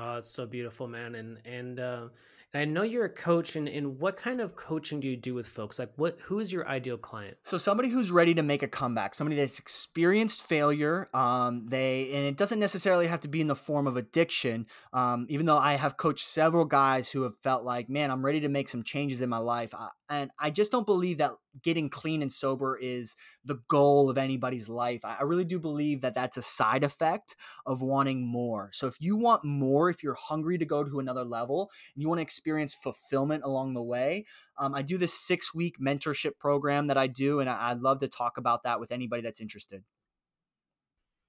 Oh, 0.00 0.18
it's 0.18 0.30
so 0.30 0.46
beautiful, 0.46 0.86
man. 0.86 1.16
And 1.16 1.38
and 1.44 1.80
uh, 1.80 2.08
I 2.54 2.64
know 2.66 2.82
you're 2.82 3.04
a 3.04 3.10
coach, 3.10 3.56
and, 3.56 3.68
and 3.68 3.98
what 3.98 4.16
kind 4.16 4.40
of 4.40 4.54
coaching 4.54 5.00
do 5.00 5.08
you 5.08 5.16
do 5.16 5.34
with 5.34 5.48
folks? 5.48 5.76
Like, 5.76 5.90
what 5.96 6.18
who 6.22 6.38
is 6.38 6.52
your 6.52 6.68
ideal 6.68 6.96
client? 6.96 7.36
So 7.42 7.58
somebody 7.58 7.88
who's 7.88 8.12
ready 8.12 8.32
to 8.34 8.42
make 8.44 8.62
a 8.62 8.68
comeback, 8.68 9.16
somebody 9.16 9.34
that's 9.34 9.58
experienced 9.58 10.42
failure. 10.42 11.08
Um, 11.12 11.66
they 11.66 12.12
and 12.12 12.26
it 12.26 12.36
doesn't 12.36 12.60
necessarily 12.60 13.08
have 13.08 13.22
to 13.22 13.28
be 13.28 13.40
in 13.40 13.48
the 13.48 13.56
form 13.56 13.88
of 13.88 13.96
addiction. 13.96 14.66
Um, 14.92 15.26
even 15.30 15.46
though 15.46 15.58
I 15.58 15.74
have 15.74 15.96
coached 15.96 16.24
several 16.24 16.64
guys 16.64 17.10
who 17.10 17.22
have 17.22 17.36
felt 17.38 17.64
like, 17.64 17.88
man, 17.88 18.12
I'm 18.12 18.24
ready 18.24 18.40
to 18.40 18.48
make 18.48 18.68
some 18.68 18.84
changes 18.84 19.20
in 19.20 19.28
my 19.28 19.38
life, 19.38 19.74
I, 19.74 19.88
and 20.08 20.30
I 20.38 20.50
just 20.50 20.70
don't 20.70 20.86
believe 20.86 21.18
that 21.18 21.32
getting 21.62 21.88
clean 21.88 22.22
and 22.22 22.32
sober 22.32 22.76
is 22.76 23.16
the 23.44 23.60
goal 23.68 24.10
of 24.10 24.18
anybody's 24.18 24.68
life. 24.68 25.00
I 25.04 25.22
really 25.22 25.44
do 25.44 25.58
believe 25.58 26.00
that 26.00 26.14
that's 26.14 26.36
a 26.36 26.42
side 26.42 26.84
effect 26.84 27.36
of 27.66 27.82
wanting 27.82 28.26
more. 28.26 28.70
So 28.72 28.86
if 28.86 28.96
you 29.00 29.16
want 29.16 29.44
more, 29.44 29.90
if 29.90 30.02
you're 30.02 30.14
hungry 30.14 30.58
to 30.58 30.64
go 30.64 30.84
to 30.84 30.98
another 30.98 31.24
level, 31.24 31.70
and 31.94 32.02
you 32.02 32.08
want 32.08 32.18
to 32.18 32.22
experience 32.22 32.74
fulfillment 32.74 33.44
along 33.44 33.74
the 33.74 33.82
way. 33.82 34.24
Um, 34.58 34.74
I 34.74 34.82
do 34.82 34.98
this 34.98 35.14
six 35.14 35.54
week 35.54 35.76
mentorship 35.80 36.38
program 36.38 36.88
that 36.88 36.98
I 36.98 37.06
do, 37.06 37.40
and 37.40 37.48
I'd 37.48 37.80
love 37.80 38.00
to 38.00 38.08
talk 38.08 38.38
about 38.38 38.64
that 38.64 38.80
with 38.80 38.92
anybody 38.92 39.22
that's 39.22 39.40
interested. 39.40 39.82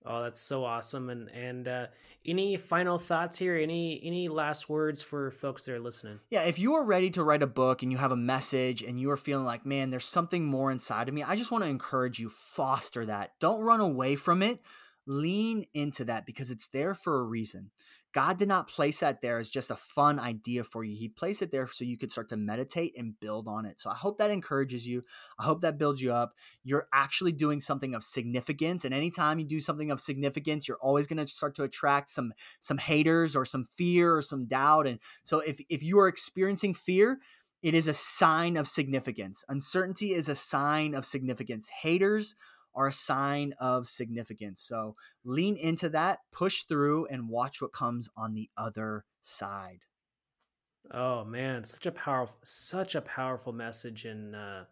Oh, 0.06 0.24
that's 0.24 0.40
so 0.40 0.64
awesome! 0.64 1.10
And 1.10 1.30
and 1.32 1.68
uh, 1.68 1.88
any 2.26 2.56
final 2.56 2.98
thoughts 2.98 3.38
here? 3.38 3.58
Any 3.58 4.00
any 4.04 4.28
last 4.28 4.70
words 4.70 5.02
for 5.02 5.32
folks 5.32 5.66
that 5.66 5.74
are 5.74 5.80
listening? 5.80 6.20
Yeah, 6.30 6.44
if 6.44 6.58
you 6.58 6.76
are 6.76 6.84
ready 6.86 7.10
to 7.12 7.24
write 7.24 7.44
a 7.44 7.48
book 7.48 7.84
and 7.84 7.92
you 7.92 7.98
have 7.98 8.12
a 8.12 8.18
message 8.18 8.82
and 8.82 9.00
you 9.00 9.12
are 9.12 9.18
feeling 9.18 9.46
like, 9.46 9.66
man, 9.66 9.90
there's 9.90 10.06
something 10.06 10.46
more 10.46 10.72
inside 10.72 11.10
of 11.10 11.14
me, 11.14 11.24
I 11.24 11.36
just 11.36 11.52
want 11.52 11.64
to 11.66 11.70
encourage 11.70 12.18
you 12.20 12.30
foster 12.30 13.06
that. 13.08 13.34
Don't 13.40 13.62
run 13.62 13.82
away 13.82 14.16
from 14.16 14.42
it. 14.42 14.62
Lean 15.06 15.66
into 15.74 16.06
that 16.06 16.26
because 16.26 16.52
it's 16.52 16.68
there 16.68 16.94
for 16.94 17.20
a 17.20 17.24
reason. 17.24 17.72
God 18.14 18.40
did 18.40 18.48
not 18.48 18.68
place 18.68 19.00
that 19.02 19.22
there 19.22 19.38
as 19.38 19.50
just 19.50 19.70
a 19.70 19.76
fun 19.76 20.20
idea 20.20 20.64
for 20.64 20.84
you. 20.84 20.96
He 20.96 21.10
placed 21.10 21.42
it 21.42 21.52
there 21.52 21.68
so 21.68 21.86
you 21.86 21.98
could 21.98 22.12
start 22.12 22.30
to 22.30 22.38
meditate 22.38 22.98
and 22.98 23.20
build 23.20 23.48
on 23.48 23.66
it. 23.66 23.80
So 23.80 23.90
I 23.90 23.96
hope 23.96 24.18
that 24.18 24.32
encourages 24.32 24.88
you. 24.88 25.04
I 25.38 25.44
hope 25.44 25.62
that 25.62 25.78
builds 25.78 26.02
you 26.02 26.12
up. 26.12 26.34
You're 26.64 26.88
actually 26.92 27.34
doing 27.34 27.60
something 27.60 27.94
of 27.94 28.04
significance. 28.04 28.84
And 28.84 28.94
anytime 28.94 29.38
you 29.38 29.46
do 29.46 29.60
something 29.60 29.92
of 29.92 30.02
significance, 30.02 30.68
you're 30.68 30.78
always 30.82 31.06
going 31.06 31.24
to 31.24 31.32
start 31.32 31.56
to 31.56 31.64
attract 31.64 32.10
some 32.10 32.34
some 32.60 32.80
haters 32.80 33.36
or 33.36 33.46
some 33.46 33.68
fear 33.78 34.16
or 34.16 34.22
some 34.22 34.48
doubt. 34.48 34.88
And 34.88 35.00
so 35.24 35.40
if 35.40 35.60
if 35.70 35.84
you 35.84 36.00
are 36.00 36.08
experiencing 36.08 36.74
fear, 36.74 37.20
it 37.62 37.76
is 37.76 37.88
a 37.88 37.94
sign 37.94 38.58
of 38.58 38.68
significance. 38.68 39.44
Uncertainty 39.50 40.14
is 40.14 40.30
a 40.30 40.36
sign 40.36 40.96
of 40.96 41.06
significance. 41.06 41.70
Haters 41.82 42.36
are 42.76 42.88
a 42.88 42.94
sign 42.94 43.54
of 43.60 43.88
significance. 43.88 44.62
So 44.62 44.96
lean 45.24 45.56
into 45.58 45.90
that, 45.90 46.20
push 46.32 46.64
through, 46.64 47.08
and 47.08 47.30
watch 47.30 47.62
what 47.62 47.74
comes 47.74 48.10
on 48.16 48.34
the 48.34 48.50
other 48.58 49.06
side. 49.22 49.86
Oh 50.92 51.24
man, 51.24 51.64
such 51.64 51.86
a 51.86 51.92
powerful, 51.92 52.38
such 52.44 52.96
a 52.96 53.02
powerful 53.02 53.54
message, 53.54 54.06
and 54.06 54.36
uh, 54.36 54.64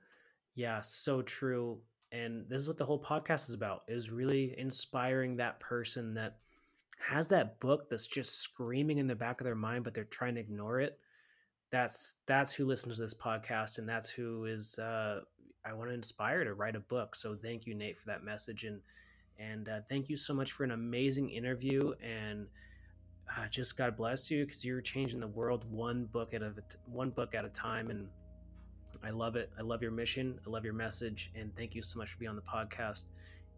yeah, 0.55 0.81
so 0.81 1.21
true. 1.21 1.79
And 2.11 2.45
this 2.47 2.61
is 2.61 2.67
what 2.67 2.77
the 2.77 2.85
whole 2.85 3.01
podcast 3.01 3.49
is 3.49 3.53
about: 3.53 3.83
is 3.87 4.09
really 4.09 4.57
inspiring 4.57 5.35
that 5.37 5.59
person 5.59 6.13
that 6.15 6.37
has 6.99 7.27
that 7.29 7.59
book 7.59 7.89
that's 7.89 8.07
just 8.07 8.39
screaming 8.39 8.97
in 8.97 9.07
the 9.07 9.15
back 9.15 9.39
of 9.39 9.45
their 9.45 9.55
mind, 9.55 9.83
but 9.83 9.93
they're 9.93 10.05
trying 10.05 10.35
to 10.35 10.41
ignore 10.41 10.79
it. 10.79 10.97
That's 11.69 12.15
that's 12.25 12.53
who 12.53 12.65
listens 12.65 12.95
to 12.95 13.03
this 13.03 13.13
podcast, 13.13 13.77
and 13.77 13.87
that's 13.87 14.09
who 14.09 14.45
is 14.45 14.79
uh, 14.79 15.21
I 15.67 15.73
want 15.73 15.89
to 15.89 15.93
inspire 15.93 16.43
to 16.43 16.53
write 16.53 16.75
a 16.75 16.79
book. 16.79 17.15
So 17.15 17.35
thank 17.35 17.65
you, 17.65 17.75
Nate, 17.75 17.97
for 17.97 18.05
that 18.07 18.23
message, 18.23 18.63
and 18.63 18.79
and 19.39 19.69
uh, 19.69 19.79
thank 19.89 20.09
you 20.09 20.17
so 20.17 20.33
much 20.33 20.51
for 20.51 20.63
an 20.63 20.71
amazing 20.71 21.29
interview. 21.29 21.93
And 22.01 22.47
uh, 23.35 23.47
just 23.49 23.77
God 23.77 23.95
bless 23.95 24.31
you 24.31 24.45
because 24.45 24.65
you're 24.65 24.81
changing 24.81 25.19
the 25.19 25.27
world 25.27 25.65
one 25.69 26.05
book 26.05 26.33
at 26.33 26.41
a 26.41 26.53
one 26.85 27.09
book 27.09 27.35
at 27.35 27.45
a 27.45 27.49
time. 27.49 27.89
And 27.89 28.07
I 29.03 29.09
love 29.11 29.35
it. 29.35 29.51
I 29.57 29.61
love 29.61 29.81
your 29.81 29.91
mission. 29.91 30.39
I 30.45 30.49
love 30.49 30.63
your 30.63 30.73
message. 30.73 31.31
And 31.35 31.55
thank 31.55 31.75
you 31.75 31.81
so 31.81 31.99
much 31.99 32.11
for 32.11 32.17
being 32.17 32.29
on 32.29 32.35
the 32.35 32.41
podcast. 32.41 33.05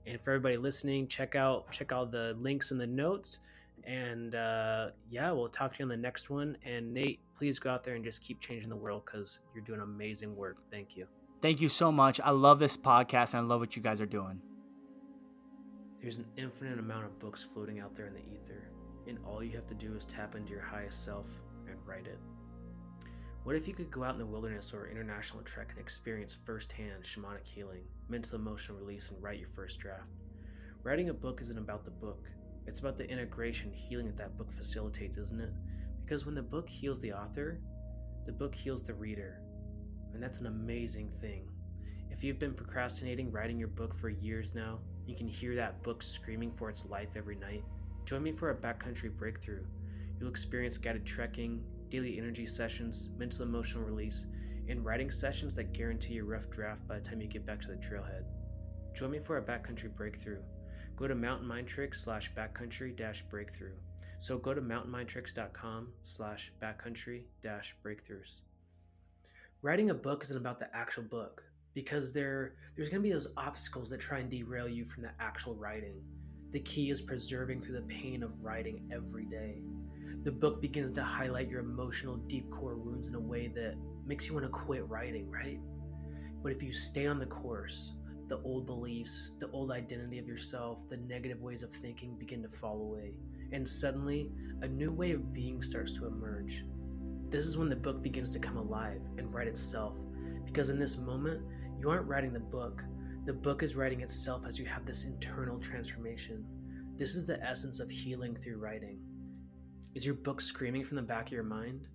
And 0.06 0.20
for 0.20 0.32
everybody 0.32 0.58
listening, 0.58 1.08
check 1.08 1.36
out 1.36 1.72
check 1.72 1.92
out 1.92 2.12
the 2.12 2.36
links 2.40 2.72
in 2.72 2.78
the 2.78 2.88
notes. 2.88 3.40
And 3.86 4.36
uh, 4.36 4.90
yeah, 5.10 5.32
we'll 5.32 5.48
talk 5.48 5.74
to 5.74 5.80
you 5.80 5.86
on 5.86 5.90
the 5.90 5.98
next 5.98 6.30
one. 6.30 6.58
And 6.66 6.94
Nate, 6.94 7.22
please 7.36 7.60
go 7.60 7.70
out 7.70 7.84
there 7.84 7.96
and 7.96 8.04
just 8.04 8.22
keep 8.22 8.42
changing 8.42 8.70
the 8.70 8.76
world 8.76 9.04
because 9.06 9.40
you're 9.54 9.64
doing 9.64 9.80
amazing 9.80 10.36
work. 10.36 10.58
Thank 10.70 10.98
you. 10.98 11.08
Thank 11.42 11.62
you 11.62 11.70
so 11.70 11.92
much. 11.92 12.20
I 12.22 12.32
love 12.32 12.60
this 12.60 12.76
podcast 12.76 13.34
and 13.34 13.44
I 13.44 13.48
love 13.48 13.62
what 13.62 13.76
you 13.76 13.82
guys 13.82 14.02
are 14.02 14.06
doing. 14.06 14.42
There's 16.02 16.18
an 16.18 16.28
infinite 16.38 16.80
amount 16.80 17.06
of 17.06 17.20
books 17.20 17.44
floating 17.44 17.80
out 17.80 17.96
there 17.96 18.08
in 18.08 18.14
the 18.14 18.20
ether, 18.20 18.70
and 19.08 19.18
all 19.26 19.44
you 19.44 19.56
have 19.56 19.68
to 19.68 19.74
do 19.74 19.94
is 19.96 20.06
tap 20.06 20.36
into 20.36 20.52
your 20.52 20.62
highest 20.62 21.04
self 21.04 21.28
and 21.68 21.76
write 21.86 22.08
it. 22.08 22.20
What 23.44 23.56
if 23.56 23.68
you 23.68 23.74
could 23.74 23.90
go 23.90 24.04
out 24.04 24.14
in 24.14 24.18
the 24.18 24.26
wilderness 24.26 24.74
or 24.74 24.90
international 24.90 25.44
trek 25.44 25.70
and 25.72 25.80
experience 25.80 26.38
firsthand 26.46 27.04
shamanic 27.04 27.48
healing, 27.48 27.84
mental 28.10 28.38
emotional 28.38 28.78
release, 28.78 29.12
and 29.12 29.22
write 29.24 29.40
your 29.40 29.48
first 29.48 29.80
draft? 29.80 30.12
Writing 30.84 31.10
a 31.10 31.14
book 31.14 31.40
isn't 31.42 31.58
about 31.58 31.86
the 31.86 31.92
book, 31.92 32.28
it's 32.66 32.80
about 32.80 32.98
the 32.98 33.10
integration 33.10 33.72
healing 33.72 34.08
that 34.08 34.18
that 34.18 34.38
book 34.38 34.52
facilitates, 34.52 35.18
isn't 35.18 35.42
it? 35.42 35.52
Because 36.04 36.26
when 36.26 36.36
the 36.36 36.42
book 36.42 36.68
heals 36.68 37.00
the 37.00 37.14
author, 37.14 37.60
the 38.26 38.32
book 38.32 38.54
heals 38.54 38.84
the 38.84 38.94
reader, 38.94 39.42
and 40.14 40.22
that's 40.22 40.40
an 40.40 40.48
amazing 40.48 41.12
thing. 41.22 41.48
If 42.10 42.24
you've 42.24 42.40
been 42.40 42.54
procrastinating 42.54 43.32
writing 43.32 43.58
your 43.58 43.70
book 43.70 43.94
for 43.94 44.10
years 44.10 44.54
now, 44.54 44.80
you 45.06 45.16
can 45.16 45.28
hear 45.28 45.56
that 45.56 45.82
book 45.84 46.04
screaming 46.04 46.52
for 46.52 46.70
its 46.70 46.86
life 46.86 47.10
every 47.16 47.36
night. 47.36 47.64
Join 48.06 48.24
me 48.24 48.32
for 48.32 48.50
a 48.50 48.56
backcountry 48.56 49.16
breakthrough. 49.16 49.64
You'll 50.20 50.30
experience 50.30 50.78
guided 50.78 51.06
trekking, 51.06 51.64
daily 51.90 52.18
energy 52.18 52.46
sessions, 52.46 53.10
mental 53.18 53.44
emotional 53.44 53.86
release, 53.86 54.28
and 54.68 54.84
writing 54.84 55.10
sessions 55.10 55.56
that 55.56 55.74
guarantee 55.74 56.18
a 56.18 56.24
rough 56.24 56.50
draft 56.50 56.88
by 56.88 56.96
the 56.96 57.02
time 57.02 57.22
you 57.22 57.28
get 57.28 57.46
back 57.46 57.62
to 57.62 57.68
the 57.70 57.76
trailhead. 57.76 58.26
Join 58.94 59.12
me 59.12 59.20
for 59.20 59.38
a 59.38 59.42
backcountry 59.42 59.96
breakthrough. 59.96 60.42
Go 60.98 61.08
to 61.08 61.16
mountainmindtricks 61.16 61.96
slash 61.96 62.34
backcountry 62.34 62.96
dash 62.96 63.22
breakthrough. 63.30 63.76
So 64.18 64.38
go 64.38 64.54
to 64.54 64.62
mountainmindtricks.com 64.62 65.88
slash 66.04 66.52
backcountry 66.62 67.24
breakthroughs 67.42 68.42
writing 69.62 69.90
a 69.90 69.94
book 69.94 70.24
isn't 70.24 70.38
about 70.38 70.60
the 70.60 70.74
actual 70.76 71.04
book 71.04 71.44
because 71.74 72.14
there 72.14 72.54
there's 72.76 72.90
going 72.90 73.02
to 73.02 73.08
be 73.08 73.12
those 73.12 73.34
obstacles 73.38 73.90
that 73.90 74.00
try 74.00 74.20
and 74.20 74.30
derail 74.30 74.68
you 74.68 74.86
from 74.86 75.04
the 75.04 75.12
actual 75.20 75.56
writing 75.56 76.02
The 76.52 76.62
key 76.62 76.90
is 76.90 77.02
persevering 77.02 77.62
through 77.62 77.76
the 77.76 77.88
pain 77.94 78.24
of 78.24 78.44
writing 78.44 78.90
every 78.92 79.26
day. 79.26 79.62
The 80.24 80.32
book 80.32 80.62
begins 80.62 80.92
to 80.92 81.04
highlight 81.04 81.50
your 81.50 81.60
emotional 81.60 82.18
deep 82.18 82.50
core 82.50 82.76
wounds 82.76 83.08
in 83.08 83.16
a 83.16 83.20
way 83.20 83.48
that 83.50 83.76
makes 84.06 84.28
you 84.28 84.34
want 84.34 84.46
to 84.46 84.52
quit 84.52 84.88
writing, 84.88 85.30
right? 85.30 85.60
But 86.42 86.52
if 86.52 86.64
you 86.64 86.72
stay 86.72 87.06
on 87.06 87.20
the 87.20 87.28
course, 87.28 87.94
the 88.28 88.42
old 88.44 88.66
beliefs, 88.66 89.34
the 89.40 89.52
old 89.52 89.72
identity 89.72 90.18
of 90.18 90.28
yourself, 90.28 90.88
the 90.90 90.98
negative 90.98 91.42
ways 91.42 91.62
of 91.62 91.72
thinking 91.72 92.16
begin 92.16 92.42
to 92.44 92.50
fall 92.50 92.82
away. 92.82 93.14
And 93.52 93.68
suddenly, 93.68 94.32
a 94.62 94.68
new 94.68 94.92
way 94.92 95.12
of 95.12 95.34
being 95.34 95.62
starts 95.62 95.94
to 95.94 96.08
emerge. 96.08 96.64
This 97.30 97.46
is 97.46 97.58
when 97.58 97.70
the 97.70 97.76
book 97.76 98.02
begins 98.02 98.32
to 98.34 98.40
come 98.40 98.58
alive 98.58 99.02
and 99.18 99.34
write 99.34 99.48
itself. 99.48 100.02
Because 100.46 100.70
in 100.70 100.80
this 100.80 100.98
moment, 100.98 101.42
you 101.80 101.90
aren't 101.90 102.08
writing 102.08 102.34
the 102.34 102.40
book, 102.40 102.84
the 103.26 103.34
book 103.34 103.62
is 103.62 103.76
writing 103.76 104.02
itself 104.02 104.46
as 104.48 104.58
you 104.58 104.66
have 104.66 104.86
this 104.86 105.04
internal 105.04 105.60
transformation. 105.60 106.44
This 106.98 107.16
is 107.16 107.28
the 107.28 107.40
essence 107.44 107.80
of 107.80 107.92
healing 107.92 108.36
through 108.36 108.58
writing. 108.58 109.00
Is 109.94 110.04
your 110.04 110.16
book 110.16 110.42
screaming 110.42 110.84
from 110.84 110.96
the 110.96 111.04
back 111.04 111.28
of 111.28 111.34
your 111.34 111.44
mind? 111.44 111.88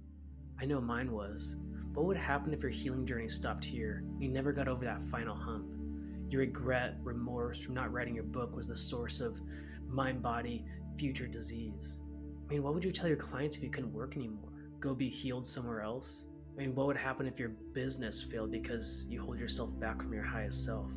I 0.60 0.64
know 0.64 0.80
mine 0.80 1.10
was. 1.10 1.56
What 1.92 2.06
would 2.06 2.16
happen 2.16 2.54
if 2.54 2.62
your 2.62 2.70
healing 2.70 3.04
journey 3.04 3.28
stopped 3.28 3.64
here? 3.64 4.04
You 4.20 4.28
never 4.28 4.52
got 4.52 4.68
over 4.68 4.84
that 4.84 5.02
final 5.02 5.34
hump. 5.34 5.66
Your 6.28 6.42
regret, 6.42 6.98
remorse 7.02 7.60
from 7.60 7.74
not 7.74 7.92
writing 7.92 8.14
your 8.14 8.24
book 8.24 8.54
was 8.54 8.68
the 8.68 8.76
source 8.76 9.20
of 9.20 9.40
mind 9.88 10.22
body 10.22 10.64
future 10.96 11.26
disease. 11.26 12.02
I 12.46 12.52
mean, 12.52 12.62
what 12.62 12.74
would 12.74 12.84
you 12.84 12.92
tell 12.92 13.08
your 13.08 13.16
clients 13.16 13.56
if 13.56 13.62
you 13.64 13.70
couldn't 13.70 13.92
work 13.92 14.16
anymore? 14.16 14.53
Go 14.84 14.94
be 14.94 15.08
healed 15.08 15.46
somewhere 15.46 15.80
else? 15.80 16.26
I 16.54 16.60
mean, 16.60 16.74
what 16.74 16.86
would 16.86 16.98
happen 16.98 17.26
if 17.26 17.38
your 17.38 17.52
business 17.72 18.22
failed 18.22 18.52
because 18.52 19.06
you 19.08 19.22
hold 19.22 19.38
yourself 19.38 19.80
back 19.80 20.02
from 20.02 20.12
your 20.12 20.22
highest 20.22 20.62
self? 20.62 20.92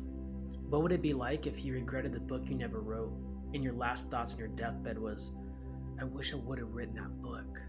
What 0.68 0.82
would 0.82 0.92
it 0.92 1.00
be 1.00 1.14
like 1.14 1.46
if 1.46 1.64
you 1.64 1.72
regretted 1.72 2.12
the 2.12 2.20
book 2.20 2.50
you 2.50 2.54
never 2.54 2.82
wrote 2.82 3.14
and 3.54 3.64
your 3.64 3.72
last 3.72 4.10
thoughts 4.10 4.34
on 4.34 4.40
your 4.40 4.48
deathbed 4.48 4.98
was, 4.98 5.32
I 5.98 6.04
wish 6.04 6.34
I 6.34 6.36
would 6.36 6.58
have 6.58 6.74
written 6.74 6.96
that 6.96 7.22
book? 7.22 7.62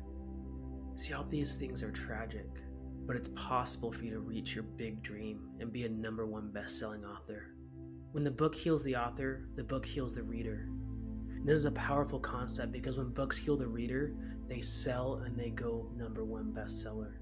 See, 0.96 1.14
all 1.14 1.24
these 1.24 1.56
things 1.56 1.82
are 1.84 1.92
tragic, 1.92 2.50
but 3.08 3.16
it's 3.16 3.30
possible 3.30 3.90
for 3.90 4.04
you 4.04 4.12
to 4.12 4.20
reach 4.20 4.56
your 4.56 4.66
big 4.66 5.02
dream 5.02 5.48
and 5.62 5.72
be 5.72 5.86
a 5.86 5.90
number 5.90 6.26
one 6.26 6.52
best 6.52 6.80
selling 6.80 7.06
author. 7.06 7.56
When 8.12 8.26
the 8.26 8.32
book 8.32 8.54
heals 8.54 8.84
the 8.84 8.98
author, 8.98 9.48
the 9.56 9.64
book 9.64 9.86
heals 9.86 10.16
the 10.16 10.24
reader. 10.24 10.68
And 11.30 11.48
this 11.48 11.58
is 11.58 11.66
a 11.66 11.72
powerful 11.72 12.20
concept 12.20 12.74
because 12.74 12.98
when 12.98 13.14
books 13.14 13.38
heal 13.38 13.56
the 13.56 13.70
reader, 13.70 14.14
they 14.50 14.62
sell 14.62 15.22
and 15.26 15.38
they 15.38 15.52
go 15.52 15.88
number 15.96 16.26
one 16.26 16.52
bestseller. 16.52 17.14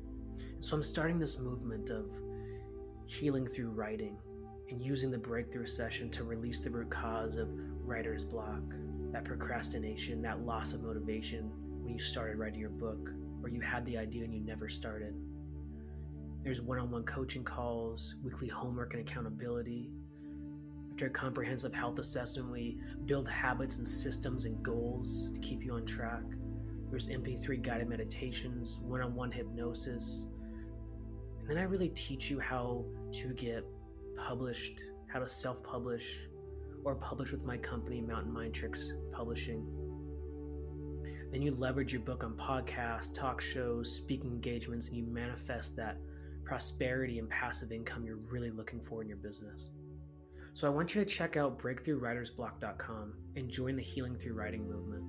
So 0.60 0.76
I'm 0.76 0.84
starting 0.84 1.20
this 1.20 1.38
movement 1.38 1.90
of 1.90 2.12
healing 3.06 3.46
through 3.46 3.72
writing 3.72 4.18
and 4.70 4.82
using 4.82 5.12
the 5.12 5.18
breakthrough 5.18 5.66
session 5.66 6.10
to 6.12 6.24
release 6.24 6.62
the 6.62 6.70
root 6.70 6.90
cause 6.90 7.36
of 7.36 7.50
writer's 7.84 8.24
block, 8.24 8.62
that 9.12 9.26
procrastination, 9.26 10.22
that 10.22 10.46
loss 10.46 10.74
of 10.74 10.84
motivation 10.84 11.52
when 11.84 11.94
you 11.94 12.00
started 12.00 12.38
writing 12.38 12.60
your 12.60 12.70
book, 12.70 13.12
or 13.44 13.50
you 13.50 13.62
had 13.62 13.86
the 13.86 13.98
idea 13.98 14.24
and 14.24 14.34
you 14.34 14.42
never 14.42 14.68
started. 14.68 15.14
There's 16.44 16.62
one 16.62 16.80
on 16.80 16.92
one 16.92 17.04
coaching 17.04 17.44
calls, 17.44 18.16
weekly 18.24 18.48
homework 18.48 18.94
and 18.94 19.02
accountability. 19.02 19.92
After 20.92 21.08
a 21.08 21.10
comprehensive 21.10 21.74
health 21.74 22.00
assessment, 22.00 22.52
we 22.52 22.80
build 23.06 23.28
habits 23.30 23.78
and 23.78 23.88
systems 23.88 24.46
and 24.46 24.64
goals 24.64 25.30
to 25.34 25.40
keep 25.42 25.64
you 25.64 25.74
on 25.74 25.86
track. 25.86 26.24
There's 26.90 27.10
MP3 27.10 27.62
guided 27.62 27.90
meditations, 27.90 28.80
one 28.84 29.02
on 29.02 29.14
one 29.14 29.32
hypnosis. 29.32 30.30
And 31.40 31.50
then 31.50 31.58
I 31.58 31.64
really 31.64 31.90
teach 31.90 32.30
you 32.30 32.40
how 32.40 32.86
to 33.14 33.34
get 33.34 33.66
published, 34.16 34.84
how 35.08 35.20
to 35.20 35.28
self 35.28 35.64
publish, 35.64 36.28
or 36.84 36.96
publish 36.96 37.32
with 37.32 37.46
my 37.46 37.58
company, 37.58 38.02
Mountain 38.02 38.32
Mind 38.32 38.54
Tricks 38.54 38.94
Publishing. 39.12 39.66
Then 41.32 41.42
you 41.42 41.52
leverage 41.52 41.92
your 41.92 42.02
book 42.02 42.24
on 42.24 42.34
podcasts, 42.36 43.14
talk 43.14 43.42
shows, 43.42 43.94
speaking 43.94 44.32
engagements, 44.32 44.88
and 44.88 44.98
you 44.98 45.04
manifest 45.04 45.76
that 45.76 45.98
prosperity 46.46 47.20
and 47.20 47.30
passive 47.30 47.74
income 47.74 48.06
you're 48.06 48.20
really 48.32 48.52
looking 48.52 48.80
for 48.80 49.02
in 49.02 49.10
your 49.10 49.18
business. 49.18 49.72
So 50.54 50.66
I 50.66 50.70
want 50.70 50.96
you 50.96 51.04
to 51.04 51.10
check 51.10 51.36
out 51.36 51.60
breakthroughwritersblock.com 51.60 53.14
and 53.36 53.50
join 53.50 53.76
the 53.76 53.84
Healing 53.84 54.16
Through 54.16 54.34
Writing 54.34 54.68
movement. 54.68 55.04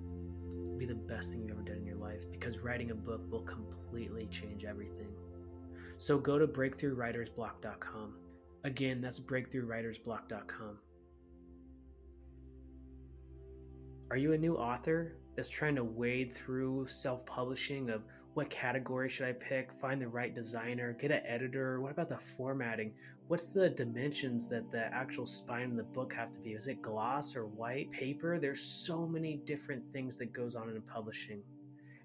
Be 0.78 0.86
the 0.86 0.94
best 0.94 1.32
thing 1.32 1.42
you've 1.42 1.50
ever 1.50 1.62
done 1.62 1.78
in 1.78 1.86
your 1.86 1.96
life 1.96 2.30
because 2.30 2.60
writing 2.60 2.92
a 2.92 2.94
book 2.94 3.22
will 3.30 3.42
completely 3.42 4.26
change 4.26 4.64
everything. 4.64 5.08
So 5.98 6.18
go 6.18 6.38
to 6.38 6.46
breakthroughwritersblock.com. 6.46 8.14
Again, 8.62 9.00
that's 9.00 9.18
breakthroughwritersblock.com. 9.18 10.78
Are 14.10 14.16
you 14.16 14.32
a 14.32 14.38
new 14.38 14.56
author 14.56 15.16
that's 15.38 15.48
trying 15.48 15.76
to 15.76 15.84
wade 15.84 16.32
through 16.32 16.84
self 16.88 17.24
publishing 17.24 17.90
of 17.90 18.02
what 18.34 18.50
category 18.50 19.08
should 19.08 19.28
I 19.28 19.34
pick, 19.34 19.72
find 19.72 20.02
the 20.02 20.08
right 20.08 20.34
designer, 20.34 20.96
get 20.98 21.12
an 21.12 21.22
editor? 21.24 21.80
What 21.80 21.92
about 21.92 22.08
the 22.08 22.18
formatting? 22.18 22.92
What's 23.28 23.52
the 23.52 23.70
dimensions 23.70 24.48
that 24.48 24.72
the 24.72 24.92
actual 24.92 25.26
spine 25.26 25.70
of 25.70 25.76
the 25.76 25.84
book 25.84 26.12
have 26.12 26.32
to 26.32 26.40
be? 26.40 26.54
Is 26.54 26.66
it 26.66 26.82
gloss 26.82 27.36
or 27.36 27.46
white 27.46 27.88
paper? 27.92 28.40
There's 28.40 28.60
so 28.60 29.06
many 29.06 29.36
different 29.44 29.86
things 29.86 30.18
that 30.18 30.32
goes 30.32 30.56
on 30.56 30.70
in 30.70 30.82
publishing. 30.82 31.40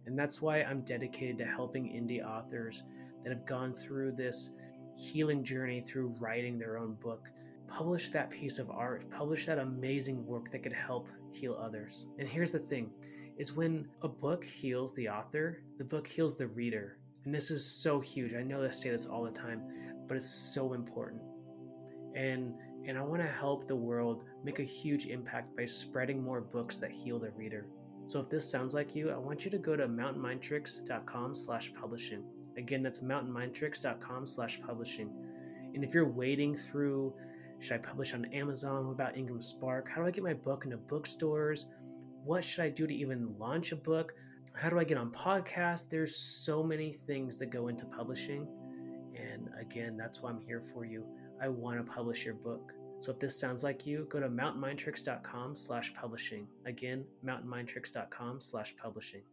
And 0.05 0.17
that's 0.17 0.39
why 0.39 0.61
I'm 0.61 0.81
dedicated 0.81 1.39
to 1.39 1.45
helping 1.45 1.85
indie 1.85 2.23
authors 2.23 2.83
that 3.23 3.31
have 3.31 3.47
gone 3.47 3.73
through 3.73 4.11
this 4.11 4.51
healing 4.95 5.43
journey 5.43 5.81
through 5.81 6.13
writing 6.19 6.59
their 6.59 6.77
own 6.77 6.93
book 7.01 7.29
publish 7.67 8.09
that 8.09 8.29
piece 8.29 8.59
of 8.59 8.69
art, 8.69 9.09
publish 9.09 9.45
that 9.45 9.57
amazing 9.57 10.25
work 10.25 10.51
that 10.51 10.63
could 10.63 10.73
help 10.73 11.07
heal 11.31 11.57
others. 11.59 12.05
And 12.19 12.27
here's 12.27 12.51
the 12.51 12.59
thing 12.59 12.91
is 13.37 13.53
when 13.53 13.87
a 14.01 14.07
book 14.07 14.43
heals 14.43 14.95
the 14.95 15.09
author, 15.09 15.61
the 15.77 15.83
book 15.83 16.07
heals 16.07 16.37
the 16.37 16.47
reader. 16.47 16.97
And 17.25 17.33
this 17.33 17.51
is 17.51 17.65
so 17.65 17.99
huge. 17.99 18.33
I 18.33 18.43
know 18.43 18.63
I 18.63 18.69
say 18.69 18.89
this 18.89 19.05
all 19.05 19.23
the 19.23 19.31
time, 19.31 19.63
but 20.07 20.17
it's 20.17 20.29
so 20.29 20.73
important. 20.73 21.21
And 22.15 22.53
and 22.85 22.97
I 22.97 23.01
want 23.01 23.21
to 23.21 23.27
help 23.27 23.65
the 23.65 23.75
world 23.75 24.25
make 24.43 24.59
a 24.59 24.63
huge 24.63 25.05
impact 25.05 25.55
by 25.55 25.63
spreading 25.63 26.21
more 26.21 26.41
books 26.41 26.79
that 26.79 26.91
heal 26.91 27.17
the 27.17 27.31
reader. 27.31 27.65
So 28.05 28.19
if 28.19 28.29
this 28.29 28.49
sounds 28.49 28.73
like 28.73 28.93
you, 28.93 29.09
I 29.09 29.17
want 29.17 29.45
you 29.45 29.51
to 29.51 29.57
go 29.57 29.77
to 29.77 29.87
mountainmindtricks.com 29.87 31.33
slash 31.33 31.73
publishing. 31.73 32.25
Again, 32.57 32.83
that's 32.83 32.99
mountainmindtricks.com 32.99 34.25
slash 34.25 34.61
publishing. 34.61 35.09
And 35.73 35.81
if 35.85 35.93
you're 35.93 36.09
wading 36.09 36.55
through 36.55 37.13
should 37.63 37.75
I 37.75 37.77
publish 37.77 38.13
on 38.13 38.25
Amazon? 38.25 38.87
What 38.87 38.91
about 38.91 39.17
Ingram 39.17 39.39
Spark? 39.39 39.87
How 39.87 40.01
do 40.01 40.07
I 40.07 40.11
get 40.11 40.21
my 40.21 40.33
book 40.33 40.65
into 40.65 40.75
bookstores? 40.75 41.67
What 42.23 42.43
should 42.43 42.63
I 42.63 42.69
do 42.69 42.87
to 42.87 42.93
even 42.93 43.35
launch 43.37 43.71
a 43.71 43.75
book? 43.75 44.13
How 44.53 44.69
do 44.69 44.79
I 44.79 44.83
get 44.83 44.97
on 44.97 45.11
podcasts? 45.11 45.89
There's 45.89 46.15
so 46.15 46.63
many 46.63 46.93
things 46.93 47.39
that 47.39 47.47
go 47.47 47.67
into 47.67 47.85
publishing. 47.85 48.47
And 49.15 49.49
again, 49.59 49.97
that's 49.97 50.21
why 50.21 50.29
I'm 50.29 50.39
here 50.39 50.61
for 50.61 50.85
you. 50.85 51.05
I 51.41 51.49
want 51.49 51.83
to 51.83 51.91
publish 51.91 52.23
your 52.23 52.35
book. 52.35 52.71
So 52.99 53.11
if 53.11 53.19
this 53.19 53.37
sounds 53.37 53.63
like 53.63 53.85
you, 53.85 54.07
go 54.09 54.19
to 54.19 54.29
mountainmindtricks.com 54.29 55.55
slash 55.57 55.93
publishing. 55.93 56.47
Again, 56.65 57.03
mountainmindtricks.com 57.25 58.39
slash 58.39 58.75
publishing. 58.77 59.23